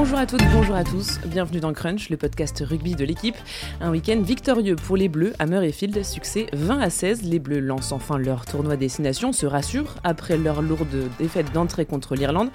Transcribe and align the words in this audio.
Bonjour 0.00 0.18
à 0.18 0.26
toutes, 0.26 0.44
bonjour 0.52 0.76
à 0.76 0.84
tous, 0.84 1.18
bienvenue 1.26 1.58
dans 1.58 1.72
Crunch, 1.72 2.08
le 2.08 2.16
podcast 2.16 2.62
rugby 2.64 2.94
de 2.94 3.04
l'équipe. 3.04 3.34
Un 3.80 3.90
week-end 3.90 4.20
victorieux 4.20 4.76
pour 4.76 4.96
les 4.96 5.08
Bleus 5.08 5.32
à 5.40 5.46
Murrayfield, 5.46 6.04
succès 6.04 6.46
20 6.52 6.78
à 6.78 6.88
16. 6.88 7.24
Les 7.24 7.40
Bleus 7.40 7.58
lancent 7.58 7.90
enfin 7.90 8.16
leur 8.16 8.46
tournoi 8.46 8.76
destination, 8.76 9.32
se 9.32 9.44
rassurent 9.44 9.96
après 10.04 10.36
leur 10.36 10.62
lourde 10.62 11.10
défaite 11.18 11.52
d'entrée 11.52 11.84
contre 11.84 12.14
l'Irlande. 12.14 12.50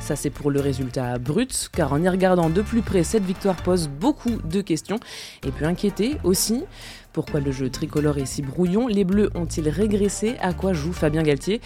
Ça 0.00 0.16
c'est 0.16 0.28
pour 0.28 0.50
le 0.50 0.58
résultat 0.58 1.18
brut, 1.18 1.70
car 1.72 1.92
en 1.92 2.02
y 2.02 2.08
regardant 2.08 2.50
de 2.50 2.62
plus 2.62 2.82
près, 2.82 3.04
cette 3.04 3.24
victoire 3.24 3.54
pose 3.54 3.88
beaucoup 3.88 4.34
de 4.50 4.60
questions 4.60 4.98
et 5.46 5.52
peut 5.52 5.66
inquiéter 5.66 6.16
aussi. 6.24 6.64
Pourquoi 7.12 7.38
le 7.38 7.52
jeu 7.52 7.70
tricolore 7.70 8.18
est 8.18 8.26
si 8.26 8.42
brouillon? 8.42 8.88
Les 8.88 9.04
Bleus 9.04 9.30
ont-ils 9.36 9.68
régressé? 9.68 10.34
À 10.40 10.52
quoi 10.52 10.72
joue 10.72 10.92
Fabien 10.92 11.22
Galtier? 11.22 11.60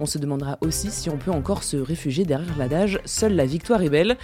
On 0.00 0.06
se 0.06 0.18
demandera 0.18 0.58
aussi 0.62 0.90
si 0.90 1.10
on 1.10 1.18
peut 1.18 1.30
encore 1.30 1.62
se 1.62 1.76
réfugier 1.76 2.24
derrière 2.24 2.56
l'adage 2.58 3.00
Seule 3.04 3.34
la 3.34 3.46
victoire 3.46 3.82
est 3.82 3.90
belle. 3.90 4.16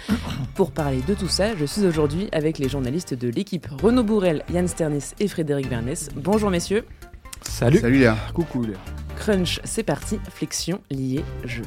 Pour 0.55 0.71
parler 0.71 1.01
de 1.07 1.13
tout 1.13 1.27
ça, 1.27 1.55
je 1.55 1.65
suis 1.65 1.85
aujourd'hui 1.85 2.27
avec 2.31 2.57
les 2.57 2.67
journalistes 2.67 3.13
de 3.13 3.29
l'équipe 3.29 3.67
Renaud 3.81 4.03
Bourrel, 4.03 4.43
Yann 4.51 4.67
Sternis 4.67 5.11
et 5.19 5.27
Frédéric 5.27 5.69
Bernès. 5.69 6.09
Bonjour 6.15 6.49
messieurs. 6.49 6.83
Salut. 7.41 7.79
Salut 7.79 7.99
Léa. 7.99 8.17
Coucou 8.33 8.63
Léa. 8.63 8.77
Crunch, 9.17 9.59
c'est 9.63 9.83
parti. 9.83 10.19
Flexion, 10.29 10.81
liée, 10.89 11.23
jeu. 11.45 11.63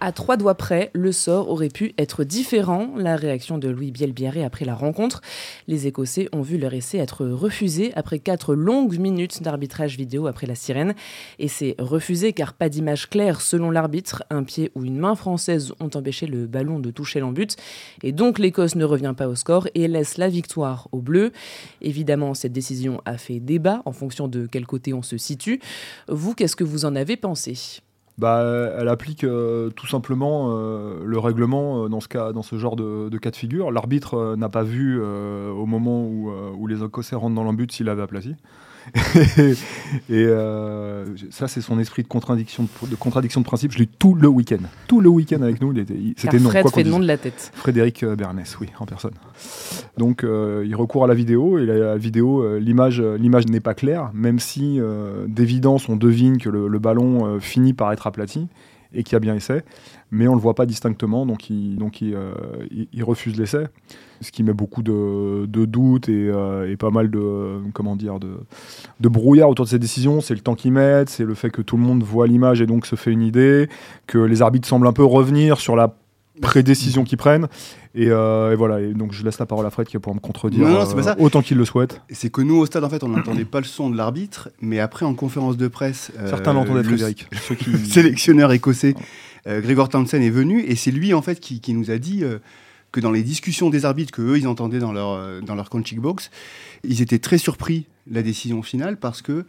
À 0.00 0.12
trois 0.12 0.36
doigts 0.36 0.54
près, 0.54 0.90
le 0.94 1.10
sort 1.10 1.50
aurait 1.50 1.70
pu 1.70 1.92
être 1.98 2.22
différent. 2.22 2.90
La 2.96 3.16
réaction 3.16 3.58
de 3.58 3.68
Louis 3.68 3.90
Bielbiaré 3.90 4.44
après 4.44 4.64
la 4.64 4.76
rencontre. 4.76 5.22
Les 5.66 5.88
Écossais 5.88 6.28
ont 6.32 6.40
vu 6.40 6.56
leur 6.56 6.72
essai 6.72 6.98
être 6.98 7.26
refusé 7.26 7.92
après 7.96 8.20
quatre 8.20 8.54
longues 8.54 8.96
minutes 8.96 9.42
d'arbitrage 9.42 9.96
vidéo 9.96 10.28
après 10.28 10.46
la 10.46 10.54
sirène. 10.54 10.94
Et 11.40 11.48
c'est 11.48 11.74
refusé 11.80 12.32
car 12.32 12.54
pas 12.54 12.68
d'image 12.68 13.10
claire 13.10 13.40
selon 13.40 13.72
l'arbitre. 13.72 14.22
Un 14.30 14.44
pied 14.44 14.70
ou 14.76 14.84
une 14.84 14.98
main 14.98 15.16
française 15.16 15.72
ont 15.80 15.90
empêché 15.92 16.26
le 16.26 16.46
ballon 16.46 16.78
de 16.78 16.92
toucher 16.92 17.18
l'embut. 17.18 17.56
Et 18.04 18.12
donc 18.12 18.38
l'Écosse 18.38 18.76
ne 18.76 18.84
revient 18.84 19.14
pas 19.16 19.26
au 19.26 19.34
score 19.34 19.66
et 19.74 19.88
laisse 19.88 20.16
la 20.16 20.28
victoire 20.28 20.86
aux 20.92 21.00
Bleus. 21.00 21.32
Évidemment, 21.80 22.34
cette 22.34 22.52
décision 22.52 23.02
a 23.04 23.18
fait 23.18 23.40
débat 23.40 23.82
en 23.84 23.92
fonction 23.92 24.28
de 24.28 24.46
quel 24.46 24.64
côté 24.64 24.94
on 24.94 25.02
se 25.02 25.18
situe. 25.18 25.60
Vous, 26.06 26.34
qu'est-ce 26.34 26.54
que 26.54 26.64
vous 26.64 26.84
en 26.84 26.94
avez 26.94 27.16
pensé? 27.16 27.80
Bah, 28.18 28.72
elle 28.76 28.88
applique 28.88 29.22
euh, 29.22 29.70
tout 29.70 29.86
simplement 29.86 30.48
euh, 30.50 31.04
le 31.04 31.18
règlement 31.20 31.84
euh, 31.84 31.88
dans, 31.88 32.00
ce 32.00 32.08
cas, 32.08 32.32
dans 32.32 32.42
ce 32.42 32.58
genre 32.58 32.74
de, 32.74 33.16
cas 33.18 33.30
de 33.30 33.36
figure. 33.36 33.70
L'arbitre 33.70 34.34
n'a 34.36 34.48
pas 34.48 34.64
vu 34.64 35.00
au 35.00 35.66
moment 35.66 36.04
où, 36.04 36.66
les 36.66 36.82
Écossais 36.84 37.16
rentrent 37.16 37.36
dans 37.36 37.44
l'embut 37.44 37.70
s'il 37.70 37.88
avait 37.88 38.02
aplati. 38.02 38.34
et 39.38 39.54
euh, 40.10 41.04
ça, 41.30 41.48
c'est 41.48 41.60
son 41.60 41.78
esprit 41.78 42.02
de 42.02 42.08
contradiction 42.08 42.68
de, 42.82 42.94
contradiction 42.96 43.40
de 43.40 43.46
principe. 43.46 43.72
Je 43.72 43.78
l'ai 43.78 43.86
tout 43.86 44.14
le 44.14 44.28
week-end. 44.28 44.58
Tout 44.86 45.00
le 45.00 45.08
week-end 45.08 45.42
avec 45.42 45.60
nous. 45.60 45.74
C'était 46.16 46.38
non. 46.38 46.50
Fred 46.50 46.68
fait 46.68 46.84
le 46.84 46.90
nom 46.90 47.00
de 47.00 47.06
la 47.06 47.18
tête. 47.18 47.50
Frédéric 47.54 48.02
euh, 48.02 48.16
Bernès, 48.16 48.58
oui, 48.60 48.68
en 48.78 48.86
personne. 48.86 49.14
Donc, 49.96 50.24
euh, 50.24 50.64
il 50.66 50.74
recourt 50.76 51.04
à 51.04 51.06
la 51.06 51.14
vidéo. 51.14 51.58
Et 51.58 51.66
la, 51.66 51.96
vidéo, 51.96 52.58
l'image, 52.58 53.00
l'image 53.00 53.46
n'est 53.46 53.60
pas 53.60 53.74
claire, 53.74 54.10
même 54.14 54.38
si 54.38 54.80
d'évidence, 55.26 55.88
on 55.88 55.96
devine 55.96 56.38
que 56.38 56.48
le, 56.48 56.68
le, 56.68 57.40
finit 57.40 57.74
par 57.74 57.92
être 57.92 58.06
aplati 58.06 58.48
et 58.92 59.02
qui 59.02 59.14
a 59.14 59.20
bien 59.20 59.34
essayé 59.34 59.60
mais 60.10 60.26
on 60.26 60.32
ne 60.32 60.36
le 60.36 60.42
voit 60.42 60.54
pas 60.54 60.66
distinctement, 60.66 61.26
donc 61.26 61.50
il, 61.50 61.76
donc 61.76 62.00
il, 62.00 62.14
euh, 62.14 62.32
refuse 63.02 63.38
l'essai, 63.38 63.66
ce 64.20 64.32
qui 64.32 64.42
met 64.42 64.52
beaucoup 64.52 64.82
de, 64.82 65.46
doutes 65.46 66.08
euh, 66.08 66.70
et, 66.70 66.76
pas 66.76 66.90
mal 66.90 67.10
de, 67.10 67.60
comment 67.74 67.94
dire, 67.94 68.18
de, 68.18 68.38
de 69.00 69.08
brouillard 69.08 69.50
autour 69.50 69.66
de 69.66 69.70
ces 69.70 69.78
décisions. 69.78 70.20
C'est 70.20 70.34
le 70.34 70.40
temps 70.40 70.54
qu'ils 70.54 70.72
mettent, 70.72 71.10
c'est 71.10 71.24
le 71.24 71.34
fait 71.34 71.50
que 71.50 71.62
tout 71.62 71.76
le 71.76 71.82
monde 71.82 72.02
voit 72.02 72.26
l'image 72.26 72.62
et 72.62 72.66
donc 72.66 72.86
se 72.86 72.96
fait 72.96 73.12
une 73.12 73.22
idée, 73.22 73.68
que 74.06 74.18
les 74.18 74.40
arbitres 74.40 74.66
semblent 74.66 74.86
un 74.86 74.92
peu 74.92 75.04
revenir 75.04 75.58
sur 75.58 75.76
la 75.76 75.94
prédécision 76.40 77.04
qu'ils 77.04 77.18
prennent. 77.18 77.48
Euh, 77.96 78.52
et, 78.52 78.56
voilà, 78.56 78.80
et 78.80 78.92
donc 78.92 79.12
je 79.12 79.24
laisse 79.24 79.38
la 79.38 79.46
parole 79.46 79.66
à 79.66 79.70
Fred 79.70 79.86
qui 79.88 79.94
va 79.94 80.00
pouvoir 80.00 80.14
me 80.14 80.20
contredire 80.20 80.66
autant 81.18 81.42
qu'il 81.42 81.56
le 81.56 81.64
souhaite. 81.64 82.00
C'est 82.10 82.30
que 82.30 82.42
nous, 82.42 82.56
au 82.56 82.66
stade, 82.66 82.84
en 82.84 82.90
fait, 82.90 83.02
on 83.02 83.08
n'entendait 83.08 83.44
pas 83.44 83.58
le 83.58 83.66
son 83.66 83.90
de 83.90 83.96
l'arbitre, 83.96 84.50
mais 84.60 84.78
après, 84.78 85.04
en 85.04 85.14
conférence 85.14 85.56
de 85.56 85.68
presse. 85.68 86.12
Certains 86.26 86.52
l'entendaient, 86.52 86.84
Frédéric. 86.84 87.26
Ceux 87.48 87.54
qui... 87.54 87.76
sélectionneur 87.86 88.52
écossais 88.52 88.94
euh, 89.48 89.60
Gregor 89.60 89.88
Townsend 89.88 90.22
est 90.22 90.30
venu 90.30 90.62
et 90.62 90.76
c'est 90.76 90.90
lui 90.90 91.14
en 91.14 91.22
fait 91.22 91.40
qui, 91.40 91.74
nous 91.74 91.90
a 91.90 91.98
dit 91.98 92.22
euh, 92.22 92.38
que 92.92 93.00
dans 93.00 93.10
les 93.10 93.22
discussions 93.22 93.70
des 93.70 93.84
arbitres 93.84 94.12
que 94.12 94.22
eux 94.22 94.38
ils 94.38 94.46
entendaient 94.46 94.78
dans 94.78 94.92
leur 94.92 95.12
euh, 95.12 95.40
dans 95.40 95.54
leur 95.54 95.70
box, 95.96 96.30
ils 96.84 97.02
étaient 97.02 97.18
très 97.18 97.38
surpris 97.38 97.86
de 98.06 98.14
la 98.14 98.22
décision 98.22 98.62
finale 98.62 98.98
parce 98.98 99.22
que 99.22 99.46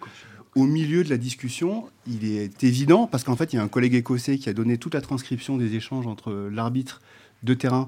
au 0.55 0.65
milieu 0.65 1.03
de 1.03 1.09
la 1.09 1.17
discussion, 1.17 1.89
il 2.07 2.25
est 2.25 2.63
évident 2.63 3.07
parce 3.07 3.23
qu'en 3.23 3.35
fait 3.35 3.53
il 3.53 3.57
y 3.57 3.59
a 3.59 3.63
un 3.63 3.67
collègue 3.67 3.93
écossais 3.93 4.37
qui 4.37 4.49
a 4.49 4.53
donné 4.53 4.77
toute 4.77 4.93
la 4.93 5.01
transcription 5.01 5.57
des 5.57 5.75
échanges 5.75 6.07
entre 6.07 6.49
l'arbitre 6.51 7.01
de 7.43 7.53
terrain 7.53 7.87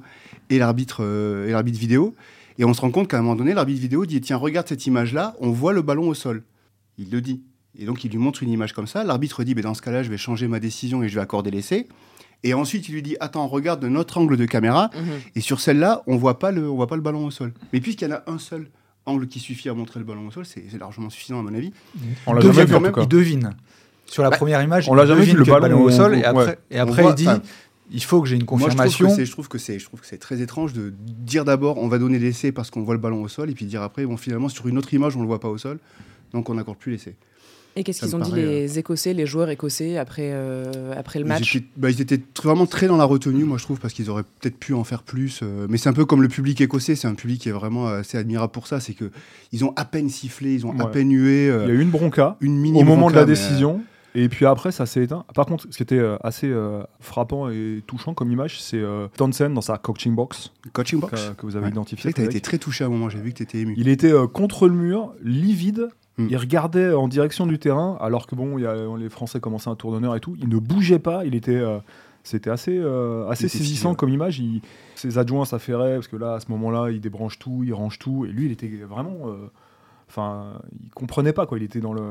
et 0.49 0.59
l'arbitre 0.59 1.03
et 1.47 1.51
l'arbitre 1.51 1.79
vidéo 1.79 2.16
et 2.57 2.66
on 2.66 2.73
se 2.73 2.81
rend 2.81 2.91
compte 2.91 3.07
qu'à 3.07 3.17
un 3.17 3.21
moment 3.21 3.35
donné 3.35 3.53
l'arbitre 3.53 3.81
vidéo 3.81 4.05
dit 4.05 4.21
tiens 4.21 4.38
regarde 4.38 4.67
cette 4.67 4.85
image 4.85 5.13
là, 5.13 5.35
on 5.39 5.51
voit 5.51 5.73
le 5.73 5.81
ballon 5.81 6.07
au 6.07 6.13
sol. 6.13 6.44
Il 6.97 7.09
le 7.09 7.21
dit. 7.21 7.41
Et 7.77 7.85
donc, 7.85 8.03
il 8.03 8.11
lui 8.11 8.17
montre 8.17 8.44
une 8.44 8.50
image 8.50 8.73
comme 8.73 8.88
ça. 8.88 9.03
L'arbitre 9.03 9.44
dit, 9.44 9.55
ben, 9.55 9.63
dans 9.63 9.73
ce 9.73 9.81
cas-là, 9.81 10.03
je 10.03 10.09
vais 10.09 10.17
changer 10.17 10.47
ma 10.47 10.59
décision 10.59 11.03
et 11.03 11.09
je 11.09 11.16
vais 11.16 11.21
accorder 11.21 11.51
l'essai. 11.51 11.88
Et 12.44 12.53
ensuite, 12.53 12.89
il 12.89 12.94
lui 12.94 13.01
dit, 13.01 13.16
attends, 13.19 13.47
regarde 13.47 13.79
de 13.79 13.88
notre 13.88 14.17
angle 14.17 14.35
de 14.35 14.45
caméra. 14.45 14.89
Mhm. 14.94 15.21
Et 15.35 15.41
sur 15.41 15.61
celle-là, 15.61 16.03
on 16.05 16.17
voit 16.17 16.38
pas 16.38 16.51
le, 16.51 16.69
on 16.69 16.75
voit 16.75 16.88
pas 16.88 16.97
le 16.97 17.01
ballon 17.01 17.25
au 17.25 17.31
sol. 17.31 17.53
Mais 17.71 17.79
puisqu'il 17.79 18.09
y 18.09 18.11
en 18.11 18.16
a 18.17 18.23
un 18.27 18.38
seul 18.38 18.69
angle 19.06 19.28
qui 19.28 19.39
suffit 19.39 19.69
à 19.69 19.73
montrer 19.73 20.00
le 20.00 20.06
ballon 20.06 20.28
au 20.28 20.31
sol, 20.31 20.45
c'est 20.45 20.66
largement 20.79 21.09
suffisant 21.09 21.39
à 21.39 21.44
mon 21.44 21.53
avis. 21.53 21.72
On 22.28 22.34
l'a 22.34 22.41
jamais 22.41 22.66
vu, 22.66 22.73
quand 22.73 22.79
même. 22.79 22.94
Il 22.97 23.07
devine. 23.07 23.56
Sur 24.06 24.23
la 24.23 24.29
bah, 24.29 24.38
première 24.38 24.62
image, 24.62 24.89
on 24.89 24.94
l'a 24.94 25.06
jamais 25.06 25.23
vu 25.23 25.38
le 25.38 25.44
ballon, 25.44 25.81
au 25.81 25.89
sol. 25.89 26.16
Et 26.16 26.23
après, 26.25 26.59
et 26.69 26.79
après 26.79 27.06
il 27.06 27.16
dit. 27.16 27.28
il 27.91 28.03
faut 28.03 28.22
que 28.22 28.28
j'ai 28.28 28.35
une 28.35 28.45
confirmation. 28.45 29.07
Moi, 29.07 29.23
je 29.23 29.31
trouve 29.31 29.47
que 29.47 29.57
c'est, 29.57 29.79
je 29.79 29.85
trouve 29.85 30.01
que 30.01 30.06
c'est 30.06 30.17
très 30.17 30.41
étrange 30.41 30.73
de 30.73 30.94
dire 31.00 31.45
d'abord 31.45 31.78
on 31.78 31.88
va 31.88 31.97
donner 31.97 32.19
l'essai 32.19 32.51
parce 32.51 32.69
qu'on 32.69 32.84
voit 32.84 32.94
le 32.94 33.00
ballon 33.00 33.22
au 33.22 33.28
sol 33.28 33.50
et 33.50 33.53
puis 33.53 33.66
dire 33.66 33.81
après 33.81 34.06
bon 34.06 34.17
finalement 34.17 34.50
sur 34.50 34.67
une 34.67 34.78
autre 34.78 34.94
image 34.94 35.16
on 35.16 35.22
le 35.22 35.28
voit 35.28 35.39
pas 35.39 35.47
au 35.47 35.57
sol 35.57 35.79
donc 36.33 36.50
on 36.50 36.56
n'accorde 36.56 36.78
plus 36.78 36.91
l'essai. 36.91 37.16
Et 37.75 37.83
qu'est-ce 37.83 38.01
qu'ils 38.01 38.15
ont 38.15 38.19
dit 38.19 38.33
les 38.33 38.77
euh, 38.77 38.79
Écossais, 38.79 39.13
les 39.13 39.25
joueurs 39.25 39.49
écossais 39.49 39.97
après, 39.97 40.31
euh, 40.33 40.93
après 40.95 41.19
le 41.19 41.25
match 41.25 41.57
bah, 41.77 41.89
ils 41.89 42.01
étaient, 42.01 42.19
vraiment 42.43 42.65
très 42.65 42.87
dans 42.87 42.97
la 42.97 43.05
retenue, 43.05 43.45
moi 43.45 43.57
je 43.57 43.63
trouve, 43.63 43.79
parce 43.79 43.93
qu'ils 43.93 44.09
auraient 44.09 44.23
peut-être 44.23 44.57
pu 44.57 44.73
en 44.73 44.83
faire 44.83 45.03
plus. 45.03 45.39
Euh, 45.41 45.67
mais 45.69 45.77
c'est 45.77 45.89
un 45.89 45.93
peu 45.93 46.05
comme 46.05 46.21
le 46.21 46.27
public 46.27 46.59
écossais, 46.59 46.95
c'est 46.95 47.07
un 47.07 47.15
public 47.15 47.41
qui 47.41 47.49
est 47.49 47.53
vraiment 47.53 47.87
assez 47.87 48.17
admirable 48.17 48.51
pour 48.51 48.67
ça. 48.67 48.79
C'est 48.79 48.93
que 48.93 49.11
ils 49.51 49.63
ont 49.63 49.73
à 49.75 49.85
peine 49.85 50.09
sifflé, 50.09 50.53
ils 50.53 50.65
ont 50.65 50.77
à 50.79 50.87
peine 50.87 51.11
hué. 51.11 51.45
Il 51.45 51.67
y 51.67 51.71
a 51.71 51.73
eu 51.73 51.81
une 51.81 51.91
bronca 51.91 52.37
une 52.41 52.57
mini 52.57 52.81
au 52.81 52.83
moment 52.83 53.09
de 53.09 53.15
la 53.15 53.25
décision. 53.25 53.81
Et 54.13 54.27
puis 54.27 54.45
après, 54.45 54.73
ça 54.73 54.85
s'est 54.85 55.03
éteint. 55.03 55.23
Par 55.33 55.45
contre, 55.45 55.67
ce 55.69 55.77
qui 55.77 55.83
était 55.83 56.01
assez 56.21 56.53
frappant 56.99 57.49
et 57.49 57.81
touchant 57.88 58.13
comme 58.13 58.31
image, 58.31 58.61
c'est 58.61 58.83
Townsend 59.15 59.51
dans 59.51 59.61
sa 59.61 59.77
coaching 59.77 60.13
box. 60.13 60.51
Coaching 60.73 60.99
box 60.99 61.31
Que, 61.38 61.45
vous 61.45 61.55
avez 61.55 61.69
identifié. 61.69 62.11
Tu 62.11 62.21
as 62.21 62.25
été 62.25 62.41
très 62.41 62.57
touché 62.57 62.83
à 62.83 62.88
un 62.88 62.89
moment, 62.89 63.09
j'ai 63.09 63.19
vu 63.19 63.31
que 63.31 63.38
tu 63.38 63.43
étais 63.43 63.59
ému. 63.59 63.73
Il 63.77 63.88
était 63.88 64.11
contre 64.33 64.67
le 64.67 64.73
mur, 64.73 65.13
livide, 65.23 65.88
Mm. 66.17 66.27
Il 66.29 66.38
regardait 66.38 66.94
en 66.94 67.07
direction 67.07 67.47
du 67.47 67.59
terrain, 67.59 67.97
alors 68.01 68.27
que 68.27 68.35
bon, 68.35 68.57
y 68.57 68.66
a, 68.66 68.75
les 68.97 69.09
Français 69.09 69.39
commençaient 69.39 69.69
un 69.69 69.75
tour 69.75 69.91
d'honneur 69.91 70.16
et 70.16 70.19
tout. 70.19 70.35
Il 70.39 70.49
ne 70.49 70.57
bougeait 70.57 70.99
pas. 70.99 71.25
Il 71.25 71.35
était, 71.35 71.55
euh, 71.55 71.79
c'était 72.23 72.49
assez, 72.49 72.77
euh, 72.77 73.27
assez 73.29 73.47
saisissant 73.47 73.95
comme 73.95 74.09
image. 74.09 74.41
ses 74.95 75.17
adjoints 75.17 75.45
s'affairaient 75.45 75.95
parce 75.95 76.07
que 76.07 76.17
là, 76.17 76.35
à 76.35 76.39
ce 76.39 76.51
moment-là, 76.51 76.91
il 76.91 77.01
débranche 77.01 77.39
tout, 77.39 77.63
il 77.63 77.73
range 77.73 78.00
tout, 78.00 78.25
et 78.25 78.29
lui, 78.29 78.45
il 78.45 78.51
était 78.51 78.67
vraiment. 78.88 79.16
Euh, 79.25 79.50
enfin, 80.09 80.59
il 80.83 80.89
comprenait 80.91 81.33
pas 81.33 81.45
quoi. 81.45 81.57
Il 81.57 81.63
était 81.63 81.79
dans 81.79 81.94
le, 81.94 82.03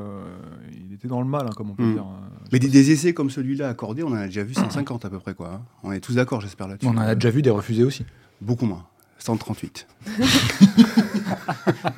il 0.71 0.93
était 0.93 1.07
dans 1.07 1.21
le 1.21 1.27
mal, 1.27 1.45
hein, 1.47 1.53
comme 1.55 1.69
on 1.69 1.75
peut 1.75 1.83
mm. 1.83 1.93
dire. 1.93 2.05
Mais 2.51 2.59
des, 2.59 2.91
essais 2.91 3.13
comme 3.13 3.29
celui-là 3.29 3.69
accordés, 3.69 4.03
on 4.03 4.09
en 4.09 4.13
a 4.13 4.25
déjà 4.25 4.43
vu 4.43 4.53
150 4.53 5.05
à 5.05 5.09
peu 5.09 5.19
près 5.19 5.35
quoi. 5.35 5.53
Hein. 5.53 5.61
On 5.83 5.91
est 5.91 6.01
tous 6.01 6.15
d'accord, 6.15 6.41
j'espère 6.41 6.67
là-dessus. 6.67 6.87
On 6.87 6.97
en 6.97 7.01
a 7.01 7.15
déjà 7.15 7.29
vu 7.29 7.41
des 7.41 7.51
refusés 7.51 7.83
aussi. 7.83 8.05
Beaucoup 8.41 8.65
moins. 8.65 8.85
138. 9.21 9.87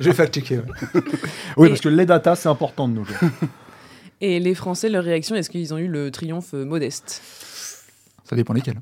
Je 0.00 0.10
vais 0.10 0.12
fact-checker. 0.12 0.60
oui, 1.56 1.68
parce 1.68 1.80
que 1.80 1.88
les 1.88 2.06
datas, 2.06 2.36
c'est 2.36 2.48
important 2.48 2.88
de 2.88 2.94
nos 2.94 3.04
jours. 3.04 3.16
Et 4.20 4.40
les 4.40 4.54
Français, 4.54 4.88
leur 4.88 5.04
réaction, 5.04 5.34
est-ce 5.34 5.50
qu'ils 5.50 5.72
ont 5.74 5.78
eu 5.78 5.88
le 5.88 6.10
triomphe 6.10 6.52
modeste? 6.52 7.22
Ça 8.24 8.36
dépend 8.36 8.52
lesquels. 8.52 8.80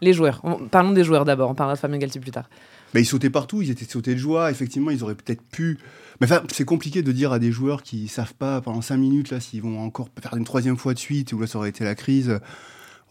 Les 0.00 0.12
joueurs. 0.12 0.42
Parlons 0.70 0.92
des 0.92 1.04
joueurs 1.04 1.24
d'abord, 1.24 1.50
on 1.50 1.54
parlera 1.54 1.74
de 1.74 1.80
Fabien 1.80 1.98
Galtier 1.98 2.20
plus 2.20 2.30
tard. 2.30 2.48
Bah, 2.92 3.00
ils 3.00 3.06
sautaient 3.06 3.30
partout, 3.30 3.62
ils 3.62 3.70
étaient 3.70 3.84
sautés 3.84 4.14
de 4.14 4.18
joie. 4.18 4.50
Effectivement, 4.50 4.90
ils 4.90 5.02
auraient 5.02 5.14
peut-être 5.14 5.42
pu. 5.42 5.78
Mais 6.20 6.26
enfin, 6.26 6.42
c'est 6.52 6.64
compliqué 6.64 7.02
de 7.02 7.12
dire 7.12 7.32
à 7.32 7.38
des 7.38 7.50
joueurs 7.50 7.82
qui 7.82 8.08
savent 8.08 8.34
pas 8.34 8.60
pendant 8.60 8.82
5 8.82 8.96
minutes 8.96 9.30
là 9.30 9.40
s'ils 9.40 9.62
vont 9.62 9.80
encore 9.80 10.08
faire 10.20 10.36
une 10.36 10.44
troisième 10.44 10.76
fois 10.76 10.94
de 10.94 10.98
suite 10.98 11.32
ou 11.32 11.40
là 11.40 11.46
ça 11.46 11.58
aurait 11.58 11.70
été 11.70 11.82
la 11.82 11.94
crise. 11.94 12.38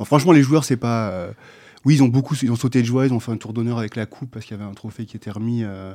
franchement, 0.03 0.31
les 0.31 0.43
joueurs, 0.43 0.63
c'est 0.63 0.77
pas. 0.77 1.09
Euh, 1.09 1.31
oui, 1.85 1.95
ils 1.95 2.03
ont 2.03 2.07
beaucoup, 2.07 2.35
ils 2.41 2.51
ont 2.51 2.55
sauté 2.55 2.81
de 2.81 2.85
joie, 2.85 3.05
ils 3.05 3.13
ont 3.13 3.19
fait 3.19 3.31
un 3.31 3.37
tour 3.37 3.53
d'honneur 3.53 3.77
avec 3.77 3.95
la 3.95 4.05
coupe 4.05 4.31
parce 4.31 4.45
qu'il 4.45 4.57
y 4.57 4.59
avait 4.59 4.69
un 4.69 4.73
trophée 4.73 5.05
qui 5.05 5.17
était 5.17 5.31
remis. 5.31 5.63
Euh. 5.63 5.93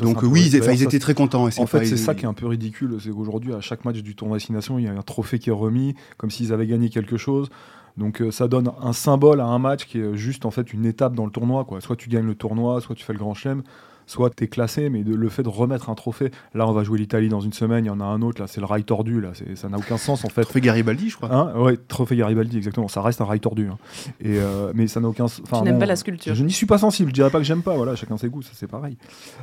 Donc 0.00 0.22
oui, 0.22 0.46
ils, 0.46 0.82
étaient 0.82 0.98
très 0.98 1.14
contents. 1.14 1.44
en 1.44 1.66
fait, 1.66 1.84
c'est 1.86 1.96
ça 1.96 2.14
qui 2.14 2.24
est 2.24 2.28
un 2.28 2.34
peu 2.34 2.46
ridicule, 2.46 2.96
c'est 3.00 3.10
qu'aujourd'hui, 3.10 3.54
à 3.54 3.60
chaque 3.60 3.84
match 3.84 3.98
du 3.98 4.16
tournoi 4.16 4.38
destination, 4.38 4.78
il 4.78 4.86
y 4.86 4.88
a 4.88 4.92
un 4.92 5.02
trophée 5.02 5.38
qui 5.38 5.50
est 5.50 5.52
remis, 5.52 5.94
comme 6.16 6.30
s'ils 6.30 6.52
avaient 6.52 6.66
gagné 6.66 6.88
quelque 6.88 7.16
chose. 7.16 7.48
Donc 7.96 8.22
euh, 8.22 8.30
ça 8.30 8.48
donne 8.48 8.70
un 8.80 8.92
symbole 8.92 9.40
à 9.40 9.44
un 9.44 9.58
match 9.58 9.84
qui 9.86 9.98
est 9.98 10.16
juste 10.16 10.46
en 10.46 10.50
fait 10.50 10.72
une 10.72 10.86
étape 10.86 11.14
dans 11.14 11.26
le 11.26 11.32
tournoi. 11.32 11.64
Quoi. 11.64 11.80
Soit 11.80 11.96
tu 11.96 12.08
gagnes 12.08 12.26
le 12.26 12.34
tournoi, 12.34 12.80
soit 12.80 12.94
tu 12.94 13.04
fais 13.04 13.12
le 13.12 13.18
grand 13.18 13.34
chelem. 13.34 13.62
Soit 14.08 14.30
tu 14.30 14.44
es 14.44 14.48
classé, 14.48 14.88
mais 14.88 15.04
de, 15.04 15.14
le 15.14 15.28
fait 15.28 15.42
de 15.42 15.48
remettre 15.48 15.90
un 15.90 15.94
trophée, 15.94 16.30
là 16.54 16.66
on 16.66 16.72
va 16.72 16.82
jouer 16.82 16.98
l'Italie 16.98 17.28
dans 17.28 17.40
une 17.40 17.52
semaine, 17.52 17.84
il 17.84 17.88
y 17.88 17.90
en 17.90 18.00
a 18.00 18.04
un 18.04 18.22
autre, 18.22 18.40
là 18.40 18.48
c'est 18.48 18.60
le 18.60 18.66
rail 18.66 18.84
tordu, 18.84 19.20
là, 19.20 19.32
ça 19.54 19.68
n'a 19.68 19.76
aucun 19.76 19.98
sens 19.98 20.24
en 20.24 20.28
fait. 20.28 20.42
Trophée 20.42 20.60
Garibaldi, 20.60 21.10
je 21.10 21.16
crois. 21.16 21.32
Hein? 21.32 21.52
Ouais, 21.56 21.76
trophée 21.76 22.16
Garibaldi, 22.16 22.56
exactement, 22.56 22.88
ça 22.88 23.02
reste 23.02 23.20
un 23.20 23.26
rail 23.26 23.40
tordu. 23.40 23.68
Hein. 23.68 23.78
Et, 24.20 24.38
euh, 24.38 24.72
mais 24.74 24.86
ça 24.88 25.00
n'a 25.00 25.08
aucun 25.08 25.28
sens. 25.28 25.42
Tu 25.52 25.62
n'aimes 25.62 25.78
pas 25.78 25.86
la 25.86 25.96
sculpture 25.96 26.34
Je 26.34 26.42
n'y 26.42 26.52
suis 26.52 26.66
pas 26.66 26.78
sensible, 26.78 27.10
je 27.10 27.14
dirais 27.14 27.30
pas 27.30 27.38
que 27.38 27.44
j'aime 27.44 27.62
pas, 27.62 27.76
voilà, 27.76 27.94
chacun 27.94 28.16
ses 28.16 28.28
goûts, 28.28 28.42
ça 28.42 28.52
c'est 28.54 28.66
pareil. 28.66 28.96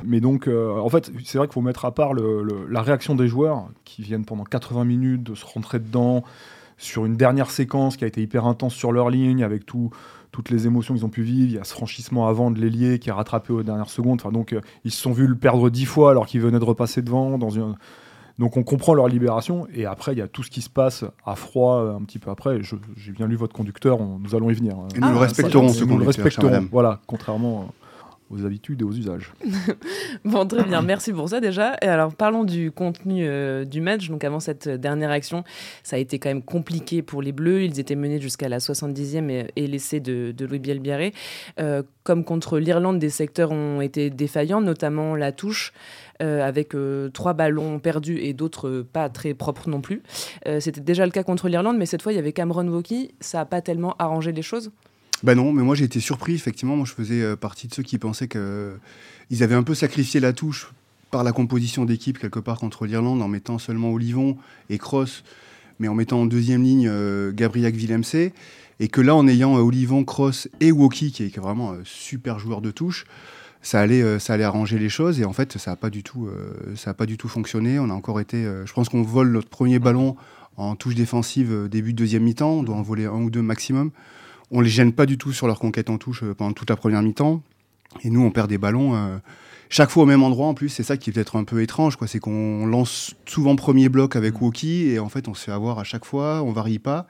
Mais 0.04 0.20
donc, 0.20 0.48
euh, 0.48 0.78
en 0.78 0.88
fait, 0.88 1.10
c'est 1.24 1.38
vrai 1.38 1.46
qu'il 1.46 1.54
faut 1.54 1.60
mettre 1.60 1.84
à 1.84 1.94
part 1.94 2.12
la 2.14 2.82
réaction 2.82 3.14
des 3.14 3.28
joueurs 3.28 3.68
qui 3.84 4.02
viennent 4.02 4.24
pendant 4.24 4.44
80 4.44 4.84
minutes 4.84 5.22
de 5.22 5.34
se 5.34 5.46
rentrer 5.46 5.78
dedans 5.78 6.24
sur 6.76 7.06
une 7.06 7.16
dernière 7.16 7.50
séquence 7.50 7.96
qui 7.96 8.04
a 8.04 8.06
été 8.06 8.22
hyper 8.22 8.46
intense 8.46 8.74
sur 8.74 8.92
leur 8.92 9.10
ligne 9.10 9.42
avec 9.42 9.66
tout 9.66 9.90
toutes 10.36 10.50
les 10.50 10.66
émotions 10.66 10.92
qu'ils 10.92 11.04
ont 11.06 11.08
pu 11.08 11.22
vivre. 11.22 11.48
Il 11.48 11.54
y 11.54 11.58
a 11.58 11.64
ce 11.64 11.72
franchissement 11.72 12.28
avant 12.28 12.50
de 12.50 12.60
l'ailier 12.60 12.98
qui 12.98 13.08
a 13.08 13.14
rattrapé 13.14 13.54
aux 13.54 13.62
dernières 13.62 13.88
secondes. 13.88 14.20
Enfin, 14.20 14.32
donc, 14.32 14.52
euh, 14.52 14.60
ils 14.84 14.90
se 14.90 15.00
sont 15.00 15.12
vus 15.12 15.26
le 15.26 15.34
perdre 15.34 15.70
dix 15.70 15.86
fois 15.86 16.10
alors 16.10 16.26
qu'ils 16.26 16.42
venaient 16.42 16.58
de 16.58 16.64
repasser 16.64 17.00
devant. 17.00 17.38
Dans 17.38 17.48
une... 17.48 17.74
Donc, 18.38 18.58
on 18.58 18.62
comprend 18.62 18.92
leur 18.92 19.08
libération. 19.08 19.66
Et 19.72 19.86
après, 19.86 20.12
il 20.12 20.18
y 20.18 20.20
a 20.20 20.28
tout 20.28 20.42
ce 20.42 20.50
qui 20.50 20.60
se 20.60 20.68
passe 20.68 21.04
à 21.24 21.36
froid 21.36 21.76
euh, 21.76 21.96
un 21.96 22.02
petit 22.02 22.18
peu 22.18 22.30
après. 22.30 22.60
J'ai 22.62 23.12
bien 23.12 23.26
lu 23.26 23.36
votre 23.36 23.54
conducteur, 23.54 23.98
nous 23.98 24.34
allons 24.34 24.50
y 24.50 24.54
venir. 24.54 24.76
Et 24.94 25.00
nous 25.00 25.10
le 25.10 25.16
respecterons, 25.16 25.70
ce 25.70 25.84
nous 25.84 25.96
le 25.96 26.04
respecterons. 26.04 26.68
Voilà, 26.70 27.00
contrairement 27.06 27.72
aux 28.30 28.44
habitudes 28.44 28.82
et 28.82 28.84
aux 28.84 28.92
usages. 28.92 29.32
bon, 30.24 30.46
très 30.46 30.64
bien, 30.64 30.82
merci 30.82 31.12
pour 31.12 31.28
ça 31.28 31.40
déjà. 31.40 31.76
Et 31.80 31.86
alors, 31.86 32.14
parlons 32.14 32.44
du 32.44 32.72
contenu 32.72 33.24
euh, 33.24 33.64
du 33.64 33.80
match. 33.80 34.08
Donc, 34.08 34.24
avant 34.24 34.40
cette 34.40 34.68
dernière 34.68 35.10
action, 35.10 35.44
ça 35.82 35.96
a 35.96 35.98
été 35.98 36.18
quand 36.18 36.28
même 36.28 36.42
compliqué 36.42 37.02
pour 37.02 37.22
les 37.22 37.32
Bleus. 37.32 37.62
Ils 37.62 37.78
étaient 37.78 37.94
menés 37.94 38.20
jusqu'à 38.20 38.48
la 38.48 38.58
70e 38.58 39.30
et, 39.30 39.46
et 39.56 39.66
l'essai 39.66 40.00
de, 40.00 40.34
Louis 40.40 40.58
Bielbiaré. 40.58 41.12
Euh, 41.60 41.82
comme 42.02 42.24
contre 42.24 42.58
l'Irlande, 42.58 42.98
des 42.98 43.10
secteurs 43.10 43.52
ont 43.52 43.80
été 43.80 44.10
défaillants, 44.10 44.60
notamment 44.60 45.14
la 45.14 45.32
touche. 45.32 45.72
Euh, 46.22 46.42
avec 46.42 46.74
trois 47.12 47.34
ballons 47.34 47.78
perdus 47.78 48.18
et 48.20 48.32
d'autres 48.32 48.80
pas 48.80 49.10
très 49.10 49.34
propres 49.34 49.68
non 49.68 49.82
plus. 49.82 50.02
C'était 50.60 50.80
déjà 50.80 51.04
le 51.04 51.12
cas 51.12 51.22
contre 51.22 51.46
l'Irlande, 51.46 51.76
mais 51.76 51.84
cette 51.84 52.00
fois 52.00 52.10
il 52.10 52.16
y 52.16 52.18
avait 52.18 52.32
Cameron 52.32 52.66
Wauki. 52.68 53.14
Ça 53.20 53.38
n'a 53.38 53.44
pas 53.44 53.60
tellement 53.60 53.94
arrangé 53.98 54.32
les 54.32 54.40
choses 54.40 54.70
ben 55.22 55.34
non, 55.34 55.52
mais 55.52 55.62
moi 55.62 55.74
j'ai 55.74 55.84
été 55.84 56.00
surpris, 56.00 56.34
effectivement. 56.34 56.76
Moi 56.76 56.86
je 56.86 56.92
faisais 56.92 57.22
euh, 57.22 57.36
partie 57.36 57.68
de 57.68 57.74
ceux 57.74 57.82
qui 57.82 57.98
pensaient 57.98 58.28
qu'ils 58.28 58.40
euh, 58.40 58.76
avaient 59.40 59.54
un 59.54 59.62
peu 59.62 59.74
sacrifié 59.74 60.20
la 60.20 60.32
touche 60.32 60.72
par 61.10 61.24
la 61.24 61.32
composition 61.32 61.84
d'équipe 61.84 62.18
quelque 62.18 62.40
part 62.40 62.58
contre 62.58 62.84
l'Irlande 62.84 63.22
en 63.22 63.28
mettant 63.28 63.58
seulement 63.58 63.92
Olivon 63.92 64.36
et 64.68 64.78
Cross, 64.78 65.24
mais 65.78 65.88
en 65.88 65.94
mettant 65.94 66.22
en 66.22 66.26
deuxième 66.26 66.62
ligne 66.62 66.88
euh, 66.88 67.32
Gabriel 67.32 67.74
Villemc. 67.74 68.32
Et 68.78 68.88
que 68.88 69.00
là, 69.00 69.14
en 69.14 69.26
ayant 69.26 69.54
Olivon, 69.54 70.04
Cross 70.04 70.48
et 70.60 70.70
Woki, 70.70 71.10
qui 71.10 71.22
est 71.22 71.38
vraiment 71.38 71.72
un 71.72 71.80
super 71.84 72.38
joueur 72.38 72.60
de 72.60 72.70
touche, 72.70 73.06
ça 73.62 73.80
allait, 73.80 74.18
ça 74.18 74.34
allait 74.34 74.44
arranger 74.44 74.78
les 74.78 74.90
choses. 74.90 75.18
Et 75.18 75.24
en 75.24 75.32
fait, 75.32 75.56
ça 75.56 75.70
n'a 75.70 75.76
pas, 75.76 75.88
du 75.88 76.02
tout, 76.02 76.28
pas 76.98 77.06
du 77.06 77.16
tout 77.16 77.26
fonctionné. 77.26 77.78
On 77.78 77.88
a 77.88 77.94
encore 77.94 78.20
été. 78.20 78.44
je 78.66 78.72
pense 78.74 78.90
qu'on 78.90 79.00
vole 79.00 79.32
notre 79.32 79.48
premier 79.48 79.78
ballon 79.78 80.14
en 80.58 80.76
touche 80.76 80.94
défensive 80.94 81.68
début 81.70 81.94
de 81.94 81.96
deuxième 81.96 82.24
mi-temps. 82.24 82.50
On 82.50 82.62
doit 82.62 82.76
en 82.76 82.82
voler 82.82 83.06
un 83.06 83.22
ou 83.22 83.30
deux 83.30 83.40
maximum. 83.40 83.92
On 84.50 84.60
les 84.60 84.70
gêne 84.70 84.92
pas 84.92 85.06
du 85.06 85.18
tout 85.18 85.32
sur 85.32 85.46
leur 85.46 85.58
conquête 85.58 85.90
en 85.90 85.98
touche 85.98 86.22
euh, 86.22 86.34
pendant 86.34 86.52
toute 86.52 86.70
la 86.70 86.76
première 86.76 87.02
mi-temps. 87.02 87.42
Et 88.02 88.10
nous, 88.10 88.22
on 88.22 88.30
perd 88.30 88.48
des 88.48 88.58
ballons 88.58 88.94
euh, 88.94 89.18
chaque 89.68 89.90
fois 89.90 90.04
au 90.04 90.06
même 90.06 90.22
endroit 90.22 90.46
en 90.46 90.54
plus. 90.54 90.68
C'est 90.68 90.82
ça 90.82 90.96
qui 90.96 91.10
est 91.10 91.12
peut-être 91.12 91.36
un 91.36 91.44
peu 91.44 91.62
étrange. 91.62 91.96
C'est 92.06 92.18
qu'on 92.18 92.66
lance 92.66 93.14
souvent 93.26 93.56
premier 93.56 93.88
bloc 93.88 94.16
avec 94.16 94.40
mm. 94.40 94.44
Woki 94.44 94.88
et 94.88 94.98
en 94.98 95.08
fait, 95.08 95.28
on 95.28 95.34
se 95.34 95.44
fait 95.44 95.52
avoir 95.52 95.78
à 95.78 95.84
chaque 95.84 96.04
fois. 96.04 96.42
On 96.42 96.52
varie 96.52 96.78
pas. 96.78 97.06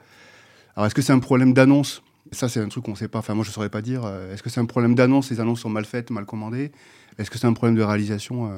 Alors, 0.75 0.87
est-ce 0.87 0.95
que 0.95 1.01
c'est 1.01 1.13
un 1.13 1.19
problème 1.19 1.53
d'annonce? 1.53 2.01
Ça, 2.31 2.49
c'est 2.49 2.59
un 2.59 2.67
truc 2.67 2.83
qu'on 2.83 2.91
ne 2.91 2.97
sait 2.97 3.07
pas. 3.07 3.19
Enfin, 3.19 3.35
moi, 3.35 3.43
je 3.43 3.49
ne 3.49 3.53
saurais 3.53 3.69
pas 3.69 3.81
dire. 3.81 4.03
Euh, 4.05 4.33
est-ce 4.33 4.41
que 4.41 4.49
c'est 4.49 4.59
un 4.59 4.65
problème 4.65 4.95
d'annonce 4.95 5.29
Les 5.29 5.39
annonces 5.39 5.61
sont 5.61 5.69
mal 5.69 5.85
faites, 5.85 6.09
mal 6.09 6.25
commandées? 6.25 6.71
Est-ce 7.19 7.29
que 7.29 7.37
c'est 7.37 7.47
un 7.47 7.53
problème 7.53 7.75
de 7.75 7.83
réalisation 7.83 8.51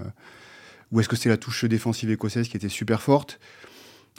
Ou 0.91 0.99
est-ce 0.99 1.07
que 1.07 1.15
c'est 1.15 1.29
la 1.29 1.37
touche 1.37 1.63
défensive 1.63 2.11
écossaise 2.11 2.49
qui 2.49 2.57
était 2.57 2.67
super 2.67 3.01
forte? 3.01 3.39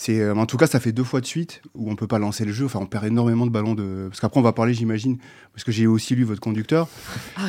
Euh, 0.09 0.35
en 0.35 0.47
tout 0.47 0.57
cas, 0.57 0.67
ça 0.67 0.81
fait 0.81 0.93
deux 0.93 1.05
fois 1.05 1.21
de 1.21 1.27
suite 1.27 1.63
où 1.75 1.91
on 1.91 1.97
peut 1.97 2.07
pas 2.07 2.19
lancer 2.19 2.45
le 2.45 2.53
jeu. 2.53 2.65
Enfin, 2.65 2.81
on 2.81 2.87
perd 2.87 3.05
énormément 3.05 3.47
de 3.47 3.51
ballons 3.51 3.75
de. 3.75 4.07
Parce 4.09 4.21
qu'après, 4.21 4.41
on 4.41 4.43
va 4.43 4.53
parler, 4.53 4.75
j'imagine, 4.75 5.19
parce 5.53 5.65
que 5.65 5.73
j'ai 5.73 5.87
aussi 5.87 6.15
lu 6.15 6.25
votre 6.25 6.41
conducteur, 6.41 6.89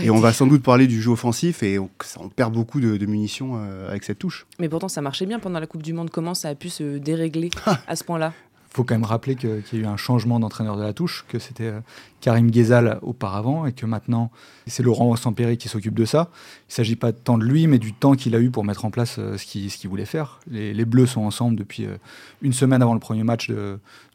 et 0.02 0.10
on 0.10 0.20
va 0.20 0.34
sans 0.34 0.48
doute 0.48 0.64
parler 0.64 0.88
du 0.88 1.02
jeu 1.02 1.12
offensif 1.12 1.64
et 1.64 1.80
on, 1.80 1.90
perd 2.36 2.54
beaucoup 2.54 2.80
de, 2.80 3.06
munitions 3.06 3.54
euh, 3.56 3.90
avec 3.90 4.04
cette 4.04 4.20
touche. 4.20 4.46
Mais 4.60 4.70
pourtant, 4.70 4.90
ça 4.90 5.02
marchait 5.02 5.26
bien 5.26 5.40
pendant 5.40 5.60
la 5.60 5.68
Coupe 5.68 5.84
du 5.84 5.94
Monde. 5.94 6.10
Comment 6.10 6.34
ça 6.34 6.50
a 6.50 6.56
pu 6.56 6.70
se 6.70 6.98
dérégler 6.98 7.50
à 7.88 7.96
ce 7.96 8.04
point-là? 8.04 8.34
Faut 8.74 8.86
quand 8.86 8.96
même 8.96 9.04
rappeler 9.04 9.36
qu'il 9.36 9.50
y 9.50 9.76
a 9.76 9.80
eu 9.80 9.86
un 9.86 9.98
changement 9.98 10.40
d'entraîneur 10.40 10.78
de 10.78 10.84
la 10.84 10.94
touche, 10.94 11.26
que 11.28 11.40
c'était 11.40 11.68
euh, 11.68 11.82
Karim 12.22 12.50
Ghezal 12.50 13.00
auparavant 13.02 13.66
et 13.66 13.74
que 13.74 13.86
maintenant 13.86 14.32
c'est 14.66 14.82
Laurent 14.82 15.14
Sampéry 15.18 15.58
qui 15.58 15.68
s'occupe 15.68 15.94
de 15.94 16.06
ça. 16.06 16.30
Il 16.32 16.72
ne 16.72 16.74
s'agit 16.76 16.96
pas 16.96 17.12
tant 17.12 17.38
de 17.38 17.44
lui, 17.44 17.68
mais 17.68 17.80
du 17.80 17.92
temps 17.92 18.14
qu'il 18.14 18.34
a 18.34 18.40
eu 18.40 18.50
pour 18.50 18.64
mettre 18.64 18.86
en 18.86 18.92
place 18.92 19.18
euh, 19.20 19.38
ce 19.38 19.46
qu'il 19.46 19.90
voulait 19.90 20.06
faire. 20.06 20.40
Les, 20.50 20.86
Bleus 20.86 21.08
sont 21.08 21.22
ensemble 21.22 21.58
depuis 21.58 21.86
euh, 21.86 21.98
une 22.42 22.54
semaine 22.54 22.82
avant 22.82 22.94
le 22.94 23.02
premier 23.02 23.24
match 23.24 23.52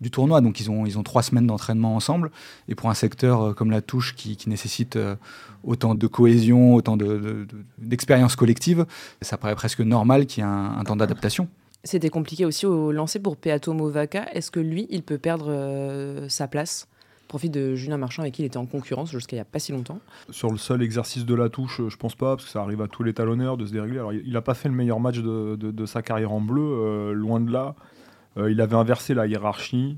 du 0.00 0.10
tournoi, 0.10 0.40
donc 0.40 0.58
ils 0.60 0.70
ont, 0.70 1.02
trois 1.02 1.22
semaines 1.22 1.46
d'entraînement 1.46 1.94
ensemble. 1.94 2.30
Et 2.68 2.74
pour 2.74 2.88
un 2.88 2.94
secteur 2.94 3.54
comme 3.54 3.70
la 3.70 3.82
touche 3.82 4.14
qui, 4.14 4.38
nécessite 4.46 4.98
autant 5.64 5.94
de 5.94 6.06
cohésion, 6.06 6.74
autant 6.74 6.96
d'expérience 7.78 8.32
de, 8.32 8.36
collective, 8.36 8.86
ça 9.22 9.36
paraît 9.36 9.54
presque 9.54 9.80
normal 9.80 10.26
qu'il 10.26 10.42
y 10.42 10.46
ait 10.46 10.50
un 10.50 10.82
temps 10.84 10.96
d'adaptation. 10.96 11.48
C'était 11.86 12.10
compliqué 12.10 12.44
aussi 12.44 12.66
au 12.66 12.90
lancer 12.90 13.20
pour 13.20 13.36
Peato 13.36 13.72
Movaca. 13.72 14.26
Est-ce 14.32 14.50
que 14.50 14.58
lui, 14.58 14.88
il 14.90 15.04
peut 15.04 15.18
perdre 15.18 15.46
euh, 15.48 16.28
sa 16.28 16.48
place 16.48 16.88
Profit 17.28 17.48
de 17.48 17.76
Julien 17.76 17.96
Marchand 17.96 18.22
avec 18.22 18.34
qui 18.34 18.42
il 18.42 18.44
était 18.44 18.56
en 18.56 18.66
concurrence 18.66 19.12
jusqu'à 19.12 19.36
il 19.36 19.38
n'y 19.38 19.42
a 19.42 19.44
pas 19.44 19.60
si 19.60 19.70
longtemps? 19.70 20.00
Sur 20.30 20.50
le 20.50 20.58
seul 20.58 20.82
exercice 20.82 21.24
de 21.24 21.34
la 21.34 21.48
touche, 21.48 21.80
je 21.88 21.96
pense 21.96 22.16
pas, 22.16 22.34
parce 22.34 22.44
que 22.44 22.50
ça 22.50 22.60
arrive 22.60 22.82
à 22.82 22.88
tous 22.88 23.04
les 23.04 23.14
talonneurs 23.14 23.56
de 23.56 23.66
se 23.66 23.72
dérégler. 23.72 23.98
Alors, 23.98 24.12
il 24.12 24.32
n'a 24.32 24.42
pas 24.42 24.54
fait 24.54 24.68
le 24.68 24.74
meilleur 24.74 24.98
match 24.98 25.18
de, 25.18 25.86
sa 25.86 26.02
carrière 26.02 26.32
en 26.32 26.40
bleu, 26.40 26.62
euh, 26.62 27.12
loin 27.12 27.40
de 27.40 27.52
là. 27.52 27.76
Euh, 28.36 28.50
il 28.50 28.60
avait 28.60 28.76
inversé 28.76 29.14
la 29.14 29.28
hiérarchie. 29.28 29.96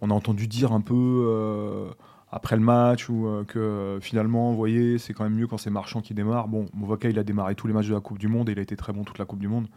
On 0.00 0.10
a 0.10 0.14
entendu 0.14 0.48
dire 0.48 0.72
un 0.72 0.80
peu 0.80 1.88
après 2.30 2.56
le 2.56 2.62
match 2.62 3.08
ou 3.08 3.28
que 3.46 3.98
finalement, 4.02 4.50
vous 4.50 4.56
voyez, 4.56 4.98
c'est 4.98 5.12
quand 5.12 5.24
même 5.24 5.34
mieux 5.34 5.46
quand 5.46 5.58
c'est 5.58 5.70
Marchand 5.70 6.00
qui 6.00 6.12
démarre. 6.12 6.48
Bon, 6.48 6.66
Movaca, 6.74 7.08
il 7.08 7.18
a 7.20 7.24
démarré 7.24 7.54
tous 7.54 7.68
les 7.68 7.72
matchs 7.72 7.88
de 7.88 7.94
la 7.94 8.00
Coupe 8.00 8.18
du 8.18 8.28
Monde 8.28 8.48
et 8.48 8.52
il 8.52 8.58
a 8.58 8.62
été 8.62 8.76
très 8.76 8.92
bon 8.92 9.04
toute 9.04 9.18
la 9.18 9.24
Coupe 9.24 9.38
du 9.38 9.48
Monde. 9.48 9.68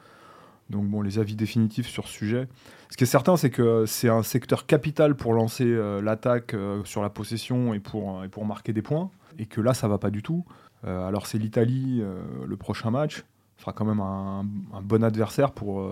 Donc 0.70 0.86
bon, 0.88 1.02
les 1.02 1.20
avis 1.20 1.36
définitifs 1.36 1.88
sur 1.88 2.08
ce 2.08 2.14
sujet. 2.14 2.48
Ce 2.90 2.98
qui 2.98 3.04
est 3.04 3.08
certain, 3.08 3.38
c'est 3.38 3.50
que 3.50 3.86
c'est 3.86 4.10
un 4.10 4.24
secteur 4.24 4.66
capital 4.66 5.16
pour 5.16 5.34
lancer 5.34 5.66
euh, 5.66 6.02
l'attaque 6.02 6.54
euh, 6.54 6.84
sur 6.84 7.02
la 7.02 7.10
possession 7.10 7.74
et 7.74 7.80
pour, 7.80 8.24
et 8.24 8.30
pour 8.30 8.46
marquer 8.46 8.74
des 8.74 8.82
points. 8.82 9.10
Et 9.40 9.46
que 9.46 9.62
là, 9.62 9.74
ça 9.74 9.88
va 9.88 9.98
pas 9.98 10.10
du 10.10 10.24
tout. 10.24 10.46
Euh, 10.86 11.08
alors 11.08 11.26
c'est 11.26 11.38
l'Italie, 11.38 12.04
le 12.46 12.58
prochain 12.58 12.92
match. 12.92 13.24
Sera 13.60 13.74
quand 13.74 13.86
même 13.86 14.02
un, 14.02 14.46
bon 14.84 15.04
adversaire 15.04 15.52
pour 15.52 15.84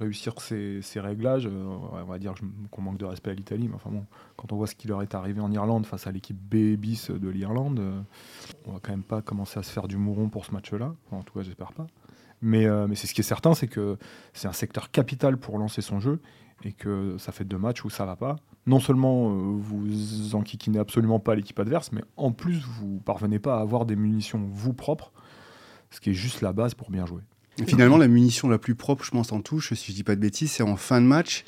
réussir 0.00 0.34
ces, 0.40 0.82
réglages. 0.96 1.46
on 1.46 2.04
va 2.04 2.18
dire 2.18 2.34
qu'on 2.72 2.82
manque 2.82 2.98
de 2.98 3.04
respect 3.04 3.30
à 3.30 3.34
l'Italie, 3.34 3.68
mais 3.68 3.76
enfin 3.76 3.90
bon, 3.90 4.04
quand 4.36 4.52
on 4.52 4.56
voit 4.56 4.66
ce 4.66 4.74
qui 4.74 4.88
leur 4.88 5.02
est 5.02 5.14
arrivé 5.14 5.40
en 5.40 5.52
Irlande 5.52 5.86
face 5.86 6.08
à 6.08 6.10
l'équipe 6.10 6.36
B 6.36 6.76
de 6.76 7.28
l'Irlande, 7.28 7.80
on 8.66 8.72
va 8.72 8.80
quand 8.82 8.90
même 8.90 9.04
pas 9.04 9.22
commencer 9.22 9.60
à 9.60 9.62
se 9.62 9.70
faire 9.70 9.86
du 9.86 9.96
mouron 9.96 10.28
pour 10.28 10.46
ce 10.46 10.52
match-là. 10.52 10.94
en 11.12 11.22
tout 11.22 11.32
cas, 11.34 11.44
j'espère 11.44 11.72
pas. 11.72 11.86
Euh, 12.44 12.86
mais, 12.86 12.94
c'est 12.94 13.06
ce 13.06 13.14
qui 13.14 13.20
est 13.20 13.24
certain, 13.24 13.54
c'est 13.54 13.68
que 13.68 13.96
c'est 14.32 14.48
un 14.48 14.52
secteur 14.52 14.90
capital 14.90 15.36
pour 15.36 15.58
lancer 15.58 15.82
son 15.82 16.00
jeu 16.00 16.20
et 16.64 16.72
que 16.72 17.16
ça 17.18 17.32
fait 17.32 17.44
deux 17.44 17.58
matchs 17.58 17.84
où 17.84 17.90
ça 17.90 18.06
va 18.06 18.16
pas. 18.16 18.36
Non 18.66 18.80
seulement 18.80 19.30
euh, 19.30 19.56
vous 19.58 20.34
enquiquinez 20.34 20.78
absolument 20.78 21.20
pas 21.20 21.34
l'équipe 21.34 21.58
adverse, 21.58 21.92
mais 21.92 22.02
en 22.16 22.32
plus 22.32 22.62
vous 22.64 23.00
parvenez 23.04 23.38
pas 23.38 23.58
à 23.58 23.60
avoir 23.60 23.86
des 23.86 23.96
munitions 23.96 24.48
vous 24.50 24.72
propres, 24.72 25.12
ce 25.90 26.00
qui 26.00 26.10
est 26.10 26.14
juste 26.14 26.40
la 26.40 26.52
base 26.52 26.74
pour 26.74 26.90
bien 26.90 27.06
jouer. 27.06 27.22
finalement, 27.66 27.96
la 27.96 28.08
munition 28.08 28.48
la 28.48 28.58
plus 28.58 28.74
propre, 28.74 29.04
je 29.04 29.10
pense, 29.10 29.32
en 29.32 29.40
touche, 29.40 29.72
si 29.74 29.92
je 29.92 29.96
dis 29.96 30.04
pas 30.04 30.16
de 30.16 30.20
bêtises, 30.20 30.52
c'est 30.52 30.62
en 30.62 30.76
fin 30.76 31.00
de 31.00 31.06
match, 31.06 31.44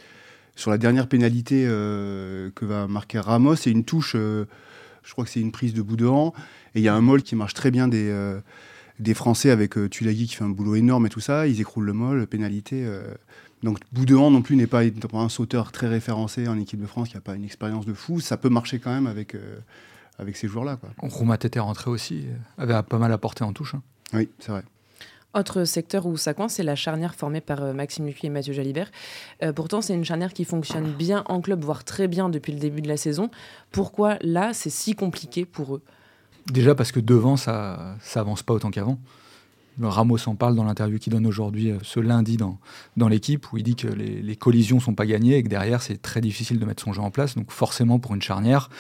sur 0.55 0.71
la 0.71 0.79
dernière 0.79 1.09
pénalité 1.09 1.65
euh, 1.67 2.51
que 2.55 2.65
va 2.65 2.87
marquer 2.87 3.19
Ramos, 3.19 3.57
c'est 3.57 3.71
une 3.71 3.85
touche, 3.85 4.15
je 4.15 4.47
crois 5.11 5.25
que 5.25 5.31
c'est 5.31 5.41
une 5.41 5.53
prise 5.53 5.75
de 5.75 5.83
bout 5.83 5.97
de 5.97 6.07
rang, 6.07 6.35
et 6.75 6.81
il 6.81 6.83
y 6.83 6.89
a 6.89 6.95
un 6.95 7.01
moll 7.01 7.23
qui 7.23 7.35
marche 7.35 7.55
très 7.55 7.71
bien 7.71 7.89
des 7.89 8.41
des 8.99 9.15
Français 9.15 9.51
avec 9.51 9.79
euh, 9.79 9.89
Tulagi 9.89 10.27
qui 10.27 10.35
fait 10.35 10.45
un 10.45 10.49
boulot 10.49 10.75
énorme 10.75 11.07
et 11.07 11.09
tout 11.09 11.21
ça, 11.21 11.47
ils 11.47 11.61
écroulent 11.61 11.87
le 11.87 11.93
molle, 11.93 12.27
pénalité. 12.27 12.85
Euh. 12.85 13.15
Donc 13.63 13.79
Boudouan 13.93 14.31
non 14.31 14.43
plus 14.43 14.57
n'est 14.57 14.67
pas, 14.67 14.83
un 15.13 15.29
sauteur 15.29 15.73
très 15.73 15.89
référencé 15.89 16.49
en 16.49 16.59
équipe 16.59 16.81
de 16.81 16.87
France 16.87 17.09
qui 17.09 17.15
n'a 17.15 17.21
pas 17.21 17.35
une 17.35 17.45
expérience 17.45 17.87
de 17.87 17.95
fou. 17.95 18.21
Ça 18.21 18.37
peut 18.37 18.49
marcher 18.49 18.79
quand 18.79 18.91
même 18.91 19.07
avec, 19.07 19.35
euh, 19.35 19.59
avec 20.19 20.37
ces 20.37 20.49
joueurs-là. 20.49 20.79
Rouma 20.99 21.35
était 21.37 21.61
rentré 21.61 21.91
aussi, 21.91 22.27
avait 22.57 22.81
pas 22.83 22.99
mal 22.99 23.13
apporté 23.13 23.45
en 23.45 23.53
touche. 23.53 23.75
Hein. 23.75 23.83
Oui, 24.15 24.29
c'est 24.39 24.53
vrai. 24.53 24.63
Autre 25.35 25.65
secteur 25.65 26.07
où 26.07 26.17
ça 26.17 26.35
coince, 26.35 26.55
c'est 26.55 26.63
la 26.63 26.75
charnière 26.75 27.15
formée 27.15 27.43
par 27.43 27.75
Maxime 27.75 28.07
Lucu 28.07 28.27
et 28.27 28.31
Mathieu 28.31 28.55
Jalibert. 28.55 28.91
pourtant, 29.55 29.83
c'est 29.83 29.93
une 29.93 30.05
charnière 30.05 30.33
qui 30.33 30.45
fonctionne 30.45 30.91
bien 30.91 31.23
en 31.27 31.43
club, 31.43 31.63
voire 31.63 31.85
très 31.85 32.09
bien 32.09 32.31
depuis 32.31 32.53
le 32.53 32.59
début 32.59 32.81
de 32.81 32.89
la 32.89 32.97
saison. 32.97 33.31
Pourquoi 33.71 34.17
là, 34.23 34.55
c'est 34.55 34.71
si 34.71 34.95
compliqué 34.95 35.45
pour 35.45 35.77
eux? 35.77 35.83
Déjà 36.53 36.75
parce 36.75 36.93
que 36.93 37.01
devant, 37.01 37.37
ça 37.37 37.97
ça 38.01 38.21
avance 38.21 38.43
pas 38.43 38.55
autant 38.55 38.71
qu'avant. 38.71 38.99
Ramos 39.81 40.29
en 40.29 40.35
parle 40.35 40.57
dans 40.57 40.65
l'interview 40.65 40.99
qu'il 40.99 41.13
donne 41.13 41.27
aujourd'hui, 41.27 41.71
euh, 41.71 41.79
ce 41.83 42.01
lundi, 42.01 42.37
dans, 42.37 42.59
dans 42.97 43.07
l'équipe, 43.07 43.53
où 43.53 43.59
il 43.59 43.63
dit 43.63 43.77
que 43.77 43.87
les, 43.87 44.23
les, 44.23 44.35
collisions 44.35 44.81
sont 44.81 44.95
pas 44.97 45.07
gagnées 45.07 45.37
et 45.37 45.43
que 45.45 45.49
derrière, 45.49 45.83
c'est 45.83 46.03
très 46.03 46.21
difficile 46.21 46.59
de 46.59 46.65
mettre 46.65 46.83
son 46.83 46.93
jeu 46.93 47.01
en 47.01 47.13
place. 47.13 47.37
Donc 47.37 47.53
forcément, 47.53 48.01
pour 48.01 48.13
une 48.13 48.21
charnière, 48.21 48.71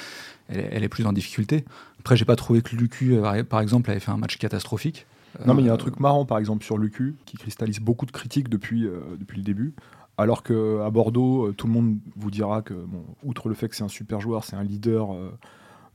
elle, 0.48 0.82
est 0.82 0.88
plus 0.88 1.06
en 1.06 1.12
difficulté. 1.12 1.64
Après, 2.00 2.16
j'ai 2.16 2.24
pas 2.24 2.34
trouvé 2.34 2.62
que 2.62 2.74
Lucu, 2.74 3.14
euh, 3.14 3.44
par 3.44 3.60
exemple, 3.60 3.92
avait 3.92 4.00
fait 4.00 4.10
un 4.10 4.16
match 4.16 4.38
catastrophique. 4.38 5.06
Non, 5.46 5.54
mais 5.54 5.62
il 5.62 5.66
y 5.66 5.70
a 5.70 5.72
un 5.72 5.78
truc 5.78 6.00
marrant, 6.00 6.24
par 6.24 6.38
exemple, 6.38 6.64
sur 6.64 6.78
Lucu, 6.78 7.16
qui 7.26 7.36
cristallise 7.36 7.80
beaucoup 7.80 8.06
de 8.06 8.10
critiques 8.10 8.48
depuis, 8.48 8.86
euh, 8.86 9.00
depuis 9.18 9.38
le 9.38 9.44
début. 9.44 9.74
Alors 10.16 10.42
qu'à 10.42 10.90
Bordeaux, 10.90 11.46
euh, 11.46 11.52
tout 11.52 11.66
le 11.66 11.72
monde 11.72 11.98
vous 12.16 12.30
dira 12.30 12.62
que, 12.62 12.74
bon, 12.74 13.04
outre 13.22 13.48
le 13.48 13.54
fait 13.54 13.68
que 13.68 13.76
c'est 13.76 13.84
un 13.84 13.88
super 13.88 14.20
joueur, 14.20 14.44
c'est 14.44 14.56
un 14.56 14.64
leader 14.64 15.14
euh, 15.14 15.30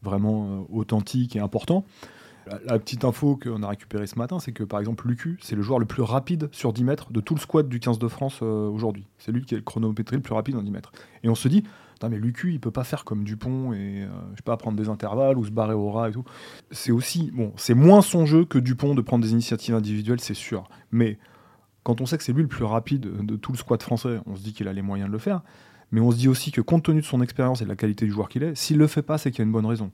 vraiment 0.04 0.46
euh, 0.46 0.78
authentique 0.78 1.36
et 1.36 1.40
important. 1.40 1.86
La, 2.66 2.78
petite 2.78 3.06
info 3.06 3.40
qu'on 3.42 3.64
a 3.64 3.70
récupérée 3.70 4.06
ce 4.06 4.20
matin, 4.20 4.38
c'est 4.38 4.52
que 4.52 4.66
par 4.66 4.82
exemple, 4.82 5.08
Lucu, 5.08 5.40
c'est 5.42 5.56
le 5.56 5.62
joueur 5.62 5.80
le 5.80 5.86
plus 5.86 6.02
rapide 6.02 6.50
sur 6.52 6.74
10 6.74 6.84
mètres 6.84 7.14
de 7.14 7.22
tout 7.22 7.36
le 7.36 7.40
squad 7.40 7.70
du 7.70 7.80
15 7.80 8.00
de 8.00 8.08
France 8.10 8.40
euh, 8.42 8.68
aujourd'hui. 8.68 9.08
C'est 9.18 9.32
lui 9.32 9.46
qui 9.46 9.54
est 9.54 9.58
le 9.58 9.64
chronométré 9.64 10.18
le 10.18 10.22
plus 10.22 10.34
rapide 10.34 10.58
en 10.58 10.62
10 10.62 10.72
mètres. 10.72 10.92
Et 11.24 11.30
on 11.30 11.36
se 11.36 11.48
dit, 11.48 11.64
mais 12.10 12.18
Lucu, 12.18 12.52
il 12.52 12.60
peut 12.60 12.72
pas 12.72 12.84
faire 12.84 13.04
comme 13.06 13.24
Dupont 13.24 13.74
et 13.74 14.04
euh, 14.04 14.08
je 14.32 14.38
sais 14.38 14.44
pas 14.44 14.58
prendre 14.58 14.78
des 14.78 14.90
intervalles 14.90 15.38
ou 15.38 15.46
se 15.46 15.52
barrer 15.52 15.74
au 15.74 15.92
ras 15.92 16.10
et 16.10 16.12
tout. 16.12 16.24
C'est 16.72 16.92
aussi 16.92 17.32
bon, 17.34 17.54
c'est 17.56 17.74
moins 17.74 18.02
son 18.02 18.26
jeu 18.26 18.46
que 18.46 18.58
Dupont 18.58 18.96
de 18.96 19.02
prendre 19.02 19.24
des 19.24 19.32
initiatives 19.32 19.76
individuelles, 19.76 20.20
c'est 20.20 20.34
sûr. 20.34 20.70
Mais 20.92 21.18
quand 21.84 22.02
on 22.02 22.06
sait 22.06 22.18
que 22.18 22.24
c'est 22.24 22.34
lui 22.34 22.42
le 22.42 22.48
plus 22.48 22.66
rapide 22.66 23.26
de 23.26 23.36
tout 23.36 23.52
le 23.52 23.58
squad 23.58 23.82
français, 23.82 24.20
on 24.26 24.36
se 24.36 24.42
dit 24.42 24.54
qu'il 24.54 24.68
a 24.68 24.74
les 24.74 24.82
moyens 24.82 25.10
de 25.10 25.14
le 25.14 25.20
faire. 25.20 25.42
Mais 25.94 26.02
on 26.02 26.10
se 26.10 26.18
dit 26.18 26.28
aussi 26.28 26.52
que 26.52 26.60
compte 26.60 26.84
tenu 26.84 27.02
de 27.02 27.06
son 27.06 27.22
expérience 27.22 27.62
et 27.62 27.66
de 27.66 27.70
la 27.70 27.76
qualité 27.76 28.06
du 28.06 28.12
joueur 28.12 28.28
qu'il 28.28 28.42
est, 28.42 28.56
s'il 28.56 28.78
le 28.78 28.88
fait 28.88 29.04
pas, 29.04 29.20
c'est 29.20 29.30
qu'il 29.30 29.40
y 29.40 29.42
a 29.44 29.46
une 29.46 29.52
bonne 29.52 29.68
raison. 29.68 29.92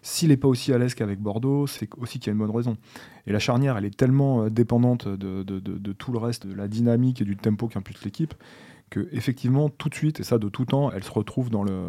S'il 0.00 0.28
n'est 0.28 0.36
pas 0.36 0.46
aussi 0.46 0.72
à 0.72 0.78
l'aise 0.78 0.94
qu'avec 0.94 1.18
Bordeaux, 1.18 1.66
c'est 1.66 1.88
aussi 1.96 2.20
qu'il 2.20 2.28
y 2.28 2.30
a 2.30 2.34
une 2.34 2.38
bonne 2.38 2.54
raison. 2.54 2.76
Et 3.26 3.32
la 3.32 3.40
charnière, 3.40 3.76
elle 3.76 3.84
est 3.84 3.96
tellement 3.96 4.44
euh, 4.44 4.48
dépendante 4.48 5.08
de, 5.08 5.92
tout 5.92 6.12
le 6.12 6.18
reste, 6.18 6.46
de 6.46 6.54
la 6.54 6.68
dynamique 6.68 7.20
et 7.20 7.24
du 7.24 7.36
tempo 7.36 7.66
qu'impulse 7.66 8.04
l'équipe, 8.04 8.32
que 8.90 9.08
effectivement, 9.10 9.68
tout 9.70 9.88
de 9.88 9.94
suite, 9.96 10.20
et 10.20 10.22
ça 10.22 10.38
de 10.38 10.48
tout 10.48 10.66
temps, 10.66 10.92
elle 10.92 11.02
se 11.02 11.10
retrouve 11.10 11.50
dans 11.50 11.64
le, 11.64 11.88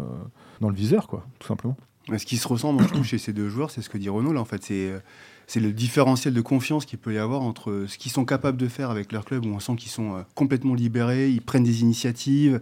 dans 0.59 0.69
le 0.69 0.75
viseur, 0.75 1.07
quoi, 1.07 1.27
tout 1.37 1.47
simplement. 1.47 1.77
Ce 2.17 2.25
qui 2.25 2.37
se 2.37 2.47
ressemble, 2.47 2.81
je 2.81 2.87
trouve, 2.87 3.03
chez 3.03 3.19
ces 3.19 3.33
deux 3.33 3.49
joueurs, 3.49 3.69
c'est 3.69 3.83
ce 3.83 3.89
que 3.89 3.99
dit 3.99 4.09
Renaud, 4.09 4.33
là, 4.33 4.41
en 4.41 4.45
fait. 4.45 4.63
C'est, 4.63 4.89
euh, 4.89 4.99
c'est 5.45 5.59
le 5.59 5.71
différentiel 5.71 6.33
de 6.33 6.41
confiance 6.41 6.85
qu'il 6.85 6.97
peut 6.97 7.13
y 7.13 7.19
avoir 7.19 7.43
entre 7.43 7.85
ce 7.87 7.99
qu'ils 7.99 8.11
sont 8.11 8.25
capables 8.25 8.57
de 8.57 8.67
faire 8.67 8.89
avec 8.89 9.11
leur 9.11 9.25
club, 9.25 9.45
où 9.45 9.49
on 9.49 9.59
sent 9.59 9.75
qu'ils 9.75 9.91
sont 9.91 10.15
euh, 10.15 10.21
complètement 10.33 10.73
libérés, 10.73 11.29
ils 11.29 11.41
prennent 11.41 11.63
des 11.63 11.81
initiatives, 11.81 12.59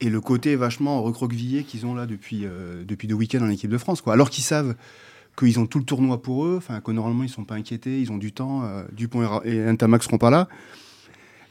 et 0.00 0.10
le 0.10 0.20
côté 0.20 0.56
vachement 0.56 1.02
recroquevillé 1.02 1.64
qu'ils 1.64 1.86
ont 1.86 1.94
là 1.94 2.06
depuis, 2.06 2.42
euh, 2.44 2.84
depuis 2.84 3.08
deux 3.08 3.14
week-ends 3.14 3.42
en 3.42 3.48
équipe 3.48 3.70
de 3.70 3.78
France, 3.78 4.02
quoi. 4.02 4.12
Alors 4.12 4.30
qu'ils 4.30 4.44
savent 4.44 4.74
qu'ils 5.38 5.58
ont 5.58 5.66
tout 5.66 5.78
le 5.78 5.84
tournoi 5.84 6.22
pour 6.22 6.46
eux, 6.46 6.60
que 6.84 6.90
normalement, 6.92 7.22
ils 7.22 7.28
ne 7.28 7.32
sont 7.32 7.44
pas 7.44 7.54
inquiétés, 7.54 8.00
ils 8.00 8.10
ont 8.10 8.16
du 8.16 8.32
temps, 8.32 8.64
euh, 8.64 8.84
Dupont 8.92 9.42
et 9.44 9.56
et 9.56 9.72
Ntamak 9.72 10.02
seront 10.02 10.18
pas 10.18 10.30
là, 10.30 10.48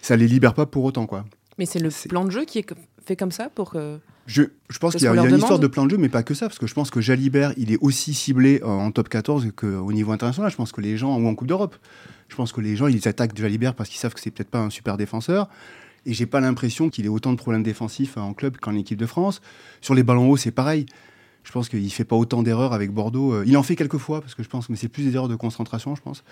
ça 0.01 0.15
les 0.15 0.27
libère 0.27 0.53
pas 0.53 0.65
pour 0.65 0.83
autant, 0.83 1.05
quoi. 1.05 1.25
Mais 1.57 1.65
c'est 1.65 1.79
le 1.79 1.89
plan 2.09 2.25
de 2.25 2.31
jeu 2.31 2.45
qui 2.45 2.59
est 2.59 2.73
fait 3.05 3.15
comme 3.15 3.31
ça 3.31 3.49
pour 3.49 3.71
que. 3.71 3.99
Je, 4.25 4.41
je 4.69 4.79
pense 4.79 4.95
qu'il 4.95 5.03
y 5.03 5.07
a, 5.07 5.15
y 5.15 5.29
une 5.29 5.37
histoire 5.37 5.59
de 5.59 5.67
plein 5.67 5.85
de 5.85 5.91
jeux, 5.91 5.97
mais 5.97 6.09
pas 6.09 6.23
que 6.23 6.33
ça, 6.33 6.47
parce 6.47 6.57
que 6.57 6.65
je 6.65 6.73
pense 6.73 6.89
que 6.89 6.99
Jalibert, 6.99 7.53
il 7.57 7.71
est 7.71 7.77
aussi 7.79 8.15
ciblé 8.15 8.59
en, 8.63 8.71
en 8.71 8.91
top 8.91 9.07
14 9.07 9.51
qu'au 9.55 9.91
niveau 9.91 10.11
international. 10.11 10.49
Je 10.49 10.55
pense 10.55 10.71
que 10.71 10.81
les 10.81 10.97
gens, 10.97 11.15
ou 11.19 11.27
en 11.27 11.35
Coupe 11.35 11.47
d'Europe, 11.47 11.75
je 12.27 12.35
pense 12.35 12.51
que 12.51 12.59
les 12.59 12.75
gens, 12.75 12.87
ils 12.87 13.07
attaquent 13.07 13.37
Jalibert 13.37 13.75
parce 13.75 13.89
qu'ils 13.89 13.99
savent 13.99 14.15
que 14.15 14.19
c'est 14.19 14.31
peut-être 14.31 14.49
pas 14.49 14.59
un 14.59 14.71
super 14.71 14.97
défenseur. 14.97 15.47
Et 16.05 16.13
j'ai 16.13 16.25
pas 16.25 16.39
l'impression 16.39 16.89
qu'il 16.89 17.05
ait 17.05 17.09
autant 17.09 17.31
de 17.31 17.37
problèmes 17.37 17.63
défensifs 17.63 18.17
en 18.17 18.33
club 18.33 18.57
qu'en 18.57 18.75
équipe 18.75 18.97
de 18.97 19.05
France. 19.05 19.41
Sur 19.81 19.95
les 19.95 20.03
ballons 20.03 20.29
hauts, 20.29 20.37
c'est 20.37 20.51
pareil. 20.51 20.85
Je 21.43 21.51
pense 21.51 21.69
qu'il 21.69 21.91
fait 21.91 22.05
pas 22.05 22.15
autant 22.15 22.43
d'erreurs 22.43 22.73
avec 22.73 22.91
Bordeaux. 22.91 23.33
Euh, 23.33 23.43
Il 23.45 23.57
en 23.57 23.63
fait 23.63 23.75
quelques 23.75 23.97
fois, 23.97 24.21
parce 24.21 24.35
que 24.35 24.43
je 24.43 24.49
pense, 24.49 24.69
mais 24.69 24.75
c'est 24.75 24.87
plus 24.87 25.03
des 25.03 25.15
erreurs 25.15 25.27
de 25.27 25.35
concentration, 25.35 25.95
je 25.95 26.01
pense. 26.01 26.23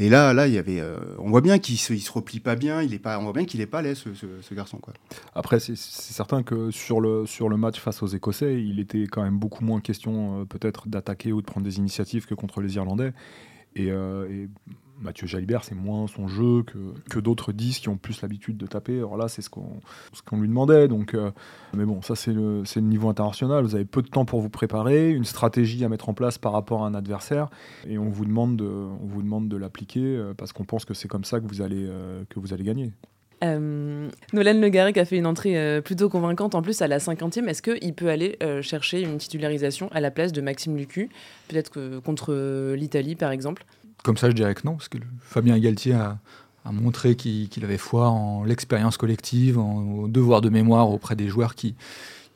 Et 0.00 0.08
là, 0.08 0.32
là, 0.32 0.46
il 0.46 0.54
y 0.54 0.58
avait, 0.58 0.78
euh, 0.80 0.96
on 1.18 1.28
voit 1.28 1.40
bien 1.40 1.58
qu'il 1.58 1.76
se, 1.76 1.96
se 1.96 2.12
replie 2.12 2.38
pas 2.38 2.54
bien. 2.54 2.82
Il 2.82 2.94
est 2.94 3.00
pas, 3.00 3.18
on 3.18 3.24
voit 3.24 3.32
bien 3.32 3.44
qu'il 3.44 3.60
est 3.60 3.66
pas 3.66 3.80
à 3.80 3.82
l'aise, 3.82 4.04
ce, 4.14 4.54
garçon. 4.54 4.80
Après, 5.34 5.58
c'est 5.58 5.76
certain 5.76 6.44
que 6.44 6.70
sur 6.70 7.00
le, 7.00 7.26
sur 7.26 7.48
le 7.48 7.56
match 7.56 7.80
face 7.80 8.00
aux 8.04 8.06
Écossais, 8.06 8.62
il 8.62 8.78
était 8.78 9.08
quand 9.08 9.24
même 9.24 9.38
beaucoup 9.38 9.64
moins 9.64 9.80
question 9.80 10.40
euh, 10.40 10.44
peut-être 10.44 10.88
d'attaquer 10.88 11.32
ou 11.32 11.40
de 11.40 11.46
prendre 11.46 11.66
des 11.66 11.78
initiatives 11.78 12.26
que 12.26 12.34
contre 12.34 12.60
les 12.60 12.76
Irlandais. 12.76 13.12
Euh, 13.76 14.28
et 14.28 14.48
Mathieu 15.00 15.26
Jalibert, 15.26 15.64
c'est 15.64 15.74
moins 15.74 16.06
son 16.06 16.28
jeu 16.28 16.62
que, 16.64 16.78
que 17.10 17.18
d'autres 17.18 17.52
10 17.52 17.78
qui 17.78 17.88
ont 17.88 17.96
plus 17.96 18.20
l'habitude 18.22 18.56
de 18.56 18.66
taper. 18.66 18.98
Alors 18.98 19.16
là, 19.16 19.28
c'est 19.28 19.42
ce 19.42 19.50
qu'on 19.50 19.80
ce 20.12 20.34
lui 20.34 20.48
demandait. 20.48 20.88
Donc, 20.88 21.14
euh, 21.14 21.30
mais 21.74 21.84
bon, 21.84 22.02
ça, 22.02 22.16
c'est 22.16 22.32
le, 22.32 22.62
le 22.62 22.80
niveau 22.80 23.08
international. 23.08 23.64
Vous 23.64 23.74
avez 23.74 23.84
peu 23.84 24.02
de 24.02 24.08
temps 24.08 24.24
pour 24.24 24.40
vous 24.40 24.50
préparer, 24.50 25.10
une 25.10 25.24
stratégie 25.24 25.84
à 25.84 25.88
mettre 25.88 26.08
en 26.08 26.14
place 26.14 26.38
par 26.38 26.52
rapport 26.52 26.84
à 26.84 26.88
un 26.88 26.94
adversaire. 26.94 27.48
Et 27.86 27.98
on 27.98 28.08
vous 28.08 28.24
demande 28.24 28.56
de, 28.56 29.48
de 29.48 29.56
l'appliquer 29.56 30.00
euh, 30.00 30.34
parce 30.34 30.52
qu'on 30.52 30.64
pense 30.64 30.84
que 30.84 30.94
c'est 30.94 31.08
comme 31.08 31.24
ça 31.24 31.40
que 31.40 31.46
vous 31.46 31.62
allez, 31.62 31.86
euh, 31.88 32.24
que 32.28 32.40
vous 32.40 32.52
allez 32.52 32.64
gagner. 32.64 32.92
Nolan 33.40 34.10
Le 34.32 34.68
Garec 34.68 34.98
a 34.98 35.04
fait 35.04 35.16
une 35.16 35.26
entrée 35.26 35.80
plutôt 35.84 36.08
convaincante 36.08 36.56
en 36.56 36.62
plus 36.62 36.82
à 36.82 36.88
la 36.88 36.98
50e. 36.98 37.46
Est-ce 37.46 37.62
qu'il 37.62 37.94
peut 37.94 38.08
aller 38.08 38.36
chercher 38.62 39.00
une 39.00 39.18
titularisation 39.18 39.88
à 39.92 40.00
la 40.00 40.10
place 40.10 40.32
de 40.32 40.40
Maxime 40.40 40.76
Lucu? 40.76 41.08
Peut-être 41.46 42.00
contre 42.00 42.74
l'Italie 42.74 43.14
par 43.14 43.30
exemple 43.30 43.64
Comme 44.02 44.16
ça, 44.16 44.28
je 44.28 44.34
dirais 44.34 44.54
que 44.54 44.62
non, 44.64 44.74
parce 44.74 44.88
que 44.88 44.98
Fabien 45.20 45.58
Galtier 45.58 45.94
a, 45.94 46.18
a 46.64 46.72
montré 46.72 47.16
qu'il 47.16 47.64
avait 47.64 47.78
foi 47.78 48.08
en 48.08 48.44
l'expérience 48.44 48.96
collective, 48.96 49.58
en, 49.58 49.82
au 49.82 50.08
devoir 50.08 50.40
de 50.40 50.50
mémoire 50.50 50.90
auprès 50.90 51.16
des 51.16 51.28
joueurs 51.28 51.54
qui, 51.54 51.74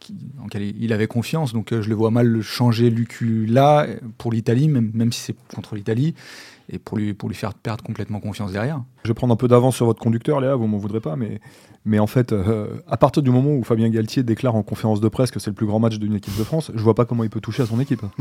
qui, 0.00 0.14
en 0.42 0.48
quel 0.48 0.62
il 0.62 0.92
avait 0.92 1.06
confiance. 1.06 1.52
Donc 1.52 1.72
euh, 1.72 1.82
je 1.82 1.88
le 1.88 1.94
vois 1.94 2.10
mal 2.10 2.26
le 2.26 2.42
changer 2.42 2.90
Lucu 2.90 3.46
là 3.46 3.86
pour 4.18 4.32
l'Italie, 4.32 4.68
même, 4.68 4.90
même 4.94 5.12
si 5.12 5.20
c'est 5.20 5.36
contre 5.54 5.74
l'Italie, 5.74 6.14
et 6.70 6.78
pour 6.78 6.96
lui, 6.96 7.14
pour 7.14 7.28
lui 7.28 7.36
faire 7.36 7.54
perdre 7.54 7.84
complètement 7.84 8.20
confiance 8.20 8.52
derrière. 8.52 8.82
Je 9.04 9.08
vais 9.08 9.14
prendre 9.14 9.32
un 9.32 9.36
peu 9.36 9.48
d'avance 9.48 9.76
sur 9.76 9.86
votre 9.86 10.00
conducteur, 10.00 10.40
Léa, 10.40 10.54
vous 10.54 10.66
m'en 10.66 10.78
voudrez 10.78 11.00
pas, 11.00 11.16
mais, 11.16 11.40
mais 11.84 11.98
en 11.98 12.06
fait, 12.06 12.32
euh, 12.32 12.68
à 12.88 12.96
partir 12.96 13.22
du 13.22 13.30
moment 13.30 13.54
où 13.54 13.62
Fabien 13.64 13.88
Galtier 13.88 14.22
déclare 14.22 14.54
en 14.54 14.62
conférence 14.62 15.00
de 15.00 15.08
presse 15.08 15.30
que 15.30 15.40
c'est 15.40 15.50
le 15.50 15.56
plus 15.56 15.66
grand 15.66 15.78
match 15.78 15.98
d'une 15.98 16.14
équipe 16.14 16.36
de 16.38 16.44
France, 16.44 16.70
je 16.74 16.82
vois 16.82 16.94
pas 16.94 17.04
comment 17.04 17.24
il 17.24 17.30
peut 17.30 17.40
toucher 17.40 17.62
à 17.62 17.66
son 17.66 17.80
équipe. 17.80 18.02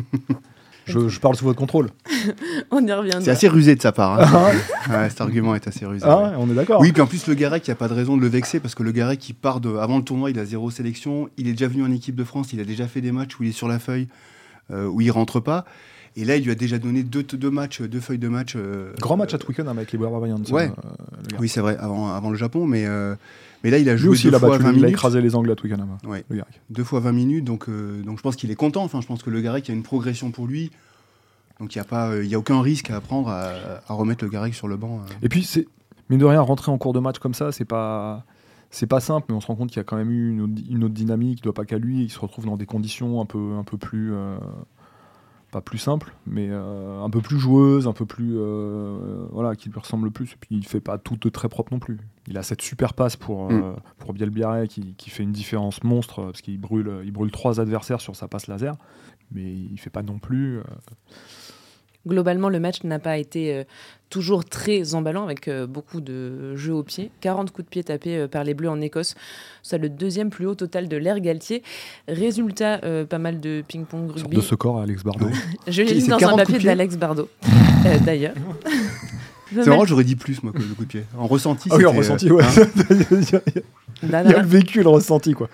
je, 0.85 1.07
je 1.09 1.19
parle 1.19 1.35
sous 1.35 1.45
votre 1.45 1.59
contrôle. 1.59 1.89
On 2.71 2.85
y 2.85 2.91
revient. 2.91 3.19
C'est 3.21 3.31
assez 3.31 3.47
rusé 3.47 3.75
de 3.75 3.81
sa 3.81 3.91
part. 3.91 4.19
hein. 4.19 4.51
Ouais, 4.89 5.09
cet 5.09 5.21
argument 5.21 5.53
est 5.55 5.67
assez 5.67 5.85
rusé. 5.85 6.05
Ah, 6.07 6.17
ouais. 6.17 6.29
on 6.38 6.50
est 6.50 6.53
d'accord. 6.55 6.81
Oui, 6.81 6.91
puis 6.91 7.01
en 7.01 7.07
plus, 7.07 7.27
le 7.27 7.33
Garec, 7.35 7.65
il 7.67 7.69
n'y 7.69 7.73
a 7.73 7.75
pas 7.75 7.88
de 7.88 7.93
raison 7.93 8.17
de 8.17 8.21
le 8.21 8.27
vexer 8.27 8.59
parce 8.59 8.73
que 8.75 8.83
le 8.83 8.91
Garec, 8.91 9.29
il 9.29 9.33
part 9.33 9.59
de. 9.61 9.75
Avant 9.77 9.97
le 9.97 10.03
tournoi, 10.03 10.31
il 10.31 10.39
a 10.39 10.45
zéro 10.45 10.71
sélection. 10.71 11.29
Il 11.38 11.47
est 11.47 11.51
déjà 11.53 11.67
venu 11.67 11.83
en 11.83 11.91
équipe 11.91 12.15
de 12.15 12.23
France. 12.23 12.51
Il 12.53 12.59
a 12.59 12.63
déjà 12.65 12.88
fait 12.88 13.01
des 13.01 13.11
matchs 13.11 13.39
où 13.39 13.43
il 13.43 13.50
est 13.50 13.53
sur 13.53 13.67
la 13.67 13.79
feuille, 13.79 14.07
euh, 14.71 14.85
où 14.88 15.01
il 15.01 15.11
rentre 15.11 15.39
pas. 15.39 15.65
Et 16.17 16.25
là, 16.25 16.35
il 16.35 16.43
lui 16.43 16.51
a 16.51 16.55
déjà 16.55 16.77
donné 16.77 17.03
deux, 17.03 17.23
deux 17.23 17.50
matchs, 17.51 17.81
deux 17.81 18.01
feuilles 18.01 18.17
de 18.17 18.27
match. 18.27 18.53
euh, 18.57 18.91
Grand 19.00 19.15
match 19.15 19.33
à 19.33 19.38
euh, 19.38 19.39
Twickenham 19.39 19.77
avec 19.77 19.91
les 19.93 19.97
Barbarians. 19.97 20.41
Ouais. 20.50 20.69
euh. 20.83 21.38
Oui, 21.39 21.47
c'est 21.47 21.61
vrai, 21.61 21.77
avant, 21.79 22.13
avant 22.13 22.29
le 22.31 22.35
Japon. 22.38 22.65
Mais, 22.65 22.85
euh, 22.85 23.15
mais 23.63 23.69
là, 23.69 23.77
il 23.77 23.87
a 23.89 23.95
joué 23.97 24.09
aussi, 24.09 24.23
deux 24.23 24.29
il 24.29 24.35
a, 24.35 24.39
fois 24.39 24.49
battu, 24.49 24.63
20 24.63 24.69
il 24.69 24.71
a 24.71 24.75
minutes. 24.77 24.89
écrasé 24.91 25.21
les 25.21 25.35
Anglais 25.35 25.51
à 25.53 25.55
Twickenham. 25.55 25.97
Ouais. 26.05 26.23
Le 26.29 26.37
Garec. 26.37 26.61
Deux 26.69 26.83
fois 26.83 26.99
20 26.99 27.11
minutes. 27.11 27.45
Donc, 27.45 27.69
euh, 27.69 28.01
donc 28.03 28.17
je 28.17 28.23
pense 28.23 28.35
qu'il 28.35 28.49
est 28.51 28.55
content. 28.55 28.83
Enfin, 28.83 29.01
je 29.01 29.07
pense 29.07 29.21
que 29.23 29.29
le 29.29 29.41
Garec, 29.41 29.67
il 29.67 29.71
y 29.71 29.73
a 29.73 29.77
une 29.77 29.83
progression 29.83 30.31
pour 30.31 30.47
lui. 30.47 30.71
Donc, 31.59 31.75
il 31.75 31.77
n'y 31.77 31.81
a, 31.81 31.85
pas, 31.85 32.09
euh, 32.09 32.25
y 32.25 32.33
a 32.33 32.39
aucun 32.39 32.61
risque 32.61 32.89
à 32.89 32.99
prendre 33.01 33.29
à, 33.29 33.51
à 33.87 33.93
remettre 33.93 34.23
le 34.23 34.31
Garec 34.31 34.53
sur 34.55 34.67
le 34.67 34.77
banc. 34.77 34.99
euh. 34.99 35.13
Et 35.21 35.29
puis, 35.29 35.43
c'est 35.43 35.67
mine 36.09 36.19
de 36.19 36.25
rien, 36.25 36.41
rentrer 36.41 36.71
en 36.71 36.77
cours 36.77 36.93
de 36.93 36.99
match 36.99 37.19
comme 37.19 37.33
ça, 37.33 37.51
c'est 37.51 37.65
pas. 37.65 38.25
C'est 38.73 38.87
pas 38.87 39.01
simple, 39.01 39.25
mais 39.27 39.35
on 39.35 39.41
se 39.41 39.47
rend 39.47 39.55
compte 39.55 39.67
qu'il 39.69 39.77
y 39.77 39.81
a 39.81 39.83
quand 39.83 39.97
même 39.97 40.11
eu 40.11 40.29
une 40.31 40.41
autre, 40.41 40.53
une 40.69 40.83
autre 40.85 40.93
dynamique, 40.93 41.39
il 41.39 41.43
doit 41.43 41.53
pas 41.53 41.65
qu'à 41.65 41.77
lui, 41.77 42.03
il 42.03 42.09
se 42.09 42.17
retrouve 42.17 42.45
dans 42.45 42.55
des 42.55 42.65
conditions 42.65 43.19
un 43.19 43.25
peu, 43.25 43.55
un 43.59 43.65
peu 43.65 43.75
plus. 43.77 44.13
euh, 44.13 44.37
pas 45.51 45.62
plus 45.62 45.77
simples, 45.77 46.13
mais 46.25 46.48
euh, 46.50 47.03
un 47.03 47.10
peu 47.10 47.22
plus 47.22 47.38
joueuses, 47.38 47.88
un 47.88 47.93
peu 47.93 48.05
plus. 48.05 48.38
euh, 48.38 49.25
voilà, 49.31 49.55
qui 49.55 49.70
lui 49.70 49.79
ressemble 49.79 50.05
le 50.05 50.12
plus. 50.12 50.31
Et 50.34 50.38
puis 50.39 50.55
il 50.55 50.65
fait 50.65 50.79
pas 50.79 50.98
tout 50.98 51.17
de 51.17 51.29
très 51.29 51.50
propre 51.50 51.74
non 51.74 51.79
plus. 51.79 52.00
Il 52.27 52.38
a 52.38 52.43
cette 52.43 52.62
super 52.62 52.93
passe 52.93 53.15
pour, 53.15 53.51
euh, 53.51 53.75
pour 54.00 54.13
Bielbiaré 54.13 54.67
qui, 54.67 54.96
qui 54.96 55.10
fait 55.10 55.24
une 55.24 55.31
différence 55.31 55.84
monstre, 55.84 56.24
parce 56.24 56.41
qu'il 56.41 56.60
brûle, 56.60 57.01
il 57.03 57.12
brûle 57.12 57.31
trois 57.31 57.60
adversaires 57.60 58.01
sur 58.01 58.15
sa 58.15 58.27
passe 58.27 58.48
laser, 58.48 58.75
mais 59.31 59.53
il 59.53 59.77
fait 59.77 59.89
pas 59.89 60.03
non 60.03 60.20
plus. 60.20 60.62
Globalement, 62.08 62.50
le 62.50 62.60
match 62.60 62.84
n'a 62.84 62.98
pas 62.98 63.17
été 63.17 63.53
euh, 63.53 63.63
toujours 64.10 64.43
très 64.43 64.96
emballant 64.96 65.24
avec 65.24 65.48
euh, 65.48 65.67
beaucoup 65.67 66.01
de 66.01 66.55
jeux 66.55 66.74
au 66.74 66.81
pied. 66.84 67.12
40 67.22 67.51
coups 67.51 67.65
de 67.65 67.70
pied 67.70 67.84
tapés 67.84 68.17
euh, 68.17 68.27
par 68.27 68.43
les 68.43 68.53
Bleus 68.55 68.70
en 68.70 68.81
Écosse. 68.81 69.13
C'est 69.62 69.77
le 69.77 69.88
deuxième 69.88 70.31
plus 70.31 70.48
haut 70.48 70.55
total 70.55 70.88
de 70.88 70.98
l'ère 70.98 71.20
Galtier. 71.20 71.62
Résultat, 72.08 72.79
euh, 72.84 73.05
pas 73.05 73.20
mal 73.20 73.39
de 73.39 73.63
ping-pong 73.67 74.08
sorte 74.10 74.22
rugby. 74.22 74.36
de 74.38 74.41
ce 74.41 74.55
corps 74.55 74.79
à 74.79 74.84
Alex 74.84 75.03
Bardot. 75.03 75.27
Je 75.67 75.84
l'ai 75.84 75.93
lu 75.93 76.08
dans 76.08 76.15
un 76.15 76.20
40 76.20 76.39
coups 76.39 76.48
de 76.48 76.53
papier 76.53 76.65
d'Alex 76.70 76.98
Bardot, 76.98 77.29
euh, 77.86 78.00
d'ailleurs. 78.00 78.34
C'est 79.53 79.67
marrant, 79.67 79.86
j'aurais 79.86 80.05
dit 80.05 80.15
plus, 80.15 80.41
moi, 80.43 80.53
que 80.53 80.60
le 80.60 80.74
coup 80.74 80.86
de 80.86 80.89
pied. 80.89 81.03
En 81.17 81.27
ressenti, 81.27 81.67
Ah 81.72 81.75
oui, 81.77 81.86
en 81.86 81.91
ressenti, 81.91 82.31
ouais. 82.31 82.41
hein. 82.43 82.65
Il 84.03 84.10
y 84.10 84.15
a 84.15 84.41
le 84.41 84.48
vécu, 84.48 84.81
le 84.81 84.89
ressenti, 84.89 85.34
quoi. 85.34 85.50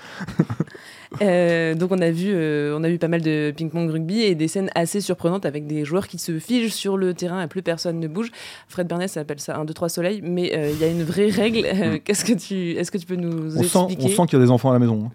Euh, 1.22 1.74
donc 1.74 1.92
on 1.92 2.00
a 2.00 2.12
vu, 2.12 2.32
euh, 2.34 2.78
on 2.78 2.84
a 2.84 2.90
vu 2.90 2.98
pas 2.98 3.08
mal 3.08 3.22
de 3.22 3.54
ping-pong 3.56 3.90
rugby 3.90 4.22
et 4.22 4.36
des 4.36 4.48
scènes 4.48 4.70
assez 4.76 5.02
surprenantes 5.02 5.46
avec 5.46 5.66
des 5.66 5.86
joueurs 5.86 6.08
qui 6.08 6.18
se 6.18 6.38
figent 6.38 6.72
sur 6.74 6.98
le 6.98 7.14
terrain 7.14 7.42
et 7.42 7.48
plus 7.48 7.62
personne 7.62 8.00
ne 8.00 8.08
bouge. 8.08 8.30
Fred 8.68 8.88
Bernès 8.88 9.16
appelle 9.18 9.40
ça 9.40 9.58
un 9.58 9.66
2 9.66 9.74
3 9.74 9.90
soleil, 9.90 10.22
mais 10.24 10.52
euh, 10.56 10.70
il 10.72 10.80
y 10.80 10.84
a 10.84 10.88
une 10.88 11.04
vraie 11.04 11.30
règle. 11.30 11.66
Euh, 11.66 11.98
Qu'est-ce 12.04 12.26
que 12.26 12.34
tu, 12.34 12.72
est-ce 12.72 12.92
que 12.92 12.98
tu 12.98 13.06
peux 13.06 13.16
nous 13.16 13.58
On 13.58 13.64
sent, 13.64 13.78
on 13.78 13.88
expliquer 13.88 14.16
sent 14.16 14.22
qu'il 14.28 14.38
y 14.40 14.42
a 14.42 14.46
des 14.46 14.52
enfants 14.52 14.70
à 14.70 14.74
la 14.74 14.80
maison. 14.80 15.06
hein. 15.06 15.12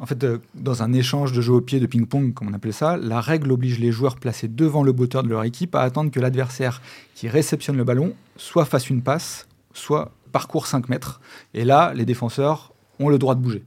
En 0.00 0.06
fait, 0.06 0.26
dans 0.54 0.82
un 0.82 0.92
échange 0.92 1.32
de 1.32 1.40
jeu 1.40 1.52
au 1.52 1.60
pied 1.60 1.78
de 1.78 1.86
ping-pong, 1.86 2.34
comme 2.34 2.48
on 2.48 2.52
appelle 2.54 2.72
ça, 2.72 2.96
la 2.96 3.20
règle 3.20 3.52
oblige 3.52 3.78
les 3.78 3.92
joueurs 3.92 4.16
placés 4.16 4.48
devant 4.48 4.82
le 4.82 4.90
botteur 4.92 5.22
de 5.22 5.28
leur 5.28 5.44
équipe 5.44 5.74
à 5.76 5.82
attendre 5.82 6.10
que 6.10 6.18
l'adversaire 6.18 6.82
qui 7.14 7.28
réceptionne 7.28 7.76
le 7.76 7.84
ballon 7.84 8.12
soit 8.36 8.64
fasse 8.64 8.90
une 8.90 9.02
passe, 9.02 9.46
soit 9.72 10.10
parcourt 10.32 10.66
5 10.66 10.88
mètres. 10.88 11.20
Et 11.52 11.64
là, 11.64 11.92
les 11.94 12.04
défenseurs 12.04 12.72
ont 12.98 13.08
le 13.08 13.18
droit 13.18 13.34
de 13.36 13.40
bouger. 13.40 13.62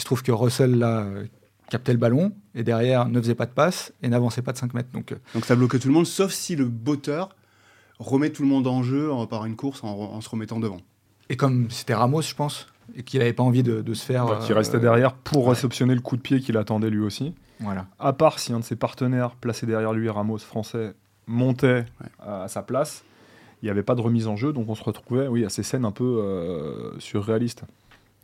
Il 0.00 0.02
se 0.02 0.06
trouve 0.06 0.22
que 0.22 0.32
Russell 0.32 0.78
là, 0.78 1.00
euh, 1.00 1.26
captait 1.68 1.92
le 1.92 1.98
ballon 1.98 2.32
et 2.54 2.62
derrière 2.62 3.06
ne 3.06 3.20
faisait 3.20 3.34
pas 3.34 3.44
de 3.44 3.50
passe 3.50 3.92
et 4.02 4.08
n'avançait 4.08 4.40
pas 4.40 4.52
de 4.52 4.56
5 4.56 4.72
mètres. 4.72 4.88
Donc, 4.94 5.12
euh, 5.12 5.16
Donc 5.34 5.44
ça 5.44 5.54
bloque 5.54 5.78
tout 5.78 5.88
le 5.88 5.92
monde, 5.92 6.06
sauf 6.06 6.32
si 6.32 6.56
le 6.56 6.64
botteur 6.64 7.28
remet 7.98 8.30
tout 8.30 8.40
le 8.40 8.48
monde 8.48 8.66
en 8.66 8.82
jeu 8.82 9.10
par 9.28 9.44
une 9.44 9.56
course 9.56 9.84
en, 9.84 10.18
se 10.22 10.28
remettant 10.30 10.58
devant. 10.58 10.78
Et 11.28 11.36
comme 11.36 11.70
c'était 11.70 11.92
Ramos, 11.92 12.22
je 12.22 12.34
pense, 12.34 12.66
et 12.96 13.02
qu'il 13.02 13.18
n'avait 13.20 13.34
pas 13.34 13.42
envie 13.42 13.62
de, 13.62 13.92
se 13.92 14.02
faire. 14.02 14.38
qui 14.38 14.54
restait 14.54 14.80
derrière 14.80 15.12
pour 15.12 15.50
réceptionner 15.50 15.94
le 15.94 16.00
coup 16.00 16.16
de 16.16 16.22
pied 16.22 16.40
qu'il 16.40 16.56
attendait 16.56 16.88
lui 16.88 17.00
aussi. 17.00 17.34
Voilà. 17.60 17.86
À 17.98 18.14
part 18.14 18.38
si 18.38 18.54
un 18.54 18.60
de 18.60 18.64
ses 18.64 18.76
partenaires 18.76 19.32
placé 19.32 19.66
derrière 19.66 19.92
lui, 19.92 20.08
Ramos 20.08 20.38
français, 20.38 20.94
montait 21.26 21.84
à 22.20 22.48
sa 22.48 22.62
place, 22.62 23.04
il 23.60 23.66
n'y 23.66 23.70
avait 23.70 23.82
pas 23.82 23.96
de 23.96 24.00
remise 24.00 24.28
en 24.28 24.36
jeu, 24.36 24.54
donc 24.54 24.70
on 24.70 24.74
se 24.74 24.82
retrouvait 24.82 25.28
oui, 25.28 25.44
à 25.44 25.50
ces 25.50 25.62
scènes 25.62 25.84
un 25.84 25.92
peu 25.92 26.22
euh, 26.24 26.98
surréalistes. 27.00 27.64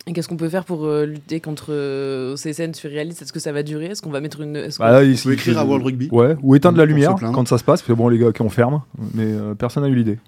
Et 0.08 0.12
qu'est-ce 0.12 0.28
qu'on 0.28 0.36
peut 0.36 0.48
faire 0.48 0.64
pour 0.64 0.84
euh, 0.84 1.04
lutter 1.04 1.40
contre 1.40 1.72
euh, 1.72 2.36
ces 2.36 2.52
scènes 2.52 2.75
surréalistes? 2.75 3.22
Est-ce 3.22 3.32
que 3.32 3.40
ça 3.40 3.50
va 3.50 3.64
durer? 3.64 3.86
Est-ce 3.86 4.02
qu'on 4.02 4.10
va 4.10 4.20
mettre 4.20 4.40
une. 4.40 4.68
Bah 4.78 5.02
il 5.02 5.18
faut 5.18 5.32
écrire 5.32 5.58
à 5.58 5.64
World 5.64 5.84
Rugby. 5.84 6.08
Ouais, 6.12 6.36
ou 6.42 6.54
éteindre 6.54 6.78
la 6.78 6.84
lumière 6.84 7.16
quand 7.16 7.48
ça 7.48 7.58
se 7.58 7.64
passe, 7.64 7.82
parce 7.82 7.88
que 7.88 7.92
bon, 7.92 8.08
les 8.08 8.18
gars, 8.18 8.30
qui 8.30 8.42
on 8.42 8.48
ferme, 8.48 8.82
mais 9.14 9.34
personne 9.58 9.82
n'a 9.82 9.88
eu 9.88 9.96
l'idée. 9.96 10.18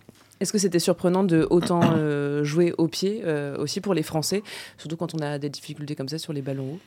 Est-ce 0.41 0.53
que 0.53 0.59
c'était 0.59 0.81
surprenant 0.81 1.23
de 1.23 1.47
autant 1.49 1.81
jouer 2.43 2.75
au 2.77 2.89
pied 2.89 3.23
aussi 3.59 3.81
pour 3.81 3.95
les 3.95 4.03
Français, 4.03 4.43
surtout 4.79 4.97
quand 4.97 5.15
on 5.15 5.19
a 5.19 5.39
des 5.39 5.49
difficultés 5.49 5.95
comme 5.95 6.09
ça 6.09 6.19
sur 6.19 6.33
les 6.33 6.43
ballons 6.43 6.73
hauts? 6.73 6.81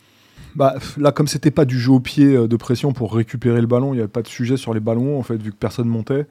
Bah, 0.55 0.75
là, 0.98 1.13
comme 1.13 1.27
c'était 1.27 1.51
pas 1.51 1.63
du 1.63 1.79
jeu 1.79 1.91
au 1.91 2.01
pied 2.01 2.45
de 2.45 2.55
pression 2.57 2.91
pour 2.91 3.13
récupérer 3.15 3.62
le 3.62 3.67
ballon, 3.67 3.93
il 3.93 3.98
n'y 3.98 4.01
avait 4.01 4.10
pas 4.10 4.21
de 4.21 4.27
sujet 4.27 4.57
sur 4.57 4.74
les 4.74 4.81
ballons 4.81 5.17
en 5.17 5.24
fait, 5.24 5.41
vu 5.41 5.51
que 5.51 5.57
personne 5.57 5.88
montait. 5.88 6.25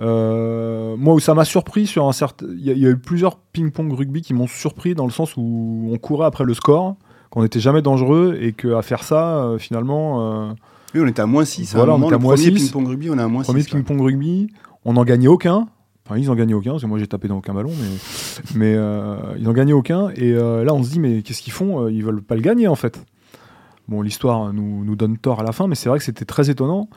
Euh, 0.00 0.96
moi, 0.96 1.14
où 1.14 1.20
ça 1.20 1.34
m'a 1.34 1.44
surpris 1.44 1.86
sur 1.86 2.08
un 2.08 2.12
certain. 2.12 2.46
Il 2.50 2.64
y, 2.64 2.86
a 2.86 2.90
eu 2.90 2.96
plusieurs 2.96 3.36
ping-pong 3.36 3.92
rugby 3.92 4.22
qui 4.22 4.32
m'ont 4.32 4.46
surpris 4.46 4.94
dans 4.94 5.04
le 5.04 5.10
sens 5.10 5.36
où 5.36 5.90
on 5.92 5.98
courait 5.98 6.26
après 6.26 6.44
le 6.44 6.54
score, 6.54 6.96
qu'on 7.28 7.42
n'était 7.42 7.60
jamais 7.60 7.82
dangereux 7.82 8.38
et 8.40 8.52
qu'à 8.52 8.82
faire 8.82 9.04
ça, 9.04 9.44
euh, 9.44 9.58
finalement. 9.58 10.48
Euh, 10.48 10.52
oui, 10.94 11.02
on 11.04 11.06
était 11.06 11.20
à 11.20 11.26
moins 11.26 11.44
6. 11.44 11.74
Voilà, 11.74 11.94
on 11.94 12.02
était 12.04 12.14
à 12.14 12.18
moins 12.18 12.34
premier 12.34 12.50
ping-pong 12.50 12.88
rugby, 12.88 13.10
on 13.10 13.18
est 13.18 13.22
à 13.22 13.28
moins 13.28 13.44
6. 13.44 13.48
Premier 13.48 13.64
ping-pong 13.64 14.00
rugby, 14.00 14.48
on 14.84 14.94
n'en 14.94 15.04
gagnait 15.04 15.28
aucun. 15.28 15.68
Enfin, 16.06 16.18
ils 16.18 16.26
n'en 16.26 16.34
gagnaient 16.34 16.54
aucun, 16.54 16.70
parce 16.72 16.82
que 16.82 16.88
moi 16.88 16.98
j'ai 16.98 17.06
tapé 17.06 17.28
dans 17.28 17.36
aucun 17.36 17.54
ballon, 17.54 17.70
mais, 17.70 18.74
mais 18.76 19.36
ils 19.36 19.44
n'en 19.44 19.52
gagnaient 19.52 19.74
aucun. 19.74 20.08
Et 20.16 20.32
là, 20.32 20.72
on 20.72 20.82
se 20.82 20.90
dit, 20.90 20.98
mais 20.98 21.22
qu'est-ce 21.22 21.42
qu'ils 21.42 21.52
font 21.52 21.86
Ils 21.88 22.02
veulent 22.02 22.22
pas 22.22 22.34
le 22.34 22.40
gagner 22.40 22.66
en 22.66 22.74
fait. 22.74 23.04
Bon, 23.86 24.02
l'histoire 24.02 24.52
nous, 24.52 24.84
nous 24.84 24.96
donne 24.96 25.18
tort 25.18 25.40
à 25.40 25.44
la 25.44 25.52
fin, 25.52 25.68
mais 25.68 25.74
c'est 25.74 25.88
vrai 25.88 25.98
que 25.98 26.04
c'était 26.04 26.24
très 26.24 26.50
étonnant. 26.50 26.88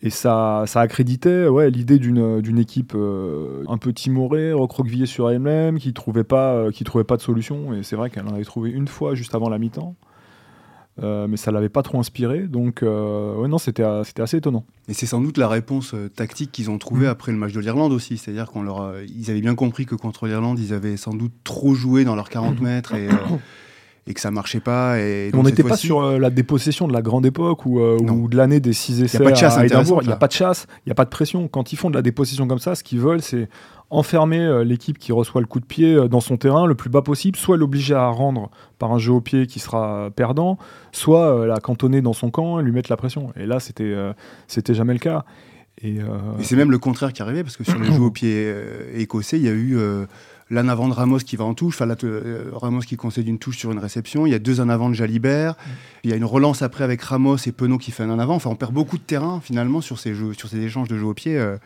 Et 0.00 0.10
ça, 0.10 0.62
ça 0.66 0.80
accréditait 0.80 1.48
ouais, 1.48 1.70
l'idée 1.70 1.98
d'une 1.98 2.58
équipe 2.58 2.92
euh, 2.94 3.64
un 3.68 3.78
peu 3.78 3.92
timorée, 3.92 4.52
recroquevillée 4.52 5.06
sur 5.06 5.28
elle-même, 5.28 5.78
qui 5.78 5.88
ne 5.88 5.92
trouvait, 5.92 6.24
pas, 6.24 6.52
euh, 6.52 6.70
qui 6.70 6.84
trouvait 6.84 7.04
pas 7.04 7.16
de 7.16 7.22
solution. 7.22 7.74
Et 7.74 7.82
c'est 7.82 7.96
vrai 7.96 8.08
qu'elle 8.08 8.26
en 8.26 8.34
avait 8.34 8.44
trouvé 8.44 8.70
une 8.70 8.86
fois 8.86 9.16
juste 9.16 9.34
avant 9.34 9.48
la 9.48 9.58
mi-temps. 9.58 9.96
Euh, 11.00 11.28
mais 11.28 11.36
ça 11.36 11.52
l'avait 11.52 11.68
pas 11.68 11.82
trop 11.82 12.00
inspiré, 12.00 12.40
donc 12.48 12.80
ouais, 12.82 13.48
non, 13.48 13.58
c'était 13.58 13.84
assez 13.84 14.36
étonnant. 14.36 14.64
Et 14.88 14.94
c'est 14.94 15.06
sans 15.06 15.20
doute 15.20 15.38
la 15.38 15.46
réponse 15.46 15.94
tactique 16.16 16.50
qu'ils 16.50 16.70
ont 16.70 16.78
trouvée 16.78 17.06
mm. 17.06 17.10
après 17.10 17.30
le 17.30 17.38
match 17.38 17.52
de 17.52 17.60
l'Irlande 17.60 17.92
aussi, 17.92 18.18
c'est-à-dire 18.18 18.46
qu'on 18.46 18.62
leur, 18.62 18.94
ils 19.02 19.30
avaient 19.30 19.40
bien 19.40 19.54
compris 19.54 19.86
que 19.86 19.94
contre 19.94 20.26
l'Irlande, 20.26 20.58
ils 20.58 20.74
avaient 20.74 20.96
sans 20.96 21.14
doute 21.14 21.34
trop 21.44 21.74
joué 21.74 22.02
dans 22.02 22.16
leurs 22.16 22.28
40 22.28 22.60
mètres 22.60 22.94
et 22.94 23.08
et 24.08 24.14
que 24.14 24.20
ça 24.20 24.30
marchait 24.30 24.60
pas. 24.60 24.98
Et 24.98 25.30
on 25.34 25.42
n'était 25.42 25.62
pas 25.62 25.76
sur 25.76 26.00
euh, 26.00 26.18
la 26.18 26.30
dépossession 26.30 26.88
de 26.88 26.94
la 26.94 27.02
grande 27.02 27.26
époque 27.26 27.66
ou, 27.66 27.80
euh, 27.80 27.98
ou 27.98 28.28
de 28.28 28.36
l'année 28.36 28.58
des 28.58 28.72
six 28.72 29.02
essais. 29.02 29.18
Il 29.18 29.20
n'y 29.20 29.26
a 29.26 29.30
pas 29.30 29.34
de 29.34 29.40
chasse 29.40 29.58
à 29.58 29.66
Édimbourg, 29.66 30.02
il 30.02 30.06
n'y 30.06 30.12
a 30.12 30.16
pas 30.16 30.28
de 30.28 30.32
chasse, 30.32 30.66
il 30.86 30.88
n'y 30.88 30.92
a 30.92 30.94
pas 30.94 31.04
de 31.04 31.10
pression. 31.10 31.46
Quand 31.46 31.72
ils 31.72 31.76
font 31.76 31.90
de 31.90 31.94
la 31.94 32.00
dépossession 32.00 32.48
comme 32.48 32.58
ça, 32.58 32.74
ce 32.74 32.82
qu'ils 32.82 33.00
veulent, 33.00 33.20
c'est 33.20 33.48
enfermer 33.90 34.40
euh, 34.40 34.64
l'équipe 34.64 34.98
qui 34.98 35.12
reçoit 35.12 35.42
le 35.42 35.46
coup 35.46 35.60
de 35.60 35.66
pied 35.66 36.08
dans 36.08 36.20
son 36.20 36.38
terrain 36.38 36.66
le 36.66 36.74
plus 36.74 36.88
bas 36.88 37.02
possible, 37.02 37.36
soit 37.36 37.58
l'obliger 37.58 37.94
à 37.94 38.08
rendre 38.08 38.50
par 38.78 38.92
un 38.92 38.98
jeu 38.98 39.12
au 39.12 39.20
pied 39.20 39.46
qui 39.46 39.60
sera 39.60 40.08
perdant, 40.16 40.56
soit 40.92 41.46
la 41.46 41.58
cantonner 41.58 42.00
dans 42.00 42.14
son 42.14 42.30
camp 42.30 42.60
et 42.60 42.62
lui 42.62 42.72
mettre 42.72 42.90
la 42.90 42.96
pression. 42.96 43.32
Et 43.36 43.44
là, 43.44 43.60
c'était 43.60 43.94
c'était 44.46 44.74
jamais 44.74 44.94
le 44.94 45.00
cas. 45.00 45.24
Et, 45.82 45.98
c'est 46.40 46.56
même 46.56 46.70
le 46.70 46.78
contraire 46.78 47.12
qui 47.12 47.22
arrivait, 47.22 47.44
parce 47.44 47.56
que 47.56 47.64
sur 47.64 47.78
les 47.78 47.92
jeux 47.92 48.00
au 48.00 48.10
pied 48.10 48.52
écossais, 48.94 49.38
il 49.38 49.44
y 49.44 49.48
a 49.48 49.52
eu 49.52 49.78
l'un 50.50 50.68
avant 50.68 50.88
de 50.88 50.94
Ramos 50.94 51.18
qui 51.18 51.36
va 51.36 51.44
en 51.44 51.54
touche, 51.54 51.80
enfin 51.80 51.94
euh, 52.04 52.50
Ramos 52.52 52.80
qui 52.80 52.96
concède 52.96 53.28
une 53.28 53.38
touche 53.38 53.58
sur 53.58 53.70
une 53.70 53.78
réception, 53.78 54.26
il 54.26 54.30
y 54.30 54.34
a 54.34 54.38
deux 54.38 54.60
en 54.60 54.68
avant 54.68 54.88
de 54.88 54.94
Jalibert, 54.94 55.52
mm. 55.52 55.70
il 56.04 56.10
y 56.10 56.12
a 56.12 56.16
une 56.16 56.24
relance 56.24 56.62
après 56.62 56.84
avec 56.84 57.02
Ramos 57.02 57.36
et 57.46 57.52
Penaud 57.52 57.78
qui 57.78 57.90
fait 57.90 58.02
un 58.02 58.10
en 58.10 58.18
avant, 58.18 58.34
enfin 58.34 58.50
on 58.50 58.56
perd 58.56 58.72
beaucoup 58.72 58.98
de 58.98 59.02
terrain 59.02 59.40
finalement 59.40 59.80
sur 59.80 59.98
ces, 59.98 60.14
jeux, 60.14 60.32
sur 60.34 60.48
ces 60.48 60.58
échanges 60.58 60.88
de 60.88 60.96
jeux 60.96 61.06
au 61.06 61.14
pied, 61.14 61.38
euh. 61.38 61.56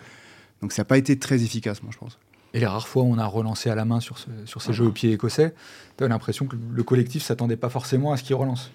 donc 0.61 0.73
ça 0.73 0.83
n'a 0.83 0.87
pas 0.87 0.99
été 0.99 1.19
très 1.19 1.43
efficace 1.43 1.83
moi 1.83 1.93
je 1.93 1.99
pense. 1.99 2.19
Et 2.55 2.61
les 2.61 2.67
rares 2.67 2.87
fois 2.87 3.03
où 3.03 3.07
on 3.07 3.19
a 3.19 3.25
relancé 3.25 3.71
à 3.71 3.75
la 3.75 3.87
main 3.87 4.01
sur, 4.01 4.19
sur 4.45 4.61
ces 4.61 4.75
jeux 4.75 4.85
au 4.85 4.93
pied 4.93 5.13
écossais, 5.13 5.55
tu 5.97 6.05
as 6.05 6.09
l'impression 6.09 6.45
que 6.45 6.57
le 6.71 6.83
collectif 6.83 7.23
s'attendait 7.23 7.57
pas 7.57 7.71
forcément 7.71 8.13
à 8.13 8.19
ce 8.19 8.25
qu'ils 8.25 8.37
relancent. 8.37 8.71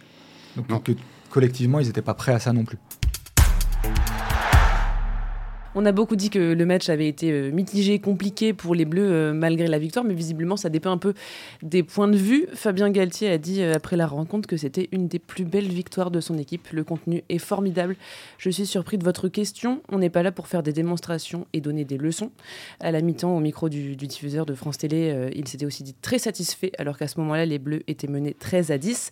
Donc 0.56 0.84
que, 0.84 0.94
collectivement 1.30 1.80
ils 1.80 1.86
n'étaient 1.86 2.02
pas 2.02 2.16
prêts 2.16 2.32
à 2.32 2.40
ça 2.40 2.54
non 2.54 2.66
plus. 2.66 2.80
On 5.80 5.86
a 5.86 5.92
beaucoup 5.92 6.16
dit 6.16 6.32
que 6.32 6.40
le 6.40 6.66
match 6.66 6.90
avait 6.90 7.08
été 7.08 7.32
euh, 7.32 7.52
mitigé, 7.52 8.00
compliqué 8.00 8.52
pour 8.52 8.74
les 8.74 8.84
Bleus 8.84 9.12
euh, 9.12 9.32
malgré 9.32 9.68
la 9.68 9.78
victoire, 9.78 10.04
mais 10.04 10.16
visiblement 10.16 10.58
ça 10.58 10.70
dépend 10.70 10.90
un 10.90 10.98
peu 10.98 11.14
des 11.62 11.84
points 11.84 12.08
de 12.08 12.18
vue. 12.18 12.48
Fabien 12.56 12.90
Galtier 12.90 13.30
a 13.30 13.38
dit 13.38 13.62
euh, 13.62 13.74
après 13.76 13.96
la 13.96 14.08
rencontre 14.08 14.48
que 14.48 14.58
c'était 14.58 14.90
une 14.92 15.08
des 15.08 15.20
plus 15.20 15.46
belles 15.46 15.68
victoires 15.68 16.10
de 16.10 16.20
son 16.20 16.36
équipe. 16.40 16.68
Le 16.72 16.84
contenu 16.84 17.24
est 17.30 17.38
formidable. 17.38 17.96
Je 18.40 18.50
suis 18.50 18.66
surpris 18.66 18.98
de 18.98 19.04
votre 19.04 19.28
question. 19.28 19.84
On 19.90 20.00
n'est 20.00 20.10
pas 20.10 20.24
là 20.24 20.32
pour 20.32 20.48
faire 20.48 20.64
des 20.64 20.74
démonstrations 20.74 21.46
et 21.54 21.62
donner 21.62 21.86
des 21.86 22.00
leçons. 22.00 22.32
À 22.80 22.90
la 22.90 23.02
mi-temps, 23.02 23.38
au 23.38 23.40
micro 23.40 23.70
du, 23.70 23.96
diffuseur 23.96 24.48
de 24.48 24.56
France 24.56 24.80
Télé, 24.80 25.30
il 25.36 25.48
s'était 25.48 25.68
aussi 25.68 25.84
dit 25.84 25.94
très 25.94 26.18
satisfait, 26.18 26.72
alors 26.80 26.98
qu'à 26.98 27.08
ce 27.08 27.20
moment-là, 27.20 27.46
les 27.46 27.60
Bleus 27.60 27.84
étaient 27.88 28.08
menés 28.08 28.34
13 28.34 28.72
à 28.72 28.80
10. 28.80 29.12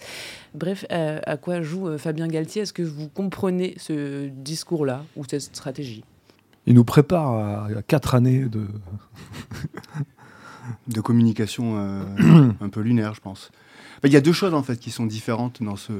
Bref, 0.55 0.83
à 0.89 1.37
quoi 1.37 1.61
joue 1.61 1.95
Fabien 1.99 2.27
Galtier? 2.27 2.63
Est-ce 2.63 2.73
que 2.73 2.81
vous 2.81 3.07
comprenez 3.07 3.75
ce 3.77 4.29
discours-là 4.29 5.05
ou 5.15 5.23
cette 5.29 5.41
stratégie? 5.41 6.03
Il 6.65 6.73
nous 6.73 6.83
prépare 6.83 7.65
à, 7.65 7.81
quatre 7.83 8.15
années 8.15 8.45
de. 8.45 8.65
de 10.87 11.01
communication 11.01 11.77
euh, 11.77 12.03
un 12.61 12.69
peu 12.69 12.81
lunaire, 12.81 13.13
je 13.13 13.21
pense. 13.21 13.51
Il 14.03 14.11
y 14.11 14.17
a 14.17 14.21
deux 14.21 14.33
choses 14.33 14.53
en 14.53 14.63
fait 14.63 14.79
qui 14.79 14.91
sont 14.91 15.05
différentes 15.05 15.63
dans 15.63 15.75
ce, 15.75 15.93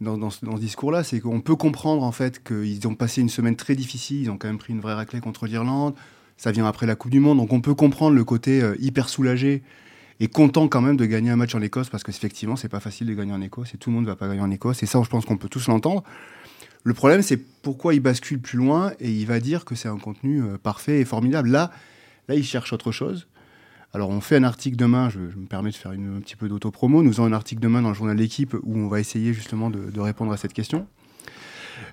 dans, 0.00 0.30
ce, 0.30 0.44
discours-là. 0.58 1.04
C'est 1.04 1.20
qu'on 1.20 1.40
peut 1.40 1.56
comprendre 1.56 2.02
en 2.02 2.12
fait 2.12 2.42
qu'ils 2.42 2.86
ont 2.86 2.94
passé 2.94 3.20
une 3.20 3.28
semaine 3.28 3.56
très 3.56 3.74
difficile, 3.74 4.22
ils 4.22 4.30
ont 4.30 4.36
quand 4.36 4.48
même 4.48 4.58
pris 4.58 4.72
une 4.72 4.80
vraie 4.80 4.94
raclée 4.94 5.20
contre 5.20 5.46
l'Irlande. 5.46 5.94
Ça 6.36 6.52
vient 6.52 6.66
après 6.66 6.86
la 6.86 6.94
Coupe 6.94 7.10
du 7.10 7.18
Monde, 7.18 7.38
donc 7.38 7.52
on 7.52 7.60
peut 7.60 7.74
comprendre 7.74 8.14
le 8.14 8.24
côté 8.24 8.62
euh, 8.62 8.76
hyper 8.78 9.08
soulagé 9.08 9.62
et 10.20 10.28
content 10.28 10.68
quand 10.68 10.80
même 10.80 10.96
de 10.96 11.04
gagner 11.04 11.30
un 11.30 11.36
match 11.36 11.54
en 11.54 11.62
Écosse 11.62 11.88
parce 11.88 12.02
que 12.02 12.10
effectivement 12.10 12.56
c'est 12.56 12.68
pas 12.68 12.80
facile 12.80 13.06
de 13.06 13.14
gagner 13.14 13.32
en 13.32 13.40
Écosse 13.40 13.74
et 13.74 13.78
tout 13.78 13.90
le 13.90 13.96
monde 13.96 14.04
ne 14.04 14.10
va 14.10 14.16
pas 14.16 14.28
gagner 14.28 14.40
en 14.40 14.50
Écosse 14.50 14.82
et 14.82 14.86
ça 14.86 15.00
je 15.02 15.08
pense 15.08 15.24
qu'on 15.24 15.36
peut 15.36 15.48
tous 15.48 15.66
l'entendre. 15.68 16.04
Le 16.84 16.94
problème, 16.94 17.22
c'est 17.22 17.36
pourquoi 17.36 17.94
il 17.94 18.00
bascule 18.00 18.40
plus 18.40 18.58
loin 18.58 18.92
et 19.00 19.10
il 19.10 19.26
va 19.26 19.40
dire 19.40 19.64
que 19.64 19.74
c'est 19.74 19.88
un 19.88 19.98
contenu 19.98 20.42
euh, 20.42 20.58
parfait 20.58 21.00
et 21.00 21.04
formidable. 21.04 21.50
Là, 21.50 21.70
il 22.28 22.44
cherche 22.44 22.72
autre 22.72 22.92
chose. 22.92 23.26
Alors, 23.94 24.10
on 24.10 24.20
fait 24.20 24.36
un 24.36 24.44
article 24.44 24.76
demain, 24.76 25.08
je, 25.08 25.18
me 25.18 25.46
permets 25.46 25.70
de 25.70 25.74
faire 25.74 25.92
un 25.92 26.20
petit 26.20 26.36
peu 26.36 26.48
d'autopromo. 26.48 27.02
Nous 27.02 27.20
avons 27.20 27.28
un 27.28 27.32
article 27.32 27.60
demain 27.60 27.80
dans 27.80 27.88
le 27.88 27.94
journal 27.94 28.16
L'équipe 28.16 28.54
où 28.62 28.78
on 28.78 28.88
va 28.88 29.00
essayer 29.00 29.32
justement 29.32 29.70
de, 29.70 30.00
répondre 30.00 30.32
à 30.32 30.36
cette 30.36 30.52
question. 30.52 30.86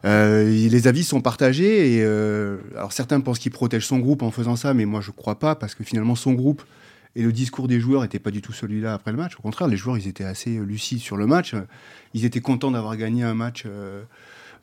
Euh, 0.04 0.44
les 0.44 0.88
avis 0.88 1.04
sont 1.04 1.22
partagés 1.22 1.96
et 1.96 2.04
euh, 2.04 2.58
alors 2.76 2.92
certains 2.92 3.20
pensent 3.22 3.40
qu'il 3.40 3.52
protège 3.52 3.86
son 3.86 4.00
groupe 4.00 4.24
en 4.24 4.32
faisant 4.32 4.56
ça, 4.56 4.74
mais 4.74 4.86
moi 4.86 5.00
je 5.00 5.12
ne 5.12 5.16
crois 5.16 5.40
pas 5.40 5.56
parce 5.56 5.74
que 5.74 5.84
finalement 5.84 6.16
son 6.16 6.34
groupe 6.34 6.64
et 7.16 7.22
le 7.22 7.32
discours 7.32 7.68
des 7.68 7.80
joueurs 7.80 8.02
n'était 8.02 8.20
pas 8.20 8.32
du 8.32 8.42
tout 8.42 8.52
celui-là 8.52 8.94
après 8.94 9.12
le 9.12 9.18
match. 9.18 9.36
Au 9.38 9.42
contraire, 9.42 9.68
les 9.68 9.78
joueurs 9.78 9.98
ils 9.98 10.08
étaient 10.08 10.26
assez 10.26 10.58
lucides 10.58 11.00
sur 11.00 11.18
le 11.18 11.28
match. 11.28 11.56
Ils 12.14 12.26
étaient 12.26 12.42
contents 12.42 12.72
d'avoir 12.72 12.98
gagné 12.98 13.24
un 13.24 13.36
match 13.36 13.66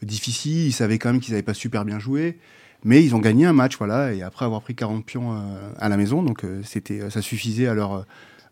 difficile. 0.07 0.67
Ils 0.67 0.73
savaient 0.73 0.99
quand 0.99 1.13
même 1.13 1.21
qu'ils 1.21 1.33
n'avaient 1.33 1.43
pas 1.43 1.55
super 1.55 1.85
bien 1.85 1.99
joué. 1.99 2.39
Mais 2.85 3.05
ils 3.05 3.15
ont 3.15 3.21
gagné 3.21 3.47
un 3.47 3.53
match, 3.53 3.79
voilà, 3.79 4.13
et 4.13 4.23
après 4.23 4.45
avoir 4.45 4.63
pris 4.63 4.75
40 4.75 5.05
pions 5.05 5.33
euh, 5.33 5.73
à 5.79 5.89
la 5.89 5.97
maison, 5.97 6.23
donc 6.23 6.45
euh, 6.45 6.61
c'était, 6.65 7.11
ça 7.11 7.23
suffisait 7.23 7.69
à 7.69 7.75
leur, 7.75 8.05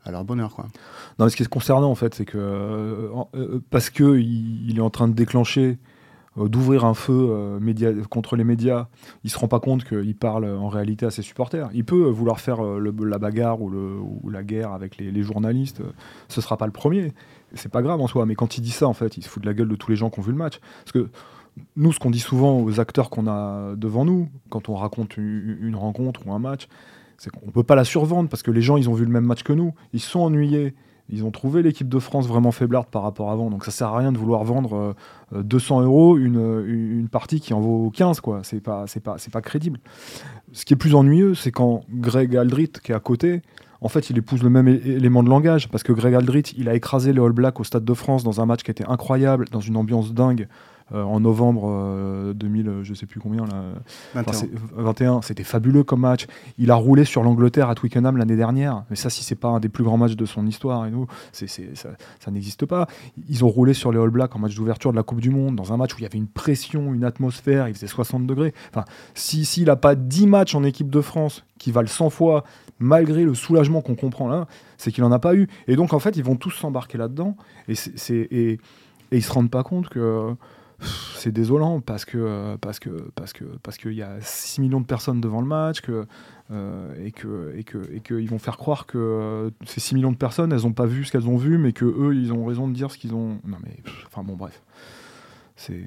à 0.04 0.10
leur 0.12 0.24
bonheur. 0.24 0.54
Quoi. 0.54 0.66
Non, 1.18 1.28
ce 1.28 1.36
qui 1.36 1.42
est 1.42 1.48
concernant, 1.48 1.90
en 1.90 1.96
fait, 1.96 2.14
c'est 2.14 2.24
que 2.24 2.38
euh, 2.38 3.60
parce 3.70 3.90
qu'il 3.90 4.68
il 4.68 4.78
est 4.78 4.82
en 4.82 4.90
train 4.90 5.08
de 5.08 5.14
déclencher, 5.14 5.78
d'ouvrir 6.36 6.84
un 6.84 6.94
feu 6.94 7.58
média, 7.60 7.90
contre 8.08 8.36
les 8.36 8.44
médias, 8.44 8.86
il 9.24 9.30
se 9.30 9.38
rend 9.38 9.48
pas 9.48 9.58
compte 9.58 9.82
qu'il 9.82 10.14
parle 10.14 10.44
en 10.44 10.68
réalité 10.68 11.04
à 11.04 11.10
ses 11.10 11.22
supporters. 11.22 11.68
Il 11.74 11.84
peut 11.84 12.04
vouloir 12.08 12.38
faire 12.38 12.62
la 12.62 13.18
bagarre 13.18 13.60
ou, 13.60 14.30
la 14.30 14.44
guerre 14.44 14.72
avec 14.72 14.96
les, 14.96 15.22
journalistes, 15.24 15.82
ce 16.28 16.40
sera 16.40 16.56
pas 16.56 16.66
le 16.66 16.72
premier. 16.72 17.12
C'est 17.54 17.68
pas 17.68 17.82
grave 17.82 18.00
en 18.00 18.06
soi, 18.06 18.26
mais 18.26 18.36
quand 18.36 18.56
il 18.56 18.60
dit 18.60 18.70
ça, 18.70 18.86
en 18.86 18.92
fait, 18.92 19.16
il 19.16 19.24
se 19.24 19.28
fout 19.28 19.42
de 19.42 19.46
la 19.48 19.54
gueule 19.54 19.68
de 19.68 19.74
tous 19.74 19.90
les 19.90 19.96
gens 19.96 20.08
qui 20.08 20.20
ont 20.20 20.22
vu 20.22 20.30
le 20.30 20.38
match. 20.38 20.60
Parce 20.84 20.92
que 20.92 21.10
nous, 21.76 21.92
ce 21.92 21.98
qu'on 21.98 22.10
dit 22.10 22.20
souvent 22.20 22.60
aux 22.60 22.80
acteurs 22.80 23.10
qu'on 23.10 23.26
a 23.26 23.74
devant 23.76 24.04
nous, 24.04 24.28
quand 24.48 24.68
on 24.68 24.74
raconte 24.74 25.16
une, 25.16 25.76
rencontre 25.76 26.26
ou 26.26 26.32
un 26.32 26.38
match, 26.38 26.68
c'est 27.18 27.30
qu'on 27.30 27.46
ne 27.46 27.50
peut 27.50 27.62
pas 27.62 27.74
la 27.74 27.84
survendre 27.84 28.28
parce 28.28 28.42
que 28.42 28.50
les 28.50 28.62
gens, 28.62 28.76
ils 28.76 28.88
ont 28.88 28.94
vu 28.94 29.04
le 29.04 29.10
même 29.10 29.24
match 29.24 29.42
que 29.42 29.52
nous. 29.52 29.74
Ils 29.92 30.00
sont 30.00 30.20
ennuyés. 30.20 30.74
Ils 31.12 31.24
ont 31.24 31.32
trouvé 31.32 31.62
l'équipe 31.62 31.88
de 31.88 31.98
France 31.98 32.28
vraiment 32.28 32.52
faiblarde 32.52 32.86
par 32.86 33.02
rapport 33.02 33.30
à 33.30 33.32
avant. 33.32 33.50
Donc 33.50 33.64
ça 33.64 33.72
sert 33.72 33.88
à 33.88 33.98
rien 33.98 34.12
de 34.12 34.18
vouloir 34.18 34.44
vendre 34.44 34.94
200 35.32 35.80
euh, 35.80 35.84
euros 35.84 36.16
une, 36.16 36.64
une, 36.66 37.08
partie 37.08 37.40
qui 37.40 37.52
en 37.52 37.60
vaut 37.60 37.90
15. 37.90 38.20
quoi. 38.20 38.40
C'est 38.44 38.60
pas, 38.60 38.84
pas, 39.02 39.16
pas 39.32 39.40
crédible. 39.42 39.80
Ce 40.52 40.64
qui 40.64 40.74
est 40.74 40.76
plus 40.76 40.94
ennuyeux, 40.94 41.34
c'est 41.34 41.50
quand 41.50 41.82
Greg 41.90 42.36
Aldrit, 42.36 42.70
qui 42.82 42.92
est 42.92 42.94
à 42.94 43.00
côté, 43.00 43.42
en 43.80 43.88
fait, 43.88 44.10
il 44.10 44.18
épouse 44.18 44.42
le 44.42 44.50
même 44.50 44.68
élément 44.68 45.22
de 45.22 45.28
langage 45.28 45.68
parce 45.68 45.82
que 45.82 45.92
Greg 45.92 46.14
Aldrit, 46.14 46.52
il 46.56 46.68
a 46.68 46.74
écrasé 46.74 47.12
les 47.12 47.20
All 47.20 47.32
Blacks 47.32 47.58
au 47.60 47.64
Stade 47.64 47.84
de 47.84 47.94
France 47.94 48.24
dans 48.24 48.40
un 48.40 48.46
match 48.46 48.62
qui 48.62 48.70
était 48.70 48.86
incroyable, 48.86 49.46
dans 49.50 49.60
une 49.60 49.76
ambiance 49.76 50.12
dingue. 50.12 50.48
En 50.92 51.20
novembre 51.20 52.32
2000, 52.34 52.80
je 52.82 52.94
sais 52.94 53.06
plus 53.06 53.20
combien, 53.20 53.44
là, 53.46 53.62
21. 54.14 54.32
21, 54.76 55.22
c'était 55.22 55.44
fabuleux 55.44 55.84
comme 55.84 56.00
match. 56.00 56.26
Il 56.58 56.70
a 56.70 56.74
roulé 56.74 57.04
sur 57.04 57.22
l'Angleterre 57.22 57.68
à 57.68 57.74
Twickenham 57.74 58.16
l'année 58.16 58.36
dernière, 58.36 58.84
mais 58.90 58.96
ça, 58.96 59.10
si 59.10 59.22
c'est 59.24 59.34
pas 59.36 59.48
un 59.48 59.60
des 59.60 59.68
plus 59.68 59.84
grands 59.84 59.96
matchs 59.98 60.16
de 60.16 60.26
son 60.26 60.46
histoire, 60.46 60.86
et 60.86 60.90
nous, 60.90 61.06
c'est, 61.32 61.46
c'est- 61.46 61.74
ça, 61.76 61.90
ça 62.18 62.30
n'existe 62.30 62.66
pas. 62.66 62.86
Ils 63.28 63.44
ont 63.44 63.48
roulé 63.48 63.74
sur 63.74 63.92
les 63.92 63.98
All 63.98 64.10
Blacks 64.10 64.34
en 64.34 64.38
match 64.38 64.54
d'ouverture 64.54 64.90
de 64.90 64.96
la 64.96 65.02
Coupe 65.02 65.20
du 65.20 65.30
Monde, 65.30 65.56
dans 65.56 65.72
un 65.72 65.76
match 65.76 65.94
où 65.94 65.98
il 65.98 66.02
y 66.02 66.06
avait 66.06 66.18
une 66.18 66.26
pression, 66.28 66.92
une 66.94 67.04
atmosphère, 67.04 67.68
il 67.68 67.74
faisait 67.74 67.86
60 67.86 68.26
degrés. 68.26 68.52
Enfin, 68.70 68.84
si 69.14 69.44
s'il 69.44 69.66
n'a 69.66 69.76
pas 69.76 69.94
10 69.94 70.26
matchs 70.26 70.54
en 70.54 70.64
équipe 70.64 70.90
de 70.90 71.00
France 71.00 71.44
qui 71.58 71.72
valent 71.72 71.88
100 71.88 72.10
fois, 72.10 72.44
malgré 72.78 73.24
le 73.24 73.34
soulagement 73.34 73.82
qu'on 73.82 73.94
comprend 73.94 74.28
là, 74.28 74.46
c'est 74.78 74.90
qu'il 74.90 75.04
n'en 75.04 75.12
a 75.12 75.18
pas 75.18 75.34
eu. 75.34 75.48
Et 75.68 75.76
donc, 75.76 75.92
en 75.92 75.98
fait, 75.98 76.16
ils 76.16 76.24
vont 76.24 76.36
tous 76.36 76.50
s'embarquer 76.50 76.98
là-dedans, 76.98 77.36
et, 77.68 77.74
c'est, 77.74 77.98
c'est- 77.98 78.28
et, 78.30 78.52
et 78.52 79.16
ils 79.16 79.22
se 79.22 79.32
rendent 79.32 79.50
pas 79.50 79.62
compte 79.62 79.88
que 79.88 80.34
c'est 81.16 81.32
désolant 81.32 81.80
parce 81.80 82.04
que 82.04 82.56
parce 82.56 82.78
que 82.78 83.10
parce 83.14 83.32
que 83.32 83.44
parce 83.62 83.76
qu'il 83.76 83.92
y 83.92 84.02
a 84.02 84.20
6 84.20 84.60
millions 84.60 84.80
de 84.80 84.86
personnes 84.86 85.20
devant 85.20 85.40
le 85.40 85.46
match 85.46 85.80
que 85.80 86.06
euh, 86.50 87.04
et 87.04 87.12
que 87.12 87.54
et 87.56 87.64
que 87.64 87.78
et 87.92 88.00
qu'ils 88.00 88.28
vont 88.28 88.38
faire 88.38 88.56
croire 88.56 88.86
que 88.86 88.98
euh, 88.98 89.50
ces 89.66 89.80
6 89.80 89.94
millions 89.94 90.12
de 90.12 90.16
personnes 90.16 90.52
elles 90.52 90.66
ont 90.66 90.72
pas 90.72 90.86
vu 90.86 91.04
ce 91.04 91.12
qu'elles 91.12 91.28
ont 91.28 91.36
vu 91.36 91.58
mais 91.58 91.72
que 91.72 91.84
eux 91.84 92.14
ils 92.14 92.32
ont 92.32 92.44
raison 92.44 92.68
de 92.68 92.72
dire 92.72 92.90
ce 92.90 92.98
qu'ils 92.98 93.14
ont 93.14 93.38
non 93.44 93.58
mais 93.62 93.76
pff, 93.84 94.06
enfin 94.06 94.22
bon 94.22 94.36
bref. 94.36 94.62
C'est 95.56 95.84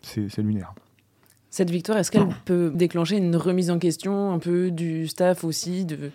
c'est 0.00 0.28
c'est 0.28 0.42
lunaire. 0.42 0.74
Cette 1.52 1.70
victoire, 1.70 1.98
est-ce 1.98 2.10
qu'elle 2.10 2.28
peut 2.46 2.72
déclencher 2.74 3.18
une 3.18 3.36
remise 3.36 3.70
en 3.70 3.78
question 3.78 4.32
un 4.32 4.38
peu 4.38 4.70
du 4.70 5.06
staff 5.06 5.44
aussi 5.44 5.84
de... 5.84 6.10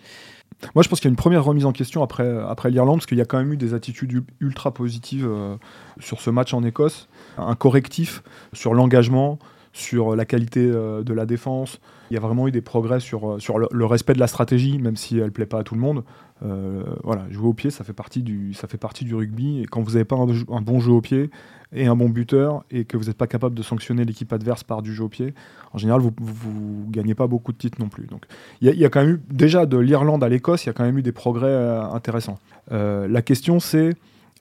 Moi, 0.74 0.82
je 0.82 0.88
pense 0.88 0.98
qu'il 0.98 1.06
y 1.06 1.10
a 1.10 1.14
une 1.14 1.16
première 1.16 1.44
remise 1.44 1.64
en 1.64 1.70
question 1.70 2.02
après, 2.02 2.28
après 2.42 2.72
l'Irlande, 2.72 2.96
parce 2.96 3.06
qu'il 3.06 3.18
y 3.18 3.20
a 3.20 3.24
quand 3.24 3.38
même 3.38 3.52
eu 3.52 3.56
des 3.56 3.72
attitudes 3.72 4.24
ultra 4.40 4.74
positives 4.74 5.28
euh, 5.28 5.56
sur 6.00 6.20
ce 6.20 6.30
match 6.30 6.52
en 6.54 6.64
Écosse. 6.64 7.08
Un 7.38 7.54
correctif 7.54 8.22
sur 8.52 8.74
l'engagement, 8.74 9.38
sur 9.78 10.16
la 10.16 10.24
qualité 10.24 10.60
euh, 10.60 11.02
de 11.02 11.14
la 11.14 11.24
défense. 11.26 11.80
Il 12.10 12.14
y 12.14 12.16
a 12.16 12.20
vraiment 12.20 12.48
eu 12.48 12.50
des 12.50 12.60
progrès 12.60 13.00
sur, 13.00 13.32
euh, 13.32 13.38
sur 13.38 13.58
le, 13.58 13.84
respect 13.84 14.14
de 14.14 14.18
la 14.18 14.26
stratégie, 14.26 14.78
même 14.78 14.96
si 14.96 15.18
elle 15.18 15.26
ne 15.26 15.30
plaît 15.30 15.46
pas 15.46 15.60
à 15.60 15.62
tout 15.62 15.74
le 15.74 15.80
monde. 15.80 16.04
Euh, 16.42 16.82
voilà, 17.04 17.26
jouer 17.30 17.48
au 17.48 17.52
pied, 17.52 17.70
ça 17.70 17.84
fait 17.84 17.92
partie 17.92 18.22
du, 18.22 18.54
ça 18.54 18.66
fait 18.66 18.78
partie 18.78 19.04
du 19.04 19.14
rugby. 19.14 19.60
Et 19.60 19.66
quand 19.66 19.80
vous 19.82 19.92
n'avez 19.92 20.04
pas 20.04 20.16
un, 20.16 20.60
bon 20.62 20.80
jeu 20.80 20.92
au 20.92 21.00
pied 21.00 21.30
et 21.72 21.86
un 21.86 21.96
bon 21.96 22.08
buteur, 22.08 22.64
et 22.70 22.84
que 22.84 22.96
vous 22.96 23.04
n'êtes 23.04 23.16
pas 23.16 23.26
capable 23.26 23.54
de 23.54 23.62
sanctionner 23.62 24.04
l'équipe 24.04 24.32
adverse 24.32 24.64
par 24.64 24.82
du 24.82 24.94
jeu 24.94 25.04
au 25.04 25.08
pied, 25.08 25.34
en 25.72 25.78
général, 25.78 26.00
vous 26.00 26.84
ne 26.86 26.90
gagnez 26.90 27.14
pas 27.14 27.26
beaucoup 27.26 27.52
de 27.52 27.58
titres 27.58 27.78
non 27.80 27.88
plus. 27.88 28.06
Donc, 28.06 28.24
il 28.60 28.74
y, 28.74 28.84
a- 28.84 28.88
quand 28.88 29.00
même 29.00 29.16
eu, 29.16 29.20
déjà 29.30 29.66
de 29.66 29.76
l'Irlande 29.76 30.24
à 30.24 30.28
l'Écosse, 30.28 30.64
il 30.64 30.68
y 30.68 30.70
a 30.70 30.72
quand 30.72 30.84
même 30.84 30.98
eu 30.98 31.02
des 31.02 31.12
progrès 31.12 31.54
intéressants. 31.92 32.38
La 32.70 33.22
question, 33.22 33.60
c'est 33.60 33.96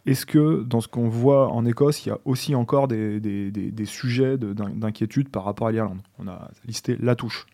est-ce 0.07 0.25
que 0.25 0.63
dans 0.63 0.81
ce 0.81 0.87
qu'on 0.87 1.09
voit 1.09 1.49
en 1.51 1.65
Écosse, 1.65 2.05
il 2.05 2.09
y 2.09 2.11
a 2.11 2.17
aussi 2.25 2.55
encore 2.55 2.87
des, 2.87 3.19
des- 3.19 3.51
des- 3.51 3.85
sujets 3.85 4.37
de- 4.37 4.53
d'in- 4.53 4.69
d'inquiétude 4.69 5.29
par 5.29 5.43
rapport 5.43 5.67
à 5.67 5.71
l'Irlande? 5.71 5.99
On 6.17 6.27
a 6.27 6.49
listé 6.65 6.97
la 6.99 7.15
touche. 7.15 7.45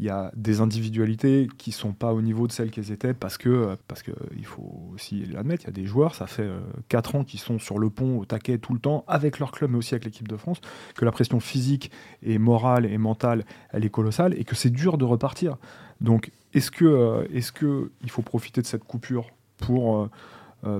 Il 0.00 0.04
y 0.06 0.10
a 0.10 0.32
des 0.34 0.60
individualités 0.60 1.48
qui 1.56 1.70
sont 1.70 1.92
pas 1.92 2.12
au 2.12 2.20
niveau 2.20 2.48
de 2.48 2.52
celles 2.52 2.70
qu'elles 2.72 2.90
étaient 2.90 3.14
parce 3.14 3.38
que, 3.38 3.76
parce 3.86 4.02
que 4.02 4.10
il 4.36 4.44
faut 4.44 4.90
aussi 4.92 5.24
l'admettre, 5.26 5.62
il 5.64 5.66
y 5.66 5.70
a 5.70 5.72
des 5.72 5.86
joueurs, 5.86 6.16
ça 6.16 6.26
fait 6.26 6.50
4 6.88 7.14
ans 7.14 7.22
qu'ils 7.24 7.38
sont 7.38 7.60
sur 7.60 7.78
le 7.78 7.90
pont 7.90 8.18
au 8.18 8.24
taquet 8.24 8.58
tout 8.58 8.72
le 8.74 8.80
temps 8.80 9.04
avec 9.06 9.38
leur 9.38 9.52
club 9.52 9.70
mais 9.70 9.78
aussi 9.78 9.94
avec 9.94 10.04
l'équipe 10.04 10.26
de 10.26 10.36
France, 10.36 10.60
que 10.96 11.04
la 11.04 11.12
pression 11.12 11.38
physique 11.38 11.92
et 12.24 12.38
morale 12.38 12.86
et 12.86 12.98
mentale, 12.98 13.44
elle 13.72 13.84
est 13.84 13.88
colossale 13.90 14.34
et 14.36 14.42
que 14.42 14.56
c'est 14.56 14.70
dur 14.70 14.98
de 14.98 15.04
repartir. 15.04 15.58
Donc 16.00 16.32
est-ce 16.54 16.72
que, 16.72 16.84
euh, 16.84 17.24
est-ce 17.32 17.52
que 17.52 17.92
il 18.02 18.10
faut 18.10 18.22
profiter 18.22 18.62
de 18.62 18.66
cette 18.66 18.82
coupure 18.84 19.28
pour, 19.58 19.96
euh, 19.96 20.02
euh, 20.04 20.08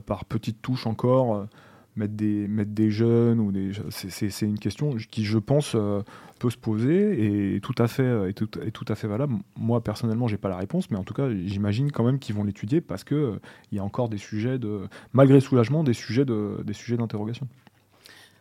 par 0.06 0.24
petites 0.24 0.62
touches 0.62 0.86
encore, 0.86 1.34
euh, 1.34 1.44
mettre, 1.96 2.14
des, 2.14 2.48
mettre 2.48 2.72
des 2.72 2.90
jeunes 2.90 3.40
ou 3.40 3.52
des, 3.52 3.72
c'est, 3.90 4.46
une 4.46 4.58
question 4.58 4.96
qui, 5.10 5.24
je 5.24 5.38
pense, 5.38 5.74
euh, 5.74 6.02
peut 6.38 6.50
se 6.50 6.56
poser 6.56 7.54
et 7.54 7.60
tout 7.60 7.74
à 7.78 7.86
fait, 7.86 8.02
euh, 8.02 8.28
et 8.28 8.34
tout, 8.34 8.48
et 8.64 8.70
tout 8.72 8.84
à 8.88 8.94
fait 8.94 9.06
valable. 9.06 9.34
Moi, 9.56 9.82
personnellement, 9.82 10.28
j'ai 10.28 10.36
pas 10.36 10.48
la 10.48 10.56
réponse, 10.56 10.90
mais 10.90 10.96
en 10.96 11.04
tout 11.04 11.14
cas, 11.14 11.28
j'imagine 11.30 11.92
quand 11.92 12.04
même 12.04 12.18
qu'ils 12.18 12.34
vont 12.34 12.44
l'étudier 12.44 12.80
parce 12.80 13.04
que 13.04 13.14
euh, 13.14 13.40
il 13.72 13.76
y 13.76 13.78
a 13.78 13.84
encore 13.84 14.08
des 14.08 14.18
sujets 14.18 14.58
de, 14.58 14.88
malgré 15.12 15.40
soulagement, 15.40 15.84
des 15.84 15.94
sujets 15.94 16.24
de, 16.24 16.62
des 16.64 16.72
sujets 16.72 16.96
d'interrogation. 16.96 17.48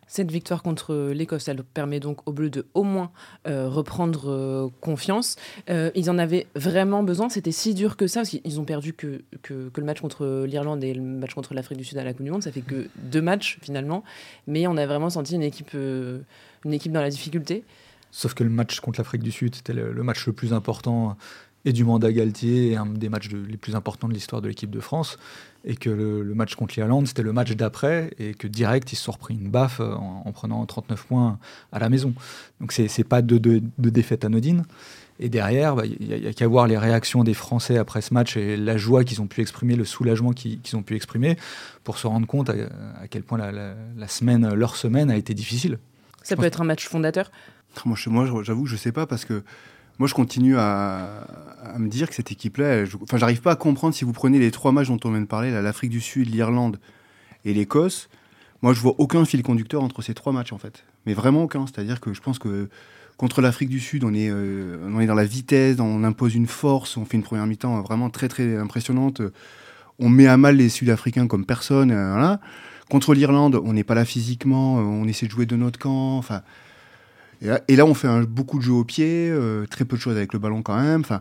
Cette 0.06 0.30
victoire 0.30 0.62
contre 0.62 1.10
l'Écosse, 1.12 1.48
elle 1.48 1.62
permet 1.62 2.00
donc 2.00 2.26
aux 2.26 2.32
Bleus 2.32 2.50
de 2.50 2.66
au 2.74 2.82
moins 2.82 3.10
euh, 3.46 3.68
reprendre 3.68 4.30
euh, 4.30 4.68
confiance. 4.80 5.36
Euh, 5.70 5.90
ils 5.94 6.10
en 6.10 6.18
avaient 6.18 6.46
vraiment 6.54 7.02
besoin. 7.02 7.28
C'était 7.28 7.52
si 7.52 7.74
dur 7.74 7.96
que 7.96 8.06
ça, 8.06 8.20
parce 8.20 8.30
qu'ils 8.30 8.60
ont 8.60 8.64
perdu 8.64 8.92
que, 8.92 9.22
que, 9.42 9.70
le 9.76 9.84
match 9.84 10.00
contre 10.00 10.44
l'Irlande 10.46 10.82
et 10.84 10.94
le 10.94 11.02
match 11.02 11.34
contre 11.34 11.54
l'Afrique 11.54 11.78
du 11.78 11.84
Sud 11.84 11.98
à 11.98 12.04
la 12.04 12.12
Coupe 12.12 12.24
du 12.24 12.30
Monde. 12.30 12.42
Ça 12.42 12.52
fait 12.52 12.62
que 12.62 12.88
deux 12.96 13.22
matchs 13.22 13.58
finalement. 13.62 14.04
Mais 14.46 14.66
on 14.66 14.76
a 14.76 14.86
vraiment 14.86 15.10
senti 15.10 15.34
une 15.34 15.42
équipe, 15.42 15.74
une 15.74 16.72
équipe 16.72 16.92
dans 16.92 17.02
la 17.02 17.10
difficulté. 17.10 17.64
Sauf 18.10 18.34
que 18.34 18.44
le 18.44 18.50
match 18.50 18.80
contre 18.80 19.00
l'Afrique 19.00 19.22
du 19.22 19.32
Sud, 19.32 19.56
c'était 19.56 19.72
le 19.72 20.02
match 20.02 20.26
le 20.26 20.32
plus 20.32 20.52
important 20.52 21.16
et 21.64 21.72
du 21.72 21.84
mandat 21.84 22.12
Galtier, 22.12 22.76
un 22.76 22.86
des 22.86 23.08
matchs 23.08 23.28
de- 23.28 23.38
les 23.44 23.56
plus 23.56 23.74
importants 23.74 24.08
de 24.08 24.12
l'histoire 24.14 24.42
de 24.42 24.48
l'équipe 24.48 24.70
de 24.70 24.80
France. 24.80 25.16
Et 25.66 25.76
que 25.76 25.88
le, 25.88 26.22
le 26.22 26.34
match 26.34 26.56
contre 26.56 26.74
l'Irlande, 26.76 27.06
c'était 27.06 27.22
le 27.22 27.32
match 27.32 27.52
d'après, 27.52 28.10
et 28.18 28.34
que 28.34 28.46
direct, 28.46 28.92
ils 28.92 28.96
se 28.96 29.04
sont 29.04 29.12
repris 29.12 29.32
une 29.34 29.48
baffe 29.48 29.80
en, 29.80 30.22
en 30.26 30.32
prenant 30.32 30.64
39 30.66 31.06
points 31.06 31.38
à 31.72 31.78
la 31.78 31.88
maison. 31.88 32.12
Donc 32.60 32.72
c'est 32.72 32.86
c'est 32.88 33.02
pas 33.04 33.22
de, 33.22 33.38
de, 33.38 33.62
de 33.78 33.90
défaite 33.90 34.26
anodine. 34.26 34.64
Et 35.20 35.30
derrière, 35.30 35.74
bah, 35.76 35.84
il 35.86 36.06
n'y 36.20 36.26
a, 36.26 36.32
qu'à 36.34 36.46
voir 36.48 36.66
les 36.66 36.76
réactions 36.76 37.24
des 37.24 37.32
Français 37.34 37.78
après 37.78 38.02
ce 38.02 38.12
match 38.12 38.36
et 38.36 38.56
la 38.58 38.76
joie 38.76 39.04
qu'ils 39.04 39.22
ont 39.22 39.26
pu 39.26 39.40
exprimer, 39.40 39.74
le 39.76 39.84
soulagement 39.86 40.32
qu'ils 40.32 40.76
ont 40.76 40.82
pu 40.82 40.96
exprimer, 40.96 41.36
pour 41.82 41.96
se 41.96 42.06
rendre 42.06 42.26
compte 42.26 42.50
à, 42.50 42.54
à 43.00 43.08
quel 43.08 43.22
point 43.22 43.38
la, 43.38 43.50
la- 43.52 43.74
la 43.96 44.08
semaine, 44.08 44.52
leur 44.52 44.76
semaine 44.76 45.10
a 45.10 45.16
été 45.16 45.32
difficile. 45.32 45.78
Ça 46.24 46.36
peut 46.36 46.44
être 46.44 46.60
un 46.60 46.64
match 46.64 46.86
fondateur. 46.88 47.30
Moi, 47.86 47.96
j'avoue 48.42 48.64
que 48.64 48.68
je 48.70 48.76
sais 48.76 48.92
pas 48.92 49.06
parce 49.06 49.24
que 49.24 49.42
moi, 49.98 50.08
je 50.08 50.14
continue 50.14 50.56
à, 50.58 51.26
me 51.78 51.88
dire 51.88 52.08
que 52.08 52.14
cette 52.14 52.32
équipe-là, 52.32 52.84
enfin, 53.02 53.16
j'arrive 53.16 53.40
pas 53.40 53.52
à 53.52 53.56
comprendre 53.56 53.94
si 53.94 54.04
vous 54.04 54.12
prenez 54.12 54.38
les 54.38 54.50
trois 54.50 54.72
matchs 54.72 54.88
dont 54.88 55.00
on 55.04 55.10
vient 55.10 55.20
de 55.20 55.26
parler, 55.26 55.50
l'Afrique 55.50 55.90
du 55.90 56.00
Sud, 56.00 56.28
l'Irlande 56.30 56.78
et 57.44 57.54
l'Écosse. 57.54 58.08
Moi, 58.62 58.72
je 58.72 58.80
vois 58.80 58.94
aucun 58.98 59.24
fil 59.24 59.42
conducteur 59.42 59.82
entre 59.82 60.02
ces 60.02 60.14
trois 60.14 60.32
matchs, 60.32 60.52
en 60.52 60.58
fait. 60.58 60.84
Mais 61.06 61.14
vraiment 61.14 61.44
aucun. 61.44 61.66
C'est-à-dire 61.66 62.00
que 62.00 62.12
je 62.12 62.20
pense 62.20 62.38
que 62.38 62.68
contre 63.16 63.40
l'Afrique 63.40 63.68
du 63.68 63.80
Sud, 63.80 64.04
on 64.04 64.14
est, 64.14 64.30
euh, 64.30 64.78
on 64.88 65.00
est 65.00 65.06
dans 65.06 65.14
la 65.14 65.24
vitesse, 65.24 65.78
on 65.78 66.02
impose 66.02 66.34
une 66.34 66.46
force, 66.46 66.96
on 66.96 67.04
fait 67.04 67.16
une 67.16 67.22
première 67.22 67.46
mi-temps 67.46 67.80
vraiment 67.82 68.10
très, 68.10 68.28
très 68.28 68.56
impressionnante. 68.56 69.22
On 69.98 70.08
met 70.08 70.26
à 70.26 70.36
mal 70.36 70.56
les 70.56 70.68
Sud-Africains 70.68 71.26
comme 71.26 71.46
personne. 71.46 71.90
euh. 71.92 72.36
Contre 72.90 73.14
l'Irlande, 73.14 73.60
on 73.64 73.72
n'est 73.72 73.84
pas 73.84 73.94
là 73.94 74.04
physiquement, 74.04 74.78
euh, 74.78 74.82
on 74.82 75.06
essaie 75.06 75.26
de 75.26 75.30
jouer 75.30 75.46
de 75.46 75.56
notre 75.56 75.78
camp. 75.78 76.18
Enfin, 76.18 76.42
et 77.44 77.48
là, 77.48 77.60
et 77.68 77.76
là, 77.76 77.84
on 77.86 77.94
fait 77.94 78.08
un- 78.08 78.22
beaucoup 78.24 78.58
de 78.58 78.64
jeux 78.64 78.72
au 78.72 78.84
pied, 78.84 79.28
euh, 79.30 79.66
très 79.66 79.84
peu 79.84 79.96
de 79.96 80.00
choses 80.00 80.16
avec 80.16 80.32
le 80.32 80.38
ballon 80.38 80.62
quand 80.62 80.80
même. 80.80 81.00
Enfin, 81.02 81.20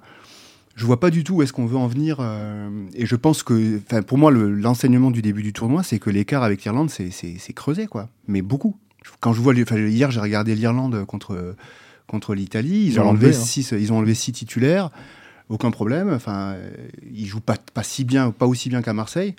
je 0.76 0.86
vois 0.86 1.00
pas 1.00 1.12
du 1.12 1.24
tout 1.24 1.36
où 1.36 1.42
est-ce 1.44 1.54
qu'on 1.54 1.66
veut 1.68 1.78
en 1.78 1.88
venir. 1.88 2.18
euh, 2.20 2.70
et 2.96 3.06
je 3.06 3.16
pense 3.16 3.44
que, 3.44 3.78
enfin, 3.78 4.02
pour 4.02 4.18
moi, 4.18 4.32
le- 4.32 4.52
l'enseignement 4.52 5.12
du 5.12 5.22
début 5.22 5.44
du 5.44 5.54
tournoi, 5.54 5.84
c'est 5.84 6.00
que 6.00 6.10
l'écart 6.10 6.42
avec 6.44 6.64
l'Irlande, 6.64 6.90
c'est- 6.90 7.12
creusé, 7.54 7.86
quoi. 7.88 8.10
Mais 8.28 8.42
beaucoup. 8.42 8.76
Quand 9.20 9.34
je 9.34 9.42
vois, 9.42 9.54
hier, 9.54 10.10
j'ai 10.12 10.20
regardé 10.22 10.56
l'Irlande 10.56 11.06
contre 11.06 11.56
contre 12.08 12.36
l'Italie. 12.36 12.70
Ils, 12.86 12.88
Ils 12.94 13.00
ont 13.00 13.10
enlevé 13.10 13.30
hein. 13.30 13.34
six, 13.34 13.72
ils 13.78 13.92
ont 13.94 13.98
enlevé 13.98 14.14
six 14.14 14.32
titulaires. 14.34 14.90
Aucun 15.50 15.72
problème. 15.72 16.10
Enfin, 16.14 16.56
ils 17.14 17.26
jouent 17.26 17.40
pas 17.42 17.56
pas 17.74 17.84
si 17.84 18.04
bien, 18.06 18.32
pas 18.32 18.46
aussi 18.48 18.70
bien 18.70 18.82
qu'à 18.82 18.94
Marseille. 18.94 19.36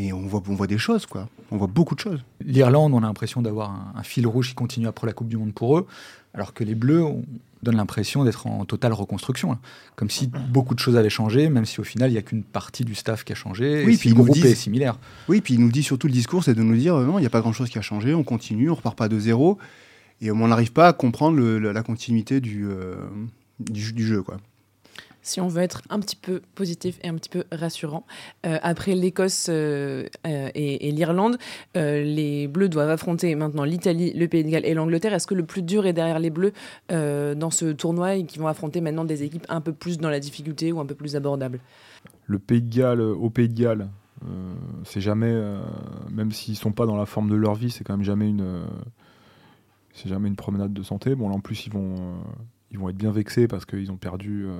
Mais 0.00 0.12
on 0.14 0.22
voit, 0.26 0.42
on 0.48 0.54
voit 0.54 0.66
des 0.66 0.78
choses, 0.78 1.04
quoi. 1.04 1.28
On 1.50 1.58
voit 1.58 1.66
beaucoup 1.66 1.94
de 1.94 2.00
choses. 2.00 2.24
L'Irlande, 2.42 2.94
on 2.94 2.98
a 2.98 3.06
l'impression 3.06 3.42
d'avoir 3.42 3.70
un, 3.70 3.92
un 4.00 4.02
fil 4.02 4.26
rouge 4.26 4.48
qui 4.48 4.54
continue 4.54 4.86
après 4.86 5.06
la 5.06 5.12
Coupe 5.12 5.28
du 5.28 5.36
Monde 5.36 5.52
pour 5.52 5.76
eux, 5.76 5.86
alors 6.32 6.54
que 6.54 6.64
les 6.64 6.74
Bleus, 6.74 7.02
on 7.04 7.22
donne 7.62 7.76
l'impression 7.76 8.24
d'être 8.24 8.46
en 8.46 8.64
totale 8.64 8.94
reconstruction. 8.94 9.50
là. 9.52 9.58
Comme 9.96 10.08
si 10.08 10.26
beaucoup 10.48 10.74
de 10.74 10.78
choses 10.80 10.96
allaient 10.96 11.10
changer, 11.10 11.50
même 11.50 11.66
si 11.66 11.80
au 11.80 11.84
final, 11.84 12.08
il 12.08 12.14
n'y 12.14 12.18
a 12.18 12.22
qu'une 12.22 12.44
partie 12.44 12.82
du 12.86 12.94
staff 12.94 13.24
qui 13.24 13.32
a 13.32 13.34
changé. 13.34 13.84
Oui, 13.84 13.94
et 13.94 13.98
puis 13.98 14.08
le 14.08 14.14
groupe 14.14 14.28
disent- 14.32 14.46
est 14.52 14.54
similaire. 14.54 14.96
Oui, 15.28 15.42
puis 15.42 15.52
il 15.54 15.60
nous 15.60 15.70
dit 15.70 15.82
surtout 15.82 16.06
le 16.06 16.14
discours, 16.14 16.44
c'est 16.44 16.54
de 16.54 16.62
nous 16.62 16.76
dire 16.76 16.94
euh, 16.94 17.04
non, 17.04 17.18
il 17.18 17.20
n'y 17.20 17.26
a 17.26 17.30
pas 17.30 17.42
grand-chose 17.42 17.68
qui 17.68 17.76
a 17.78 17.82
changé, 17.82 18.14
on 18.14 18.24
continue, 18.24 18.70
on 18.70 18.74
repart 18.76 18.96
pas 18.96 19.08
de 19.10 19.18
zéro, 19.18 19.58
et 20.22 20.30
on 20.30 20.48
n'arrive 20.48 20.72
pas 20.72 20.88
à 20.88 20.92
comprendre 20.94 21.36
le- 21.36 21.58
la, 21.58 21.74
la 21.74 21.82
continuité 21.82 22.40
du, 22.40 22.66
euh, 22.70 22.94
du, 23.58 23.92
du 23.92 24.06
jeu, 24.06 24.22
quoi. 24.22 24.38
Si 25.22 25.40
on 25.40 25.48
veut 25.48 25.62
être 25.62 25.82
un 25.90 26.00
petit 26.00 26.16
peu 26.16 26.40
positif 26.54 26.98
et 27.02 27.08
un 27.08 27.14
petit 27.14 27.28
peu 27.28 27.44
rassurant, 27.52 28.06
euh, 28.46 28.58
après 28.62 28.94
l'Écosse 28.94 29.48
euh, 29.50 30.06
euh, 30.26 30.50
et, 30.54 30.90
l'Irlande, 30.92 31.38
les 31.74 32.48
Bleus 32.48 32.68
doivent 32.68 32.90
affronter 32.90 33.34
maintenant 33.34 33.64
l'Italie, 33.64 34.12
le 34.12 34.28
Pays 34.28 34.44
de 34.44 34.50
Galles 34.50 34.64
et 34.64 34.74
l'Angleterre. 34.74 35.12
Est-ce 35.12 35.26
que 35.26 35.34
le 35.34 35.44
plus 35.44 35.62
dur 35.62 35.86
est 35.86 35.92
derrière 35.92 36.18
les 36.18 36.30
Bleus 36.30 36.52
dans 36.88 37.50
ce 37.50 37.72
tournoi 37.72 38.16
et 38.16 38.24
qui 38.24 38.38
vont 38.38 38.46
affronter 38.46 38.80
maintenant 38.80 39.04
des 39.04 39.22
équipes 39.22 39.46
un 39.48 39.60
peu 39.60 39.72
plus 39.72 39.98
dans 39.98 40.10
la 40.10 40.20
difficulté 40.20 40.72
ou 40.72 40.80
un 40.80 40.86
peu 40.86 40.94
plus 40.94 41.16
abordables? 41.16 41.60
Le 42.26 42.38
Pays 42.38 42.62
de 42.62 42.74
Galles, 42.74 43.00
au 43.00 43.30
Pays 43.30 43.48
de 43.48 43.60
Galles, 43.60 43.88
c'est 44.84 45.00
jamais, 45.00 45.34
même 46.10 46.32
s'ils 46.32 46.56
sont 46.56 46.72
pas 46.72 46.86
dans 46.86 46.96
la 46.96 47.06
forme 47.06 47.28
de 47.28 47.36
leur 47.36 47.54
vie, 47.54 47.70
c'est 47.70 47.84
quand 47.84 47.96
même 47.96 48.04
jamais 48.04 48.28
une, 48.28 48.64
c'est 49.92 50.08
jamais 50.08 50.28
une 50.28 50.36
promenade 50.36 50.72
de 50.72 50.82
santé. 50.82 51.14
Bon, 51.14 51.28
là 51.28 51.34
en 51.34 51.40
plus 51.40 51.66
ils 51.66 51.72
vont, 51.72 51.94
ils 52.70 52.78
vont 52.78 52.88
être 52.88 52.96
bien 52.96 53.10
vexés 53.10 53.48
parce 53.48 53.64
qu'ils 53.64 53.90
ont 53.90 53.96
perdu 53.96 54.46
euh, 54.46 54.52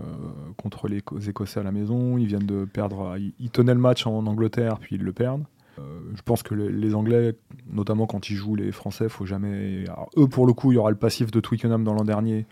contre 0.56 0.88
les 0.88 0.98
Éco- 0.98 1.18
Écossais 1.18 1.60
à 1.60 1.62
la 1.62 1.72
maison. 1.72 2.18
Ils 2.18 2.26
viennent 2.26 2.46
de 2.46 2.64
perdre, 2.64 3.16
ils, 3.38 3.50
tenaient 3.50 3.74
le 3.74 3.80
match 3.80 4.06
en 4.06 4.26
Angleterre 4.26 4.78
puis 4.80 4.96
ils 4.96 5.02
le 5.02 5.12
perdent. 5.12 5.44
Euh, 5.78 5.82
je 6.14 6.22
pense 6.22 6.42
que 6.42 6.54
le- 6.54 6.68
les 6.68 6.94
Anglais 6.94 7.36
notamment 7.72 8.06
quand 8.06 8.28
ils 8.30 8.34
jouent 8.34 8.56
les 8.56 8.72
Français. 8.72 9.08
Faut 9.08 9.26
jamais. 9.26 9.84
eux, 10.16 10.26
pour 10.26 10.46
le 10.46 10.52
coup, 10.52 10.72
il 10.72 10.74
y 10.74 10.78
aura 10.78 10.90
le 10.90 10.96
passif 10.96 11.30
de 11.30 11.40
Twickenham 11.40 11.84
dans 11.84 11.94
l'an 11.94 12.04
dernier. 12.04 12.46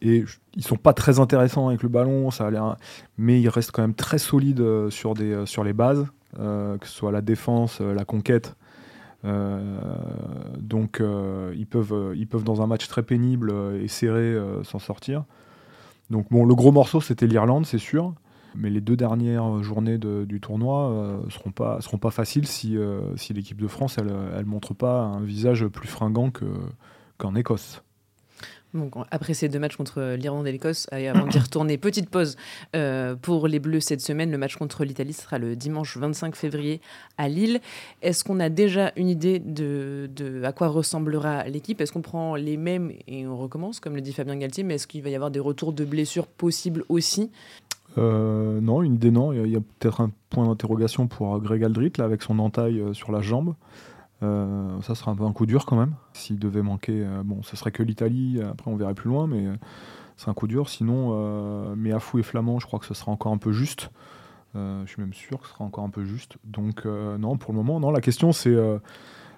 Et 0.00 0.24
ils 0.54 0.62
sont 0.64 0.76
pas 0.76 0.92
très 0.92 1.18
intéressants 1.20 1.68
avec 1.68 1.82
le 1.82 1.88
ballon, 1.88 2.30
ça 2.30 2.46
a 2.46 2.50
l'air, 2.50 2.76
mais 3.16 3.40
ils 3.40 3.48
restent 3.48 3.70
quand 3.70 3.82
même 3.82 3.94
très 3.94 4.18
solides 4.18 4.60
euh, 4.60 4.90
sur, 4.90 5.14
des, 5.14 5.46
sur 5.46 5.64
les 5.64 5.72
bases, 5.72 6.06
que 6.36 6.78
ce 6.86 6.92
soit 6.92 7.12
la 7.12 7.20
défense, 7.22 7.80
la 7.80 8.04
conquête. 8.04 8.56
Donc 9.24 11.00
ils, 11.00 11.66
peuvent, 11.66 12.12
ils 12.14 12.26
peuvent 12.26 12.44
dans 12.44 12.62
un 12.62 12.66
match 12.66 12.88
très 12.88 13.02
pénible 13.02 13.52
et 13.80 13.88
serré 13.88 14.36
s'en 14.64 14.78
sortir. 14.78 15.24
Donc 16.10 16.26
bon, 16.30 16.44
le 16.44 16.54
gros 16.54 16.72
morceau 16.72 17.00
c'était 17.00 17.26
l'Irlande, 17.26 17.66
c'est 17.66 17.78
sûr. 17.78 18.14
Mais 18.56 18.70
les 18.70 18.80
deux 18.80 18.96
dernières 18.96 19.62
journées 19.62 19.98
du 19.98 20.40
tournoi 20.40 20.90
euh, 20.90 21.18
seront 21.28 21.50
pas 21.50 21.80
seront 21.80 21.98
pas 21.98 22.10
faciles 22.10 22.46
si, 22.46 22.76
euh, 22.76 23.16
si 23.16 23.32
l'équipe 23.32 23.60
de 23.60 23.66
France 23.66 23.98
elle 23.98 24.44
montre 24.44 24.74
pas 24.74 25.02
un 25.02 25.20
visage 25.20 25.66
plus 25.66 25.88
fringant 25.88 26.30
qu'en 27.18 27.34
Écosse. 27.34 27.82
Après 29.10 29.34
ces 29.34 29.48
deux 29.48 29.58
matchs 29.58 29.76
contre 29.76 30.14
l'Irlande 30.16 30.46
et 30.46 30.52
l'Écosse, 30.52 30.86
avant 30.90 31.26
d'y 31.26 31.38
retourner, 31.38 31.78
petite 31.78 32.10
pause 32.10 32.36
euh, 32.74 33.14
pour 33.14 33.46
les 33.46 33.58
Bleus 33.58 33.80
cette 33.80 34.00
semaine. 34.00 34.30
Le 34.30 34.38
match 34.38 34.56
contre 34.56 34.84
l'Italie 34.84 35.12
sera 35.12 35.38
le 35.38 35.56
dimanche 35.56 35.96
25 35.96 36.34
février 36.34 36.80
à 37.16 37.28
Lille. 37.28 37.60
Est-ce 38.02 38.24
qu'on 38.24 38.40
a 38.40 38.48
déjà 38.48 38.92
une 38.96 39.08
idée 39.08 39.38
de, 39.38 40.42
à 40.44 40.52
quoi 40.52 40.68
ressemblera 40.68 41.44
l'équipe? 41.44 41.80
Est-ce 41.80 41.92
qu'on 41.92 42.02
prend 42.02 42.34
les 42.36 42.56
mêmes 42.56 42.92
et 43.06 43.26
on 43.26 43.36
recommence, 43.36 43.80
comme 43.80 43.94
le 43.94 44.00
dit 44.00 44.12
Fabien 44.12 44.36
Galtier, 44.36 44.64
mais 44.64 44.74
est-ce 44.74 44.86
qu'il 44.86 45.02
va 45.02 45.10
y 45.10 45.14
avoir 45.14 45.30
des 45.30 45.40
retours 45.40 45.72
de 45.72 45.84
blessures 45.84 46.26
possibles 46.26 46.84
aussi? 46.88 47.30
Euh, 47.96 48.60
non, 48.60 48.82
une 48.82 48.94
idée 48.94 49.10
non. 49.10 49.32
Il 49.32 49.50
y 49.50 49.56
a, 49.56 49.60
peut-être 49.78 50.00
un 50.00 50.10
point 50.30 50.46
d'interrogation 50.46 51.06
pour 51.06 51.38
Greg 51.40 51.62
Aldrit 51.62 51.92
là, 51.98 52.04
avec 52.04 52.22
son 52.22 52.38
entaille 52.38 52.80
euh, 52.80 52.92
sur 52.92 53.12
la 53.12 53.20
jambe. 53.20 53.54
Euh, 54.22 54.80
ça 54.82 54.94
sera 54.94 55.10
un 55.10 55.16
peu 55.16 55.24
un 55.24 55.32
coup 55.32 55.46
dur 55.46 55.66
quand 55.66 55.76
même. 55.76 55.94
S'il 56.12 56.38
devait 56.38 56.62
manquer, 56.62 57.04
bon, 57.24 57.42
ce 57.42 57.56
serait 57.56 57.72
que 57.72 57.82
l'Italie. 57.82 58.40
Après, 58.42 58.70
on 58.70 58.76
verrait 58.76 58.94
plus 58.94 59.08
loin, 59.08 59.26
mais 59.26 59.46
c'est 60.16 60.28
un 60.28 60.34
coup 60.34 60.46
dur. 60.46 60.68
Sinon, 60.68 61.74
Méafou 61.74 62.18
et 62.18 62.22
Flamand, 62.22 62.58
je 62.58 62.66
crois 62.66 62.78
que 62.78 62.86
ce 62.86 62.94
sera 62.94 63.12
encore 63.12 63.32
un 63.32 63.38
peu 63.38 63.52
juste. 63.52 63.90
je 64.54 64.84
suis 64.86 65.00
même 65.00 65.14
sûr 65.14 65.40
que 65.40 65.46
ce 65.46 65.52
sera 65.52 65.64
encore 65.64 65.84
un 65.84 65.90
peu 65.90 66.04
juste. 66.04 66.38
Donc 66.44 66.84
non, 66.84 67.36
pour 67.36 67.52
le 67.52 67.58
moment, 67.58 67.80
non. 67.80 67.90
La 67.90 68.00
question 68.00 68.32
c'est 68.32 68.56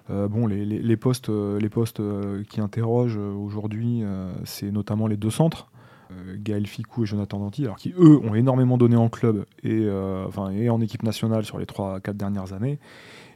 bon, 0.09 0.47
les, 0.47 0.65
les, 0.65 0.97
postes, 0.97 1.29
les 1.29 1.69
postes 1.69 2.01
qui 2.49 2.61
interrogent 2.61 3.17
aujourd'hui, 3.17 4.03
c'est 4.45 4.71
notamment 4.71 5.07
les 5.07 5.17
deux 5.17 5.31
centres. 5.31 5.69
Euh, 6.11 6.35
Gaël 6.37 6.65
Ficou 6.67 7.03
et 7.03 7.05
Jonathan 7.05 7.39
Danty, 7.39 7.63
alors 7.63 7.75
qui 7.75 7.93
eux 7.97 8.17
ont 8.23 8.33
énormément 8.33 8.77
donné 8.77 8.95
en 8.95 9.09
club 9.09 9.45
euh, 9.65 10.27
et 10.51 10.69
en 10.69 10.79
équipe 10.79 11.03
nationale 11.03 11.43
sur 11.43 11.57
les 11.57 11.65
3-4 11.65 12.13
dernières 12.13 12.53
années, 12.53 12.79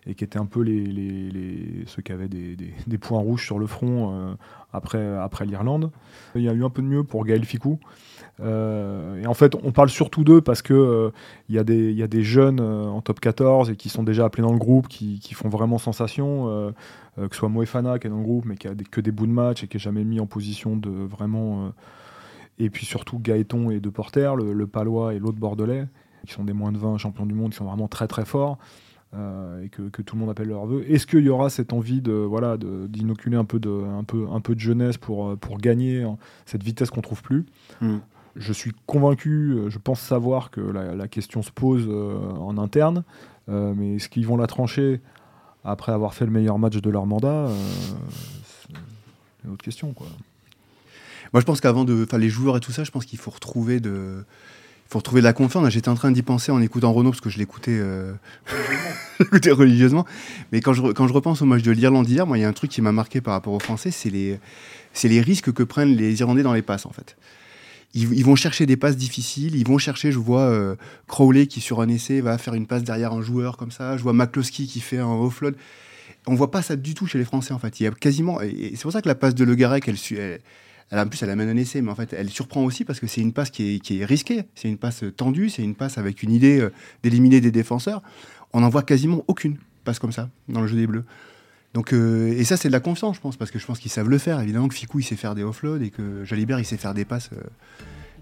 et 0.07 0.15
qui 0.15 0.23
étaient 0.23 0.39
un 0.39 0.45
peu 0.45 0.61
les, 0.61 1.83
ceux 1.85 2.01
qui 2.01 2.11
avaient 2.11 2.27
des, 2.27 2.55
des, 2.87 2.97
points 2.97 3.19
rouges 3.19 3.45
sur 3.45 3.59
le 3.59 3.67
front 3.67 4.13
euh, 4.13 4.33
après, 4.73 5.05
après 5.17 5.45
l'Irlande. 5.45 5.91
Il 6.35 6.41
y 6.41 6.49
a 6.49 6.53
eu 6.53 6.63
un 6.63 6.69
peu 6.69 6.81
de 6.81 6.87
mieux 6.87 7.03
pour 7.03 7.25
Gaël 7.25 7.45
Ficou. 7.45 7.79
et 8.39 9.27
en 9.27 9.33
fait, 9.33 9.55
on 9.63 9.71
parle 9.71 9.89
surtout 9.89 10.23
d'eux 10.23 10.41
parce 10.41 10.61
que 10.61 11.11
il 11.49 11.55
y, 11.55 11.57
y, 11.57 12.03
a 12.03 12.07
des 12.07 12.23
jeunes 12.23 12.59
en 12.59 13.01
top 13.01 13.19
14 13.19 13.69
et 13.69 13.75
qui 13.75 13.89
sont 13.89 14.03
déjà 14.03 14.25
appelés 14.25 14.43
dans 14.43 14.53
le 14.53 14.59
groupe, 14.59 14.87
qui, 14.87 15.19
qui 15.19 15.33
font 15.33 15.49
vraiment 15.49 15.77
sensation. 15.77 16.73
que 17.17 17.29
ce 17.29 17.37
soit 17.37 17.49
Moefana 17.49 17.99
qui 17.99 18.07
est 18.07 18.09
dans 18.09 18.17
le 18.17 18.23
groupe, 18.23 18.45
mais 18.45 18.55
qui 18.55 18.67
a 18.67 18.73
que 18.73 19.01
des 19.01 19.11
bouts 19.11 19.27
de 19.27 19.31
match 19.31 19.63
et 19.63 19.67
qui 19.67 19.77
est 19.77 19.79
jamais 19.79 20.03
mis 20.03 20.19
en 20.19 20.25
position 20.25 20.75
de 20.75 20.89
vraiment 20.89 21.71
et 22.61 22.69
puis 22.69 22.85
surtout 22.85 23.19
Gaëton 23.19 23.71
et 23.71 23.79
De 23.79 23.89
Porter, 23.89 24.33
le, 24.37 24.67
Palois 24.67 25.13
et 25.13 25.19
l'autre 25.19 25.39
Bordelais, 25.39 25.87
qui 26.25 26.33
sont 26.33 26.43
des 26.43 26.53
moins 26.53 26.71
de 26.71 26.77
20 26.77 26.97
champions 26.97 27.25
du 27.25 27.33
monde, 27.33 27.51
qui 27.51 27.57
sont 27.57 27.65
vraiment 27.65 27.87
très 27.87 28.07
très 28.07 28.25
forts. 28.25 28.57
Euh, 29.13 29.65
et 29.65 29.67
que, 29.67 30.01
tout 30.01 30.15
le 30.15 30.21
monde 30.21 30.29
appelle 30.29 30.47
leur 30.47 30.65
vœu. 30.65 30.85
Est-ce 30.87 31.05
qu'il 31.05 31.25
y 31.25 31.29
aura 31.29 31.49
cette 31.49 31.73
envie 31.73 32.01
de 32.01 32.13
voilà 32.13 32.57
d'inoculer 32.57 33.35
un 33.35 33.43
peu 33.43 33.59
de 33.59 33.69
un 33.69 34.05
peu 34.05 34.27
un 34.31 34.39
peu 34.39 34.55
de 34.55 34.59
jeunesse 34.61 34.97
pour 34.97 35.27
euh, 35.27 35.35
pour 35.35 35.57
gagner 35.57 36.05
cette 36.45 36.63
vitesse 36.63 36.89
qu'on 36.91 37.01
trouve 37.01 37.21
plus? 37.21 37.45
Hmm. 37.81 37.97
Je 38.37 38.53
suis 38.53 38.71
convaincu, 38.85 39.51
euh, 39.51 39.69
je 39.69 39.79
pense 39.79 39.99
savoir 39.99 40.49
que 40.49 40.61
la, 40.61 41.07
question 41.09 41.41
se 41.41 41.51
pose 41.51 41.89
en 41.89 42.57
interne, 42.57 43.03
mais 43.49 43.95
est-ce 43.95 44.07
qu'ils 44.07 44.25
vont 44.25 44.37
la 44.37 44.47
trancher 44.47 45.01
après 45.65 45.91
avoir 45.91 46.13
fait 46.13 46.25
le 46.25 46.31
meilleur 46.31 46.57
match 46.57 46.77
de 46.77 46.89
leur 46.89 47.05
mandat 47.05 47.49
C'est 48.45 48.73
une 49.43 49.51
autre 49.51 49.63
question 49.63 49.91
quoi. 49.91 50.07
Moi, 51.33 51.39
je 51.39 51.45
pense 51.45 51.61
qu'avant 51.61 51.85
de. 51.85 52.03
Enfin, 52.03 52.17
les 52.17 52.29
joueurs 52.29 52.57
et 52.57 52.59
tout 52.59 52.71
ça, 52.73 52.83
je 52.83 52.91
pense 52.91 53.05
qu'il 53.05 53.19
faut 53.19 53.31
retrouver 53.31 53.79
de. 53.79 54.25
Faut 54.91 54.99
retrouver 54.99 55.21
de 55.21 55.25
la 55.25 55.31
confiance. 55.31 55.69
J'étais 55.69 55.87
en 55.87 55.95
train 55.95 56.11
d'y 56.11 56.21
penser 56.21 56.51
en 56.51 56.61
écoutant 56.61 56.91
Renault 56.91 57.11
parce 57.11 57.21
que 57.21 57.29
je 57.29 57.37
l'écoutais 57.37 57.79
euh... 57.79 58.11
religieusement. 59.53 60.05
Mais 60.51 60.59
quand 60.59 60.73
je, 60.73 60.81
quand 60.91 61.07
je 61.07 61.13
repense 61.13 61.41
au 61.41 61.45
match 61.45 61.61
de 61.61 61.71
l'Irlande 61.71 62.09
hier, 62.09 62.27
moi, 62.27 62.37
il 62.37 62.41
y 62.41 62.43
a 62.43 62.49
un 62.49 62.53
truc 62.53 62.69
qui 62.69 62.81
m'a 62.81 62.91
marqué 62.91 63.21
par 63.21 63.33
rapport 63.33 63.53
aux 63.53 63.59
Français, 63.59 63.89
c'est 63.89 64.09
les, 64.09 64.37
les 65.01 65.21
risques 65.21 65.53
que 65.53 65.63
prennent 65.63 65.95
les 65.95 66.19
Irlandais 66.19 66.43
dans 66.43 66.51
les 66.51 66.61
passes, 66.61 66.85
en 66.85 66.91
fait. 66.91 67.15
Ils, 67.93 68.25
vont 68.25 68.35
chercher 68.35 68.65
des 68.65 68.75
passes 68.75 68.97
difficiles. 68.97 69.55
Ils 69.55 69.65
vont 69.65 69.77
chercher, 69.77 70.11
je 70.11 70.19
vois 70.19 70.41
euh, 70.41 70.75
Crowley 71.07 71.47
qui, 71.47 71.61
sur 71.61 71.79
un 71.79 71.87
essai, 71.87 72.19
va 72.19 72.37
faire 72.37 72.53
une 72.53 72.67
passe 72.67 72.83
derrière 72.83 73.13
un 73.13 73.21
joueur 73.21 73.55
comme 73.55 73.71
ça. 73.71 73.95
Je 73.95 74.03
vois 74.03 74.11
McCloskey 74.11 74.65
qui 74.65 74.81
fait 74.81 74.97
un 74.97 75.07
offload. 75.07 75.55
On 76.27 76.35
voit 76.35 76.51
pas 76.51 76.61
ça 76.61 76.75
du 76.75 76.95
tout 76.95 77.07
chez 77.07 77.17
les 77.17 77.25
Français, 77.25 77.53
en 77.53 77.59
fait. 77.59 77.79
Il 77.79 77.83
y 77.83 77.87
a 77.87 77.91
quasiment. 77.91 78.41
Et 78.41 78.71
c'est 78.75 78.81
pour 78.81 78.91
ça 78.91 79.01
que 79.01 79.07
la 79.07 79.15
passe 79.15 79.35
de 79.35 79.45
Le 79.45 79.55
Garec, 79.55 79.87
elle, 79.87 79.95
elle, 80.17 80.41
en 80.99 81.07
plus, 81.07 81.23
elle 81.23 81.29
amène 81.29 81.49
un 81.49 81.57
essai, 81.57 81.81
mais 81.81 81.91
en 81.91 81.95
fait, 81.95 82.13
elle 82.13 82.29
surprend 82.29 82.63
aussi 82.63 82.83
parce 82.83 82.99
que 82.99 83.07
c'est 83.07 83.21
une 83.21 83.31
passe 83.31 83.49
qui 83.49 83.81
est, 83.89 84.05
risquée. 84.05 84.43
C'est 84.55 84.67
une 84.67 84.77
passe 84.77 85.03
tendue, 85.15 85.49
c'est 85.49 85.63
une 85.63 85.75
passe 85.75 85.97
avec 85.97 86.21
une 86.21 86.31
idée 86.31 86.59
euh, 86.59 86.71
d'éliminer 87.01 87.39
des 87.39 87.51
défenseurs. 87.51 88.01
On 88.53 88.59
n'en 88.59 88.69
voit 88.69 88.83
quasiment 88.83 89.23
aucune 89.27 89.57
passe 89.85 89.99
comme 89.99 90.11
ça 90.11 90.29
dans 90.49 90.61
le 90.61 90.67
jeu 90.67 90.75
des 90.75 90.87
Bleus. 90.87 91.05
Donc, 91.73 91.93
euh, 91.93 92.27
et 92.27 92.43
ça, 92.43 92.57
c'est 92.57 92.67
de 92.67 92.73
la 92.73 92.81
confiance, 92.81 93.15
je 93.15 93.21
pense, 93.21 93.37
parce 93.37 93.51
que 93.51 93.59
je 93.59 93.65
pense 93.65 93.79
qu'ils 93.79 93.91
savent 93.91 94.09
le 94.09 94.17
faire. 94.17 94.41
Évidemment 94.41 94.67
que 94.67 94.75
Ficou, 94.75 94.99
il 94.99 95.03
sait 95.03 95.15
faire 95.15 95.35
des 95.35 95.43
offloads 95.43 95.81
et 95.81 95.89
que 95.89 96.25
Jalibert, 96.25 96.59
il 96.59 96.65
sait 96.65 96.75
faire 96.75 96.93
des 96.93 97.05
passes, 97.05 97.29
euh, 97.31 97.41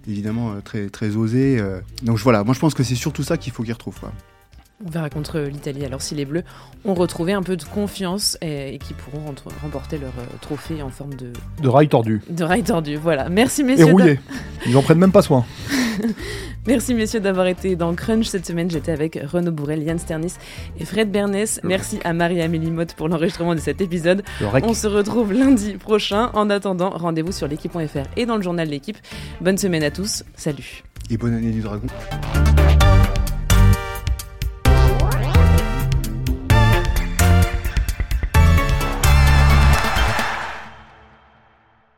évidemment, 0.08 0.62
très, 0.62 0.90
très 0.90 1.16
osées. 1.16 1.60
Donc 2.04 2.20
voilà, 2.20 2.44
moi, 2.44 2.54
je 2.54 2.60
pense 2.60 2.76
que 2.76 2.84
c'est 2.84 2.96
surtout 2.96 3.24
ça 3.24 3.38
qu'il 3.38 3.52
faut 3.52 3.64
qu'ils 3.64 3.74
retrouvent. 3.74 4.00
On 4.86 4.90
verra 4.90 5.10
contre 5.10 5.40
l'Italie. 5.40 5.84
Alors 5.84 6.02
si 6.02 6.16
les 6.16 6.24
Bleus 6.24 6.44
ont 6.86 6.94
retrouvé 6.94 7.34
un 7.34 7.44
peu 7.44 7.58
de 7.58 7.64
confiance 7.64 8.38
et, 8.42 8.80
qui 8.80 8.94
pourront 8.94 9.34
remporter 9.62 9.98
leur 9.98 10.14
euh, 10.20 10.38
trophée 10.40 10.82
en 10.82 10.90
forme 10.90 11.16
de... 11.16 11.34
De 11.62 11.68
rail 11.68 11.90
tordu. 11.90 12.22
De 12.30 12.46
rail 12.46 12.64
tordu, 12.64 12.96
voilà. 12.96 13.28
Merci 13.28 13.64
messieurs. 13.64 13.88
Et 13.88 13.92
rouillé. 13.92 14.20
Ils 14.66 14.78
en 14.78 14.82
prennent 14.82 15.00
même 15.00 15.12
pas 15.12 15.22
soin. 15.22 15.46
Merci 16.68 16.94
messieurs 16.94 17.20
d'avoir 17.20 17.48
été 17.48 17.76
dans 17.76 17.94
Crunch 17.94 18.28
cette 18.28 18.46
semaine. 18.46 18.72
J'étais 18.72 18.92
avec 18.92 19.20
Renaud 19.22 19.52
Bourrel, 19.52 19.84
Yann 19.84 20.00
Sternis 20.00 20.34
et 20.80 20.86
Fred 20.86 21.12
Bernès. 21.12 21.60
Merci 21.64 22.00
à 22.06 22.14
Marie-Amélie 22.14 22.72
Motte 22.72 22.94
pour 22.94 23.10
l'enregistrement 23.10 23.56
de 23.56 23.60
cet 23.60 23.82
épisode. 23.82 24.24
On 24.64 24.74
se 24.74 24.88
retrouve 24.88 25.34
lundi 25.34 25.74
prochain. 25.74 26.30
En 26.34 26.50
attendant, 26.50 26.92
rendez-vous 26.92 27.32
sur 27.32 27.48
l'équipe.fr 27.48 28.08
et 28.16 28.26
dans 28.26 28.38
le 28.38 28.44
journal 28.44 28.70
L'équipe. 28.70 28.98
Bonne 29.42 29.58
semaine 29.58 29.84
à 29.84 29.92
tous. 29.92 30.24
Salut. 30.36 30.84
Et 31.10 31.18
bonne 31.18 31.34
année 31.34 31.52
du 31.52 31.62
dragon. 31.62 31.88